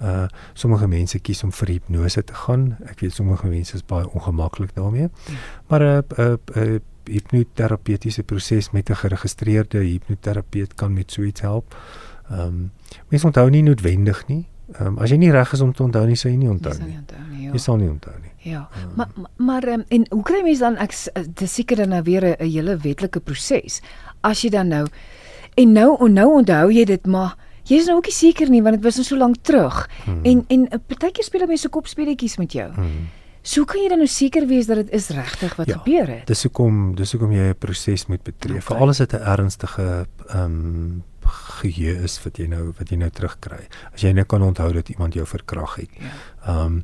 Uh 0.04 0.26
sommige 0.54 0.88
mense 0.88 1.20
kies 1.20 1.44
om 1.44 1.52
vir 1.52 1.68
hipnose 1.68 2.24
te 2.24 2.34
gaan. 2.34 2.78
Ek 2.92 3.00
weet 3.00 3.14
sommige 3.14 3.48
mense 3.48 3.76
is 3.78 3.86
baie 3.88 4.10
ongemaklik 4.10 4.76
daarmee. 4.76 5.08
Ja. 5.10 5.38
Maar 5.68 5.82
'n 5.82 6.04
uh, 6.20 6.26
uh, 6.26 6.74
uh, 6.74 6.80
hipnoterapeutiese 7.04 8.24
proses 8.24 8.72
met 8.72 8.90
'n 8.90 8.96
geregistreerde 8.96 9.78
hipnoterapeut 9.78 10.74
kan 10.74 10.94
met 10.94 11.12
so 11.12 11.22
iets 11.22 11.42
help. 11.42 11.76
Ehm 12.30 12.40
um, 12.40 12.72
mense 13.08 13.26
onthou 13.26 13.50
nie 13.50 13.64
noodwendig 13.64 14.28
nie. 14.28 14.48
Ehm 14.72 14.88
um, 14.88 14.98
as 14.98 15.10
jy 15.10 15.18
nie 15.18 15.32
reg 15.32 15.54
is 15.54 15.62
om 15.62 15.74
te 15.74 15.84
onthou 15.84 16.06
nie, 16.06 16.16
sou 16.16 16.32
jy 16.32 16.38
nie 16.38 16.50
onthou 16.50 16.74
nie. 16.80 17.00
Ja. 17.40 17.52
Jy 17.52 17.60
sal 17.60 17.78
nie 17.78 17.90
onthou 17.90 18.14
nie. 18.22 18.32
Ja. 18.52 18.70
Um, 18.84 18.92
maar 18.96 19.10
maar 19.38 19.68
um, 19.68 19.84
en 19.88 20.06
hoe 20.10 20.24
kry 20.24 20.42
mense 20.44 20.64
dan 20.64 20.78
ek 20.78 20.96
dis 21.34 21.54
seker 21.54 21.78
dan 21.78 21.90
nou 21.90 22.04
weer 22.04 22.24
'n 22.24 22.50
hele 22.50 22.78
wetlike 22.78 23.20
proses. 23.20 23.82
As 24.22 24.42
jy 24.42 24.50
dan 24.50 24.68
nou 24.68 24.88
en 25.56 25.72
nou 25.72 26.10
nou 26.10 26.30
onthou 26.34 26.72
jy 26.72 26.86
dit 26.86 27.06
maar 27.06 27.38
Jy 27.70 27.80
is 27.80 27.86
nou 27.86 27.98
ook 27.98 28.10
nie 28.12 28.16
seker 28.16 28.50
nie 28.50 28.62
want 28.62 28.76
dit 28.76 28.84
was 28.84 29.00
nou 29.00 29.06
so 29.08 29.18
lank 29.18 29.42
terug. 29.42 29.90
Hmm. 30.06 30.24
En 30.24 30.46
en 30.48 30.68
eh, 30.70 30.80
partykeer 30.88 31.24
speel 31.24 31.48
mense 31.48 31.70
kopspeletjies 31.70 32.38
met 32.38 32.52
jou. 32.52 32.70
Hmm. 32.74 33.10
So 33.44 33.66
kan 33.68 33.82
jy 33.82 33.90
dan 33.92 34.00
nou 34.00 34.08
seker 34.08 34.48
wees 34.48 34.70
dat 34.70 34.80
dit 34.80 34.94
is 34.96 35.10
regtig 35.10 35.56
wat 35.60 35.68
ja, 35.68 35.78
gebeur 35.78 36.08
het. 36.08 36.28
Dis 36.28 36.44
hoekom 36.48 36.96
dis 36.96 37.12
hoekom 37.12 37.32
jy 37.32 37.50
'n 37.52 37.60
proses 37.60 38.06
moet 38.08 38.24
betree. 38.24 38.60
Okay. 38.60 38.68
Veral 38.68 38.90
as 38.90 38.98
dit 38.98 39.14
'n 39.14 39.24
ernstige 39.24 40.08
ehm 40.30 40.44
um, 40.44 41.04
geheue 41.24 42.04
is 42.04 42.20
wat 42.24 42.38
jy 42.38 42.48
nou 42.48 42.74
wat 42.78 42.90
jy 42.90 42.98
nou 42.98 43.10
terugkry. 43.10 43.68
As 43.94 44.02
jy 44.02 44.12
net 44.12 44.28
kan 44.28 44.42
onthou 44.42 44.74
dat 44.74 44.90
iemand 44.90 45.14
jou 45.14 45.26
verkrag 45.26 45.76
het. 45.76 45.90
Ja. 46.00 46.06
Ehm 46.46 46.58
ja. 46.58 46.66
um, 46.66 46.84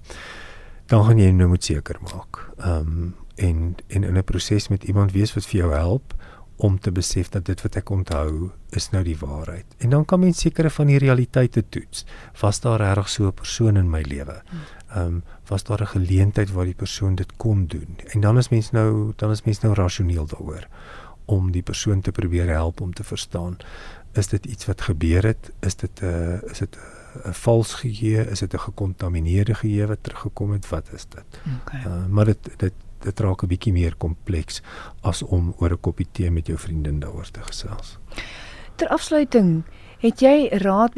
dan 0.89 1.03
gaan 1.05 1.19
jy 1.19 1.31
nou 1.31 1.47
moet 1.49 1.63
seker 1.63 1.97
maak. 2.01 2.49
Ehm 2.57 2.75
um, 2.75 3.15
en 3.35 3.75
en 3.87 4.03
in 4.03 4.17
'n 4.17 4.23
proses 4.23 4.67
met 4.67 4.83
iemand 4.83 5.11
wees 5.11 5.33
wat 5.33 5.45
vir 5.45 5.59
jou 5.59 5.73
help 5.73 6.13
om 6.59 6.79
te 6.79 6.91
besef 6.91 7.29
dat 7.31 7.45
dit 7.47 7.61
wat 7.63 7.75
ek 7.79 7.89
onthou 7.89 8.49
is 8.75 8.89
nou 8.91 9.03
die 9.03 9.17
waarheid. 9.17 9.65
En 9.77 9.89
dan 9.89 10.05
kan 10.05 10.19
mens 10.19 10.41
sekere 10.43 10.69
van 10.69 10.91
die 10.91 10.99
realiteite 10.99 11.63
toets. 11.69 12.05
Was 12.41 12.59
daar 12.59 12.81
regtig 12.81 13.09
so 13.09 13.27
'n 13.27 13.33
persoon 13.33 13.77
in 13.77 13.89
my 13.89 14.01
lewe? 14.01 14.41
Ehm 14.89 15.05
um, 15.05 15.23
was 15.47 15.63
daar 15.63 15.81
'n 15.81 15.93
geleentheid 15.95 16.51
waar 16.51 16.65
die 16.65 16.81
persoon 16.83 17.15
dit 17.15 17.31
kon 17.37 17.65
doen? 17.67 17.97
En 18.13 18.19
dan 18.21 18.37
is 18.37 18.49
mens 18.49 18.71
nou 18.71 19.13
dan 19.15 19.31
is 19.31 19.43
mens 19.43 19.59
nou 19.59 19.73
rasioneel 19.73 20.25
daaroor 20.25 20.67
om 21.25 21.51
die 21.51 21.63
persoon 21.63 22.01
te 22.01 22.11
probeer 22.11 22.47
help 22.47 22.81
om 22.81 22.93
te 22.93 23.03
verstaan 23.03 23.57
is 24.11 24.27
dit 24.27 24.45
iets 24.45 24.65
wat 24.65 24.81
gebeur 24.81 25.23
het? 25.23 25.51
Is 25.59 25.75
dit 25.75 26.01
'n 26.01 26.05
uh, 26.05 26.51
is 26.51 26.57
dit 26.57 26.77
'n 27.25 27.33
vals 27.33 27.73
geheue? 27.73 28.29
Is 28.29 28.39
dit 28.39 28.53
'n 28.53 28.59
gekontamineerde 28.59 29.53
geheue 29.53 29.87
wat 29.87 29.97
teruggekom 30.01 30.51
het? 30.51 30.69
Wat 30.69 30.93
is 30.93 31.05
dit? 31.09 31.41
Okay. 31.61 31.81
Uh, 31.85 32.05
maar 32.05 32.25
dit 32.25 32.37
dit 32.57 32.73
dit 33.03 33.19
raak 33.19 33.43
'n 33.43 33.47
bietjie 33.47 33.73
meer 33.73 33.95
kompleks 33.95 34.61
as 35.01 35.23
om 35.23 35.53
oor 35.57 35.71
'n 35.71 35.81
koppie 35.81 36.07
tee 36.11 36.31
met 36.31 36.47
jou 36.47 36.57
vriendin 36.57 36.99
daaroor 36.99 37.31
te 37.31 37.41
gesels. 37.41 37.97
Ter 38.75 38.87
afsluiting, 38.87 39.63
het 39.99 40.21
jy 40.21 40.49
raad 40.51 40.93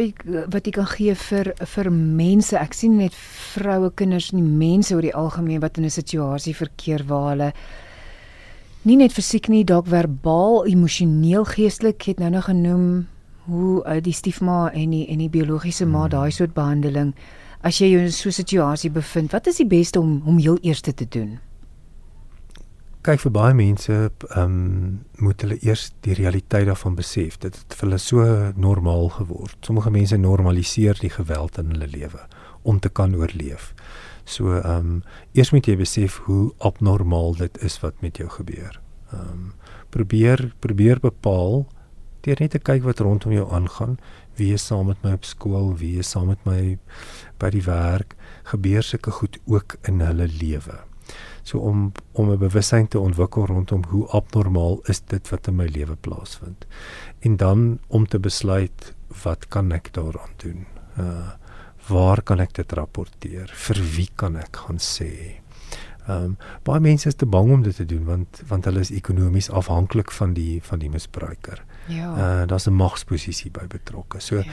wat 0.49 0.65
jy 0.65 0.71
kan 0.71 0.85
gee 0.85 1.15
vir 1.15 1.53
vir 1.57 1.91
mense? 1.91 2.57
Ek 2.57 2.73
sien 2.73 2.97
net 2.97 3.13
vroue, 3.13 3.91
kinders, 3.91 4.31
nie 4.31 4.43
mense 4.43 4.93
oor 4.95 5.01
die 5.01 5.15
algemeen 5.15 5.61
wat 5.61 5.77
in 5.77 5.85
'n 5.85 5.89
situasie 5.89 6.55
verkeer 6.55 7.03
waar 7.07 7.29
hulle 7.29 7.53
nie 8.83 8.97
net 8.97 9.13
fisiek 9.13 9.47
nie, 9.47 9.63
dalk 9.63 9.87
verbaal, 9.87 10.65
emosioneel, 10.65 11.45
geestelik 11.45 12.01
het 12.01 12.19
nou 12.19 12.29
nog 12.29 12.45
genoem 12.45 13.07
hoe 13.45 13.83
uh, 13.85 14.01
die 14.01 14.13
stiefma 14.13 14.71
en 14.73 14.89
die 14.89 15.07
en 15.07 15.17
die 15.17 15.29
biologiese 15.29 15.85
ma 15.85 16.05
hmm. 16.05 16.09
daai 16.09 16.31
soort 16.31 16.53
behandeling 16.53 17.13
as 17.63 17.77
jy 17.81 17.91
jou 17.91 18.01
in 18.01 18.11
so 18.11 18.29
'n 18.29 18.31
situasie 18.31 18.89
bevind, 18.89 19.31
wat 19.31 19.47
is 19.47 19.57
die 19.57 19.65
beste 19.65 19.99
om 19.99 20.21
om 20.25 20.37
heel 20.37 20.57
eers 20.61 20.81
te 20.81 20.93
doen? 21.09 21.39
Kyk 23.01 23.23
vir 23.23 23.31
baie 23.33 23.53
mense 23.57 23.95
ehm 23.97 24.41
um, 24.41 24.99
moet 25.25 25.41
hulle 25.41 25.57
eers 25.65 25.87
die 26.05 26.13
realiteit 26.17 26.67
daarvan 26.69 26.95
besef. 26.97 27.39
Dit 27.41 27.57
het 27.57 27.75
vir 27.77 27.87
hulle 27.87 27.97
so 28.01 28.25
normaal 28.57 29.09
geword. 29.15 29.57
Sommige 29.65 29.89
mense 29.93 30.17
normaliseer 30.17 30.97
die 31.01 31.09
geweld 31.09 31.57
in 31.57 31.73
hulle 31.73 31.87
lewe 31.89 32.21
om 32.61 32.79
te 32.79 32.89
kan 32.89 33.15
oorleef. 33.17 33.71
So 34.25 34.53
ehm 34.59 34.77
um, 34.77 35.01
eers 35.33 35.51
moet 35.51 35.65
jy 35.65 35.77
besef 35.81 36.19
hoe 36.27 36.51
abnormaal 36.59 37.35
dit 37.41 37.57
is 37.65 37.79
wat 37.81 37.97
met 38.05 38.21
jou 38.21 38.29
gebeur. 38.29 38.77
Ehm 39.11 39.31
um, 39.31 39.51
probeer 39.89 40.51
probeer 40.59 41.01
bepaal 41.01 41.65
deur 42.21 42.37
net 42.39 42.53
te 42.53 42.61
kyk 42.61 42.85
wat 42.85 43.01
rondom 43.01 43.33
jou 43.33 43.47
aangaan. 43.49 43.97
Wie 44.37 44.53
is 44.53 44.65
saam 44.65 44.93
met 44.93 45.01
my 45.01 45.17
op 45.17 45.25
skool? 45.25 45.73
Wie 45.77 45.97
is 45.99 46.13
saam 46.13 46.29
met 46.29 46.45
my 46.45 46.77
by 47.41 47.49
die 47.49 47.65
werk? 47.65 48.15
Gebeur 48.53 48.85
sulke 48.85 49.11
goed 49.11 49.41
ook 49.45 49.79
in 49.89 50.05
hulle 50.05 50.29
lewe? 50.29 50.90
So 51.43 51.59
om 51.59 51.91
om 52.11 52.31
'n 52.31 52.37
bewustheid 52.37 52.89
te 52.89 52.99
ontwikkel 52.99 53.45
rondom 53.45 53.83
hoe 53.87 54.07
abnormaal 54.07 54.79
is 54.83 55.01
dit 55.01 55.29
wat 55.29 55.47
in 55.47 55.55
my 55.55 55.65
lewe 55.65 55.95
plaasvind 55.95 56.65
en 57.19 57.37
dan 57.37 57.79
om 57.87 58.07
te 58.07 58.19
besluit 58.19 58.93
wat 59.23 59.47
kan 59.47 59.71
ek 59.71 59.93
daaraan 59.93 60.35
doen 60.37 60.65
uh 60.97 61.29
waar 61.89 62.21
kan 62.21 62.39
ek 62.39 62.53
dit 62.53 62.71
rapporteer 62.71 63.51
vir 63.53 63.79
wie 63.95 64.09
kan 64.15 64.35
ek 64.37 64.55
gaan 64.55 64.77
sê 64.79 65.41
Ehm 66.07 66.23
um, 66.23 66.37
baie 66.65 66.81
mense 66.81 67.07
is 67.07 67.15
te 67.15 67.25
bang 67.25 67.51
om 67.51 67.61
dit 67.61 67.75
te 67.75 67.85
doen 67.85 68.03
want 68.05 68.41
want 68.47 68.65
hulle 68.65 68.79
is 68.79 68.89
ekonomies 68.91 69.49
afhanklik 69.49 70.11
van 70.11 70.33
die 70.33 70.61
van 70.65 70.79
die 70.79 70.89
misbruiker. 70.89 71.61
Ja. 71.87 72.09
Uh 72.13 72.47
daar's 72.47 72.65
'n 72.67 72.73
magsposisie 72.73 73.51
by 73.51 73.67
betrokke. 73.67 74.19
So 74.19 74.35
ja. 74.35 74.43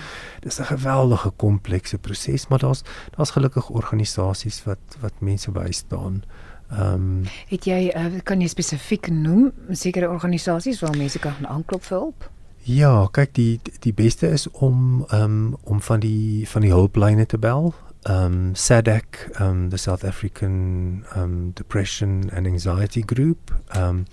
dis 0.41 0.61
'n 0.61 0.65
geweldige 0.65 1.31
komplekse 1.37 1.99
proses, 1.99 2.49
maar 2.49 2.59
daar's 2.59 2.83
daar's 3.17 3.31
gelukkig 3.31 3.71
organisasies 3.71 4.65
wat 4.65 4.97
wat 5.01 5.21
mense 5.21 5.51
bystaan. 5.51 6.23
Ehm 6.71 6.95
um, 6.95 7.23
het 7.49 7.65
jy 7.65 7.93
uh, 7.97 8.19
kan 8.25 8.41
jy 8.41 8.49
spesifiek 8.49 9.09
noem 9.09 9.53
sekere 9.73 10.09
organisasies 10.09 10.81
waar 10.85 10.97
mense 10.97 11.19
kan 11.19 11.47
aanklop 11.47 11.85
vir 11.89 11.99
hulp? 11.99 12.31
Ja, 12.69 13.09
kyk 13.13 13.35
die 13.39 13.61
die 13.81 13.95
beste 13.97 14.29
is 14.29 14.49
om 14.51 15.07
ehm 15.09 15.23
um, 15.23 15.57
om 15.65 15.81
van 15.81 16.01
die 16.01 16.49
van 16.49 16.67
die 16.67 16.73
hulplyne 16.73 17.27
te 17.27 17.39
bel. 17.39 17.73
Ehm 18.03 18.25
um, 18.25 18.55
SADC, 18.55 19.31
ehm 19.33 19.49
um, 19.49 19.71
the 19.71 19.77
South 19.77 20.05
African 20.05 21.05
um, 21.17 21.53
Depression 21.55 22.31
and 22.33 22.47
Anxiety 22.47 23.03
Group. 23.07 23.55
Ehm 23.69 23.89
um, 23.89 24.05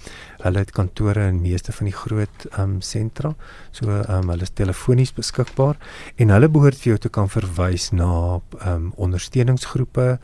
hulle 0.42 0.58
het 0.58 0.72
kantore 0.72 1.28
in 1.28 1.42
meeste 1.42 1.72
van 1.72 1.86
die 1.86 1.96
groot 1.96 2.48
ehm 2.52 2.62
um, 2.62 2.82
sentra. 2.82 3.36
So 3.72 3.90
ehm 3.90 4.24
um, 4.24 4.30
hulle 4.30 4.48
is 4.48 4.54
telefonies 4.54 5.14
beskikbaar 5.14 5.78
en 6.16 6.30
hulle 6.30 6.50
behoort 6.50 6.80
vir 6.80 6.94
jou 6.94 6.98
te 6.98 7.10
kan 7.10 7.30
verwys 7.30 7.92
na 7.92 8.40
ehm 8.60 8.74
um, 8.74 8.92
ondersteuningsgroepe. 8.96 10.20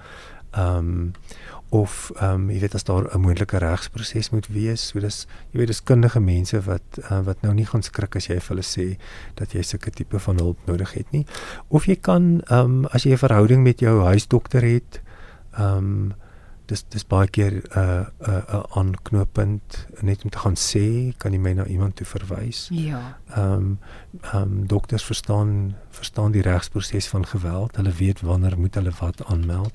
Ehm 0.51 0.77
um, 0.77 1.13
of 1.71 2.11
ehm 2.19 2.33
um, 2.33 2.49
jy 2.51 2.59
weet 2.59 2.75
as 2.75 2.83
daar 2.83 3.07
'n 3.15 3.21
moontlike 3.21 3.57
regsproses 3.57 4.29
moet 4.29 4.47
wees. 4.47 4.87
So 4.87 4.99
dis 4.99 5.27
jy 5.51 5.57
weet 5.59 5.67
dis 5.67 5.83
kundige 5.83 6.19
mense 6.19 6.59
wat 6.61 6.99
uh, 7.11 7.21
wat 7.23 7.41
nou 7.41 7.53
nie 7.53 7.65
gaan 7.65 7.81
skrik 7.81 8.15
as 8.15 8.27
jy 8.27 8.39
vir 8.39 8.49
hulle 8.49 8.67
sê 8.67 8.97
dat 9.35 9.53
jy 9.53 9.61
sulke 9.63 9.91
tipe 9.91 10.19
van 10.19 10.37
hulp 10.37 10.57
nodig 10.65 10.93
het 10.93 11.11
nie. 11.11 11.25
Of 11.69 11.85
jy 11.85 11.95
kan 11.95 12.41
ehm 12.47 12.59
um, 12.59 12.85
as 12.91 13.03
jy 13.03 13.11
'n 13.11 13.17
verhouding 13.17 13.63
met 13.63 13.79
jou 13.79 14.03
huisdokter 14.03 14.61
het, 14.61 15.01
ehm 15.57 15.77
um, 15.77 16.13
dis 16.71 16.83
dis 16.93 17.03
baie 17.07 17.27
keer 17.27 17.53
'n 17.59 17.63
uh, 17.77 17.83
'n 17.83 18.31
uh, 18.31 18.37
'n 18.37 18.55
uh, 18.55 18.63
aanknopend 18.79 19.87
net 20.01 20.23
om 20.23 20.29
te 20.29 20.41
gaan 20.43 20.55
sê 20.55 21.13
kan 21.17 21.33
jy 21.33 21.39
my 21.39 21.53
na 21.53 21.65
iemand 21.65 21.95
toe 21.95 22.07
verwys. 22.07 22.67
Ja. 22.71 23.17
Ehm 23.35 23.53
um, 23.53 23.79
ehm 24.21 24.41
um, 24.41 24.67
dokters 24.67 25.03
verstaan 25.03 25.75
verstaan 25.89 26.31
die 26.31 26.41
regsproses 26.41 27.07
van 27.07 27.25
geweld. 27.25 27.75
Hulle 27.75 27.91
weet 27.91 28.21
wanneer 28.21 28.59
moet 28.59 28.75
hulle 28.75 28.93
wat 28.99 29.25
aanmeld 29.25 29.73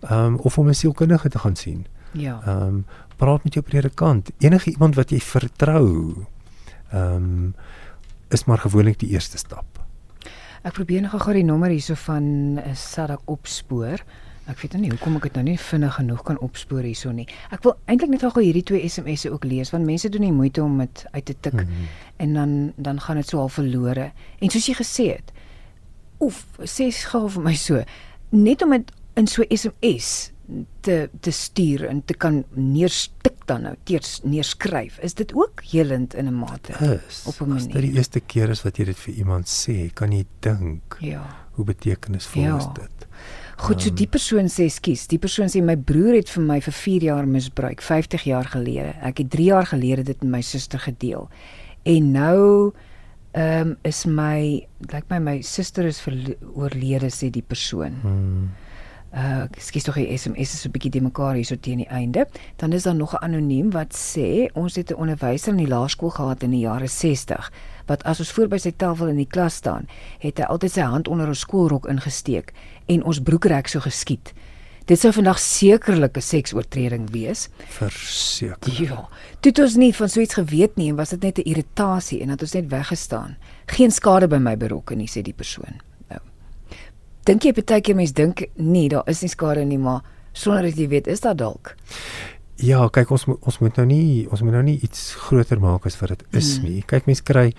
ehm 0.00 0.24
um, 0.24 0.36
of 0.36 0.58
om 0.58 0.68
'n 0.68 0.74
sielkundige 0.74 1.28
te 1.28 1.38
gaan 1.38 1.56
sien. 1.56 1.86
Ja. 2.12 2.40
Ehm 2.46 2.62
um, 2.62 2.86
praat 3.16 3.44
met 3.44 3.54
jou 3.54 3.64
predikant, 3.64 4.30
enige 4.38 4.70
iemand 4.70 4.94
wat 4.94 5.10
jy 5.10 5.20
vertrou. 5.20 6.16
Ehm 6.90 7.14
um, 7.14 7.54
is 8.28 8.44
maar 8.44 8.58
gewoonlik 8.58 8.98
die 8.98 9.08
eerste 9.08 9.38
stap. 9.38 9.72
Ek 10.62 10.72
probeer 10.72 11.02
nog 11.02 11.16
gou 11.18 11.32
die 11.34 11.44
nommer 11.44 11.72
hierso 11.74 11.94
van 11.94 12.58
eh, 12.62 12.74
Sadak 12.78 13.20
opspoor. 13.24 14.04
Ek 14.50 14.58
weet 14.58 14.74
nie 14.80 14.90
hoekom 14.90 15.16
ek 15.20 15.28
dit 15.28 15.36
nou 15.38 15.44
nie 15.52 15.58
vinnig 15.58 15.94
genoeg 15.94 16.22
kan 16.26 16.38
opspoor 16.42 16.82
hierso 16.82 17.12
nie. 17.14 17.28
Ek 17.54 17.62
wil 17.62 17.76
eintlik 17.86 18.10
net 18.10 18.24
gou 18.26 18.42
hierdie 18.42 18.64
twee 18.66 18.88
SMS'e 18.88 19.30
ook 19.30 19.44
lees 19.46 19.70
want 19.70 19.86
mense 19.86 20.10
doen 20.10 20.24
nie 20.26 20.32
moeite 20.34 20.64
om 20.64 20.80
dit 20.82 21.04
uit 21.12 21.24
te 21.24 21.36
tik 21.40 21.54
mm 21.54 21.66
-hmm. 21.66 21.88
en 22.16 22.34
dan 22.34 22.72
dan 22.76 23.00
gaan 23.00 23.16
dit 23.16 23.28
so 23.28 23.38
al 23.38 23.48
verlore. 23.48 24.12
En 24.40 24.50
soos 24.50 24.66
jy 24.66 24.74
gesê 24.74 25.06
het, 25.14 25.32
oef, 26.20 26.46
sê 26.58 26.90
gou 26.90 27.28
vir 27.30 27.42
my 27.42 27.54
so, 27.54 27.82
net 28.30 28.62
om 28.62 28.70
dit 28.70 28.92
in 29.14 29.26
so 29.26 29.44
SMS 29.48 30.32
te 30.80 31.10
te 31.20 31.30
stuur 31.30 31.84
en 31.88 32.02
te 32.04 32.14
kan 32.14 32.44
neerstik 32.54 33.46
dan 33.46 33.62
nou 33.62 33.74
teers 33.84 34.20
neerskryf 34.24 34.98
is 34.98 35.14
dit 35.14 35.34
ook 35.34 35.62
helend 35.70 36.14
in 36.14 36.26
'n 36.26 36.34
mate 36.34 36.72
is, 36.72 37.24
op 37.26 37.40
'n 37.40 37.48
manier. 37.48 37.66
As 37.66 37.72
dit 37.72 37.82
die 37.82 37.92
eerste 37.92 38.20
keer 38.20 38.48
is 38.50 38.62
wat 38.62 38.76
jy 38.76 38.84
dit 38.84 38.98
vir 38.98 39.14
iemand 39.14 39.46
sê, 39.46 39.92
kan 39.92 40.12
jy 40.12 40.24
dink. 40.40 40.96
Ja. 41.00 41.46
Hoe 41.52 41.64
betekenisvol 41.64 42.42
ja. 42.42 42.56
is 42.56 42.66
dit? 42.74 43.06
Goed, 43.62 43.78
so 43.78 43.92
die 43.94 44.08
persoon 44.10 44.48
sê 44.50 44.64
skus, 44.74 45.04
die 45.06 45.20
persoon 45.22 45.50
sê 45.52 45.60
my 45.62 45.76
broer 45.78 46.16
het 46.16 46.30
vir 46.34 46.42
my 46.42 46.56
vir 46.64 46.74
4 46.74 47.04
jaar 47.06 47.28
misbruik, 47.30 47.84
50 47.86 48.24
jaar 48.26 48.48
gelede. 48.50 48.90
Ek 49.06 49.22
het 49.22 49.28
3 49.30 49.44
jaar 49.52 49.68
gelede 49.70 50.02
dit 50.08 50.24
met 50.24 50.32
my 50.32 50.40
suster 50.42 50.82
gedeel. 50.82 51.28
En 51.86 52.08
nou 52.10 52.72
ehm 53.32 53.70
um, 53.70 53.76
is 53.88 54.02
my 54.04 54.66
lyk 54.90 54.92
like 54.92 55.06
my 55.08 55.20
my 55.22 55.36
suster 55.46 55.86
is 55.86 56.02
oorlede 56.04 57.08
sê 57.14 57.30
die 57.30 57.46
persoon. 57.46 57.94
Hmm. 58.02 58.50
uh 59.12 59.44
skiet 59.60 59.84
tog 59.84 59.96
die 60.00 60.18
SMS 60.18 60.54
is 60.56 60.66
'n 60.66 60.72
bietjie 60.72 60.90
de 60.90 61.00
mekaar 61.00 61.34
hier 61.34 61.44
so 61.44 61.56
teen 61.56 61.78
die 61.78 61.88
einde. 61.88 62.26
Dan 62.56 62.72
is 62.72 62.82
daar 62.82 62.94
nog 62.94 63.14
'n 63.14 63.24
anoniem 63.24 63.70
wat 63.70 63.94
sê 63.94 64.50
ons 64.54 64.74
het 64.74 64.90
'n 64.90 64.94
onderwyser 64.94 65.52
in 65.52 65.64
die 65.64 65.68
laerskool 65.68 66.10
gehad 66.10 66.42
in 66.42 66.50
die 66.50 66.66
jare 66.66 66.88
60 66.88 67.50
wat 67.86 68.04
as 68.04 68.20
ons 68.22 68.32
voor 68.32 68.48
by 68.48 68.58
sy 68.58 68.72
tafel 68.76 69.10
in 69.12 69.20
die 69.20 69.28
klas 69.28 69.54
staan, 69.54 69.88
het 70.22 70.38
hy 70.38 70.44
altyd 70.44 70.76
sy 70.76 70.86
hand 70.86 71.10
onder 71.12 71.28
ons 71.32 71.44
skoolrok 71.44 71.88
ingesteek 71.90 72.52
en 72.86 73.04
ons 73.04 73.22
broekrek 73.22 73.68
so 73.68 73.80
geskiet. 73.80 74.32
Dit 74.86 74.98
sou 74.98 75.12
vandag 75.14 75.38
sekerlik 75.38 76.16
'n 76.16 76.20
seksoortreding 76.20 77.10
wees. 77.10 77.48
Verseker. 77.68 78.82
Ja. 78.82 79.08
Dit 79.40 79.58
ons 79.58 79.76
nie 79.76 79.94
van 79.94 80.08
so 80.08 80.20
iets 80.20 80.34
geweet 80.34 80.76
nie 80.76 80.88
en 80.88 80.96
was 80.96 81.10
dit 81.10 81.22
net 81.22 81.38
'n 81.38 81.48
irritasie 81.48 82.20
en 82.20 82.28
dat 82.28 82.42
ons 82.42 82.52
net 82.52 82.68
weggestaan. 82.68 83.36
Geen 83.66 83.90
skade 83.90 84.28
by 84.28 84.36
my 84.36 84.56
berokken 84.56 84.98
nie, 84.98 85.08
sê 85.08 85.22
die 85.22 85.32
persoon. 85.32 85.80
Nou. 86.08 86.20
Dink 87.24 87.42
jy 87.42 87.52
baie 87.52 87.80
keer 87.80 87.94
mense 87.94 88.12
dink 88.12 88.48
nee, 88.54 88.88
daar 88.88 89.08
is 89.08 89.20
nie 89.20 89.28
skade 89.28 89.64
nie, 89.64 89.78
maar 89.78 90.00
sonder 90.32 90.62
dat 90.62 90.76
jy 90.76 90.88
weet, 90.88 91.06
is 91.06 91.20
daar 91.20 91.36
dalk. 91.36 91.76
Ja, 92.56 92.88
kyk 92.88 93.10
ons 93.10 93.24
ons 93.40 93.58
moet 93.58 93.76
nou 93.76 93.86
nie 93.86 94.28
ons 94.30 94.42
moet 94.42 94.52
nou 94.52 94.62
nie 94.62 94.78
iets 94.82 95.14
groter 95.14 95.60
maak 95.60 95.86
as 95.86 96.00
wat 96.00 96.08
dit 96.08 96.24
is 96.30 96.58
mm. 96.58 96.64
nie. 96.64 96.82
Kyk 96.86 97.06
mense 97.06 97.22
kry 97.22 97.52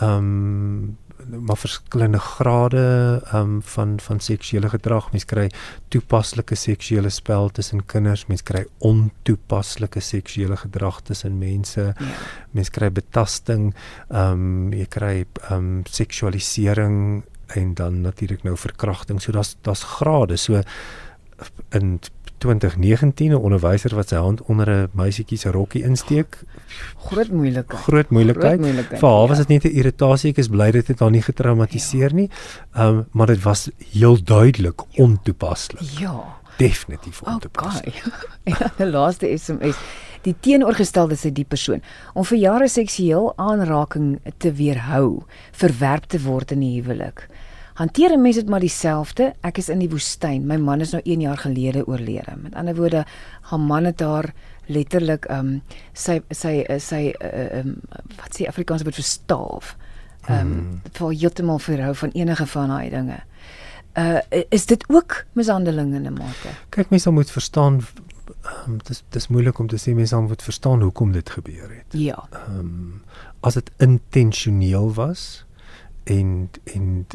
ehm 0.00 0.18
um, 0.18 0.96
maar 1.28 1.56
verskillende 1.56 2.18
grade 2.18 3.22
um, 3.34 3.62
van 3.62 4.00
van 4.00 4.20
seksuele 4.20 4.68
gedrag. 4.68 5.10
Mens 5.12 5.24
kry 5.24 5.48
toepaslike 5.88 6.54
seksuele 6.54 7.10
spel 7.10 7.48
tussen 7.48 7.84
kinders, 7.86 8.26
mens 8.26 8.42
kry 8.42 8.64
ontoepaslike 8.78 10.00
seksuele 10.00 10.56
gedrag 10.56 11.00
tussen 11.00 11.38
mense. 11.38 11.92
Ja. 11.98 12.14
Mens 12.50 12.70
kry 12.70 12.92
betasting, 12.92 13.74
ehm 14.08 14.32
um, 14.32 14.72
jy 14.72 14.86
kry 14.86 15.14
ehm 15.48 15.54
um, 15.58 15.82
seksualisering 15.90 17.22
en 17.46 17.74
dan 17.74 18.00
natuurlik 18.00 18.42
nou 18.42 18.56
verkrachting. 18.56 19.20
So 19.22 19.32
daar's 19.32 19.56
daar's 19.62 19.82
grade. 19.82 20.36
So 20.36 20.62
in 21.70 22.00
2019 22.42 23.30
'n 23.30 23.38
onderwyser 23.38 23.94
wat 23.94 24.08
sy 24.08 24.16
hand 24.16 24.42
onder 24.50 24.70
'n 24.70 24.88
meisietjie 24.92 25.38
se 25.38 25.50
rokkie 25.50 25.82
insteek. 25.82 26.42
Groot 27.08 27.30
moeilikheid. 27.30 27.80
Groot 27.86 28.10
moeilikheid. 28.10 28.60
Vir 28.98 29.08
haar 29.08 29.28
was 29.28 29.38
dit 29.38 29.48
ja. 29.48 29.54
net 29.54 29.64
'n 29.64 29.76
irritasie. 29.76 30.30
Ek 30.30 30.38
is 30.38 30.48
bly 30.48 30.70
dit 30.70 30.86
het 30.86 31.00
haar 31.00 31.10
nie 31.10 31.22
getraumatiseer 31.22 32.10
ja. 32.10 32.16
nie. 32.16 32.30
Ehm 32.74 32.86
um, 32.86 33.06
maar 33.10 33.26
dit 33.26 33.42
was 33.42 33.70
heel 33.92 34.22
duidelik 34.24 34.80
ja. 34.90 35.02
ontoepaslik. 35.04 35.80
Ja. 35.98 36.40
Definitief 36.56 37.22
ontoepaslik. 37.22 38.02
Okay. 38.44 38.68
en 38.68 38.70
die 38.84 38.86
laaste 38.86 39.38
SMS 39.38 39.76
Die 40.22 40.36
teenoorgestelde 40.38 41.16
sê 41.18 41.32
die 41.34 41.44
persoon 41.44 41.80
om 42.14 42.24
vir 42.24 42.38
jare 42.38 42.68
seksueel 42.68 43.32
aanraking 43.42 44.20
te 44.38 44.52
weerhou, 44.54 45.24
verwerp 45.50 46.04
te 46.06 46.20
word 46.22 46.52
in 46.54 46.60
die 46.62 46.76
huwelik 46.76 47.26
hanteer 47.74 48.12
'n 48.12 48.22
mens 48.22 48.36
dit 48.36 48.48
maar 48.48 48.60
dieselfde. 48.60 49.34
Ek 49.40 49.58
is 49.58 49.68
in 49.68 49.78
die 49.78 49.90
woestyn. 49.90 50.46
My 50.46 50.56
man 50.56 50.80
is 50.80 50.92
nou 50.92 51.02
1 51.04 51.20
jaar 51.20 51.38
gelede 51.38 51.86
oorlede. 51.86 52.36
Met 52.42 52.54
ander 52.54 52.74
woorde, 52.74 53.04
haar 53.40 53.60
man 53.60 53.84
het 53.84 54.00
haar 54.00 54.32
letterlik 54.66 55.24
ehm 55.24 55.38
um, 55.38 55.62
sy 55.92 56.20
sy 56.30 56.64
sy 56.78 57.14
ehm 57.18 57.68
um, 57.68 57.80
wat 58.16 58.38
sê 58.38 58.46
Afrikaans 58.46 58.82
word 58.82 58.94
verstaaf. 58.94 59.76
Ehm 60.28 60.40
um, 60.40 60.48
mm. 60.48 60.80
vir 60.92 61.12
heeltemal 61.12 61.58
verhou 61.58 61.94
van 61.94 62.10
enige 62.10 62.46
van 62.46 62.68
daai 62.68 62.90
dinge. 62.90 63.20
Uh 63.98 64.20
is 64.48 64.66
dit 64.66 64.84
ook 64.88 65.24
mishandeling 65.32 65.94
in 65.94 66.06
'n 66.06 66.12
mate? 66.12 66.48
Kyk, 66.68 66.90
mense 66.90 67.10
moet 67.10 67.30
verstaan 67.30 67.80
um, 68.66 68.78
dis 68.86 69.02
dis 69.08 69.28
moeilik 69.28 69.58
om 69.58 69.66
te 69.66 69.78
sê 69.78 69.94
mense 69.94 70.16
moet 70.16 70.42
verstaan 70.42 70.82
hoekom 70.82 71.12
dit 71.12 71.30
gebeur 71.30 71.68
het. 71.70 71.86
Ja. 71.90 72.26
Ehm 72.30 72.58
um, 72.58 73.02
as 73.40 73.54
dit 73.54 73.70
intentioneel 73.76 74.94
was 74.94 75.44
en 76.04 76.50
en 76.64 77.06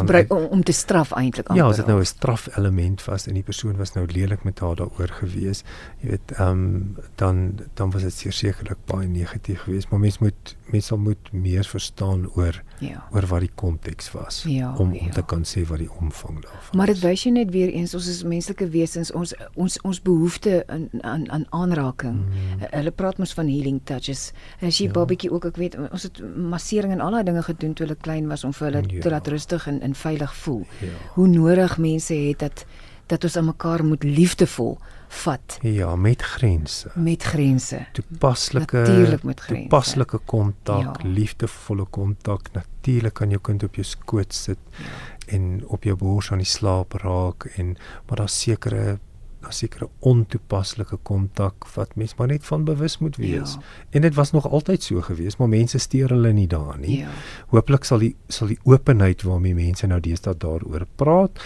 gebruik 0.00 0.32
om, 0.32 0.44
om 0.58 0.62
te 0.64 0.72
straf 0.72 1.12
eintlik 1.16 1.48
aan. 1.48 1.56
Ja, 1.56 1.66
as 1.66 1.80
dit 1.82 1.86
nou 1.86 2.00
'n 2.00 2.04
straf 2.04 2.48
element 2.56 3.04
was 3.04 3.26
en 3.26 3.34
die 3.34 3.42
persoon 3.42 3.76
was 3.76 3.92
nou 3.92 4.06
lelik 4.06 4.44
met 4.44 4.58
haar 4.58 4.76
daaroor 4.76 5.08
gewees, 5.20 5.64
jy 6.00 6.10
weet, 6.10 6.36
ehm 6.36 6.48
um, 6.48 6.96
dan 7.14 7.58
dan 7.74 7.90
was 7.90 8.02
dit 8.02 8.12
sekerlik 8.34 8.78
baie 8.84 9.08
negatief 9.08 9.60
geweest, 9.66 9.90
maar 9.90 10.00
mens 10.00 10.18
moet 10.18 10.56
mens 10.70 10.86
sal 10.86 10.98
moet 10.98 11.32
meer 11.32 11.64
verstaan 11.64 12.26
oor 12.34 12.62
ja. 12.78 13.04
oor 13.14 13.26
wat 13.26 13.40
die 13.40 13.52
konteks 13.54 14.10
was 14.12 14.42
ja, 14.46 14.74
om 14.76 14.94
ja. 14.94 15.00
om 15.00 15.10
te 15.10 15.22
kan 15.22 15.44
sê 15.44 15.62
wat 15.66 15.78
die 15.78 15.90
omvang 15.90 16.42
daarvan 16.42 16.76
Maar 16.76 16.86
dit 16.86 17.00
wys 17.00 17.24
jy 17.26 17.32
net 17.36 17.50
weer 17.54 17.70
eens 17.72 17.94
ons 17.94 18.08
is 18.10 18.22
menslike 18.26 18.68
wesens, 18.74 19.12
ons 19.12 19.34
ons 19.54 19.78
ons 19.86 20.00
behoefte 20.02 20.62
aan 20.66 20.88
aan 21.00 21.24
aan 21.30 21.46
aanraking. 21.50 22.18
Mm. 22.26 22.64
Hulle 22.70 22.90
praat 22.90 23.18
mos 23.18 23.32
van 23.36 23.48
healing 23.48 23.80
touches. 23.84 24.30
En 24.60 24.68
as 24.68 24.78
jy 24.80 24.88
ja. 24.88 24.94
babatjie 24.96 25.30
ook 25.32 25.48
ek 25.50 25.60
weet 25.60 25.78
ons 25.86 26.06
het 26.06 26.20
massering 26.36 26.92
en 26.92 27.04
al 27.04 27.18
daai 27.18 27.26
dinge 27.30 27.44
gedoen 27.46 27.74
toe 27.74 27.86
hulle 27.86 27.98
klein 28.00 28.28
was 28.30 28.44
om 28.44 28.54
vir 28.56 28.68
hulle 28.70 28.82
ja. 28.86 29.02
te 29.04 29.12
laat 29.12 29.30
rustig 29.32 29.68
en 29.70 29.80
en 29.86 29.94
veilig 29.94 30.34
voel. 30.42 30.66
Ja. 30.82 30.98
Hoe 31.14 31.28
nodig 31.30 31.78
mense 31.78 32.14
het 32.14 32.44
dat 32.44 32.66
dat 33.06 33.24
ons 33.24 33.36
aan 33.38 33.44
mekaar 33.44 33.84
moet 33.84 34.02
liefdevol 34.02 34.78
vat. 35.08 35.58
Ja, 35.62 35.96
met 35.96 36.22
grense. 36.22 36.90
Met 36.94 37.22
grense. 37.22 37.86
Toepaslike 37.92 38.76
Natuurlik 38.76 39.22
met 39.22 39.40
grense. 39.40 39.68
Toepaslike 39.68 40.18
kontak, 40.24 41.02
ja. 41.02 41.08
liefdevolle 41.08 41.86
kontak. 41.90 42.50
Natuurlik 42.52 43.14
kan 43.14 43.30
jou 43.30 43.40
kind 43.40 43.62
op 43.62 43.74
jou 43.74 43.86
skoot 43.86 44.34
sit 44.34 44.58
ja. 44.70 44.90
en 45.26 45.62
op 45.66 45.86
jou 45.86 45.96
bors 45.96 46.32
aan 46.32 46.42
die 46.42 46.50
slaap 46.50 46.98
raak 47.02 47.46
en 47.56 47.76
maar 48.06 48.16
daar 48.24 48.28
sekere 48.28 48.98
daar 49.46 49.54
sekere 49.54 49.88
ontoepaslike 49.98 50.98
kontak 51.06 51.66
wat 51.74 51.94
mens 51.94 52.14
maar 52.18 52.30
net 52.32 52.44
van 52.46 52.64
bewus 52.66 52.98
moet 52.98 53.16
wees. 53.16 53.54
Ja. 53.54 53.62
En 53.90 54.06
dit 54.06 54.14
was 54.14 54.32
nog 54.34 54.48
altyd 54.50 54.82
so 54.82 55.00
gewees, 55.00 55.36
maar 55.36 55.48
mense 55.48 55.78
steur 55.78 56.08
hulle 56.08 56.32
nie 56.32 56.48
daarin 56.50 56.82
nie. 56.82 56.98
Ja. 57.04 57.14
Hooplik 57.54 57.86
sal 57.86 58.02
die 58.02 58.14
sal 58.28 58.50
die 58.50 58.58
openheid 58.64 59.22
waarmee 59.22 59.54
mense 59.54 59.86
nou 59.86 60.00
deesdae 60.02 60.34
daaroor 60.36 60.86
praat 60.96 61.42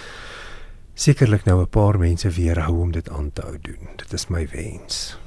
sekerlik 0.94 1.44
nou 1.44 1.60
'n 1.62 1.68
paar 1.68 1.98
mense 1.98 2.28
weerhou 2.28 2.80
om 2.80 2.92
dit 2.92 3.08
aan 3.10 3.32
te 3.32 3.42
hou 3.42 3.58
doen. 3.60 3.88
Dit 3.96 4.12
is 4.12 4.28
my 4.28 4.48
wens. 4.52 5.18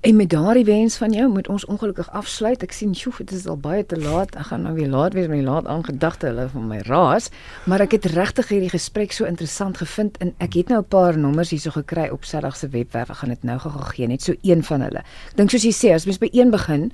En 0.00 0.16
met 0.16 0.30
daardie 0.30 0.64
wens 0.64 0.96
van 0.96 1.12
jou 1.12 1.28
moet 1.30 1.48
ons 1.48 1.64
ongelukkig 1.64 2.10
afsluit. 2.10 2.62
Ek 2.62 2.72
sien, 2.72 2.94
"Sjoe, 2.94 3.12
dit 3.18 3.32
is 3.32 3.46
al 3.46 3.56
baie 3.56 3.86
te 3.86 3.98
laat. 4.00 4.34
Ek 4.34 4.46
gaan 4.46 4.62
nou 4.62 4.74
weer 4.74 4.88
laat 4.88 5.12
wees 5.12 5.26
met 5.26 5.38
my 5.38 5.44
laat 5.44 5.66
aangedagte 5.66 6.26
hulle 6.26 6.48
van 6.48 6.66
my 6.66 6.78
raas." 6.78 7.28
Maar 7.64 7.80
ek 7.80 7.90
het 7.90 8.04
regtig 8.04 8.48
hierdie 8.48 8.70
gesprek 8.70 9.12
so 9.12 9.24
interessant 9.24 9.76
gevind 9.76 10.16
en 10.18 10.34
ek 10.36 10.52
het 10.52 10.68
nou 10.68 10.80
'n 10.80 10.88
paar 10.88 11.18
nommers 11.18 11.50
hierso 11.50 11.70
gekry 11.70 12.08
op 12.08 12.24
Sadag 12.24 12.56
se 12.56 12.68
webwerf. 12.68 13.10
Ek 13.10 13.16
gaan 13.16 13.28
dit 13.28 13.42
nou 13.42 13.58
gou 13.58 13.82
gee, 13.82 14.06
net 14.06 14.22
so 14.22 14.34
een 14.42 14.64
van 14.64 14.80
hulle. 14.80 14.98
Ek 14.98 15.36
dink 15.36 15.50
soos 15.50 15.62
jy 15.62 15.72
sê, 15.72 15.94
as 15.94 16.04
mens 16.04 16.18
by 16.18 16.28
een 16.32 16.50
begin, 16.50 16.92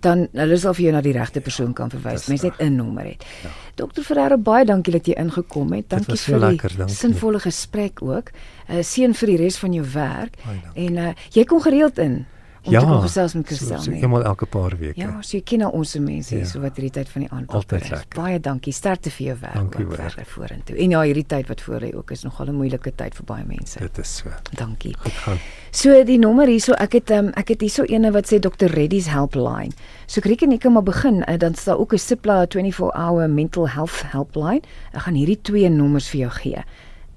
dan 0.00 0.28
hulle 0.32 0.56
sal 0.56 0.74
vir 0.74 0.82
jou 0.82 0.92
na 0.92 1.00
die 1.00 1.12
regte 1.12 1.40
persoon 1.40 1.72
kan 1.72 1.90
verwys. 1.90 2.26
Mens 2.26 2.42
net 2.42 2.54
'n 2.60 2.76
nommer 2.76 3.04
het. 3.04 3.24
Ja. 3.42 3.48
Dokter 3.74 4.02
Ferreira, 4.02 4.36
baie 4.36 4.64
dankie 4.64 4.92
dat 4.92 5.06
jy 5.06 5.14
ingekom 5.14 5.72
het. 5.72 5.88
Dankie 5.88 6.16
vir 6.16 6.38
die 6.38 6.46
lekker, 6.46 6.88
sinvolle 6.88 7.40
gesprek 7.40 8.02
ook. 8.02 8.30
'n 8.68 8.76
uh, 8.76 8.82
Seën 8.82 9.14
vir 9.14 9.26
die 9.26 9.36
res 9.36 9.56
van 9.56 9.72
jou 9.72 9.86
werk. 9.92 10.34
En 10.74 10.96
uh, 10.96 11.12
jy 11.30 11.44
kom 11.44 11.60
gereeld 11.60 11.98
in 11.98 12.26
om 12.64 12.72
ja, 12.72 12.80
te 12.80 12.86
kom 12.86 13.00
gesels 13.04 13.34
met 13.34 13.46
Christel. 13.46 13.76
Ja, 13.76 13.82
so, 13.82 13.92
eenmal 13.92 14.24
elke 14.24 14.46
paar 14.46 14.76
weke. 14.78 15.00
Ja, 15.00 15.10
so 15.20 15.36
jy 15.36 15.42
ken 15.44 15.64
nou 15.64 15.70
ons 15.76 15.94
mense 16.00 16.34
hier 16.34 16.44
ja. 16.44 16.50
so 16.50 16.62
wat 16.64 16.78
hierdie 16.78 16.92
tyd 16.96 17.10
van 17.12 17.26
die 17.26 17.30
aand 17.30 17.52
altyd 17.52 17.90
is. 17.90 18.06
Baie 18.14 18.38
dankie. 18.40 18.72
Sterkte 18.72 19.12
vir 19.12 19.26
jou 19.26 19.36
werk 19.42 19.58
dankie, 19.58 19.86
verder 19.90 20.28
vorentoe. 20.32 20.78
En 20.84 20.94
ja, 20.96 21.02
hierdie 21.04 21.26
tyd 21.34 21.50
wat 21.52 21.64
voor 21.64 21.84
lê 21.84 21.92
ook 21.94 22.14
is 22.16 22.24
nogal 22.24 22.48
'n 22.52 22.56
moeilike 22.56 22.94
tyd 22.96 23.14
vir 23.14 23.28
baie 23.28 23.44
mense. 23.44 23.78
Dit 23.78 23.98
is 23.98 24.16
so. 24.16 24.32
Dankie. 24.56 24.94
Goed 24.98 25.20
gaan. 25.26 25.38
So 25.74 26.04
die 26.04 26.18
nommer 26.18 26.46
hierso, 26.46 26.72
ek 26.78 26.92
het 26.92 27.10
um, 27.10 27.32
ek 27.34 27.48
het 27.48 27.60
hierso 27.60 27.84
eene 27.84 28.12
wat 28.14 28.30
sê 28.30 28.38
Dr. 28.38 28.70
Reddy's 28.70 29.06
helpline. 29.10 29.72
So 30.06 30.20
ek 30.22 30.30
reken 30.30 30.52
ek 30.52 30.60
kan 30.60 30.72
maar 30.72 30.86
begin. 30.86 31.24
Uh, 31.28 31.36
dan 31.38 31.54
staan 31.54 31.76
ook 31.78 31.92
'n 31.92 31.98
Cipla 31.98 32.46
24 32.46 32.94
hour 32.94 33.28
mental 33.28 33.68
health 33.68 34.02
helpline. 34.06 34.62
Ek 34.92 35.02
gaan 35.02 35.14
hierdie 35.14 35.40
twee 35.42 35.68
nommers 35.68 36.08
vir 36.08 36.20
jou 36.20 36.30
gee. 36.30 36.64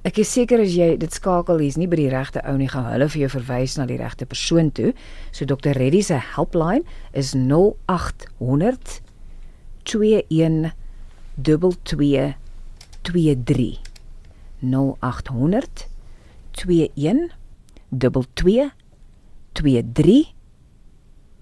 Ek 0.08 0.22
is 0.24 0.30
seker 0.32 0.62
as 0.64 0.72
jy 0.72 0.94
dit 1.02 1.12
skakel 1.12 1.60
hier's 1.60 1.76
nie 1.76 1.90
by 1.92 1.98
die 2.00 2.08
regte 2.14 2.40
ou 2.48 2.54
nie, 2.56 2.70
gaan 2.72 2.86
hulle 2.88 3.12
vir 3.12 3.26
jou 3.26 3.32
verwys 3.34 3.74
na 3.76 3.84
die 3.90 3.98
regte 4.00 4.24
persoon 4.30 4.70
toe. 4.72 4.94
So 5.36 5.44
Dr. 5.50 5.76
Reddy 5.76 6.00
se 6.06 6.16
helpline 6.16 6.88
is 7.12 7.36
0800 7.36 9.02
21 9.84 10.72
2223 11.44 13.84
0800 14.64 15.92
21 16.56 17.36
2223 17.92 20.32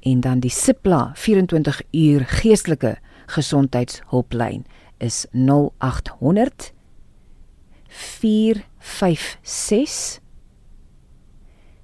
en 0.06 0.22
dan 0.26 0.40
die 0.42 0.54
Sipla 0.54 1.14
24 1.18 1.82
uur 1.94 2.26
geestelike 2.42 2.98
gesondheidshulplyn 3.38 4.66
is 5.06 5.26
0800 5.34 6.75
456 7.96 10.20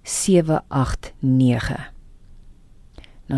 789 0.04 1.92
0800456789 3.32 3.36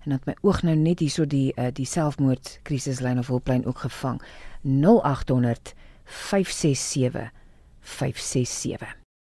en 0.00 0.04
dan 0.04 0.20
my 0.24 0.36
oog 0.40 0.62
nou 0.62 0.76
net 0.76 0.98
hierso 1.04 1.26
die 1.26 1.52
uh, 1.56 1.66
die 1.72 1.86
selfmoord 1.88 2.58
krisislyn 2.62 3.18
of 3.18 3.28
hulplyn 3.28 3.66
ook 3.66 3.78
gevang. 3.84 4.22
0800 4.62 5.74
567 6.04 7.30
567 7.80 9.03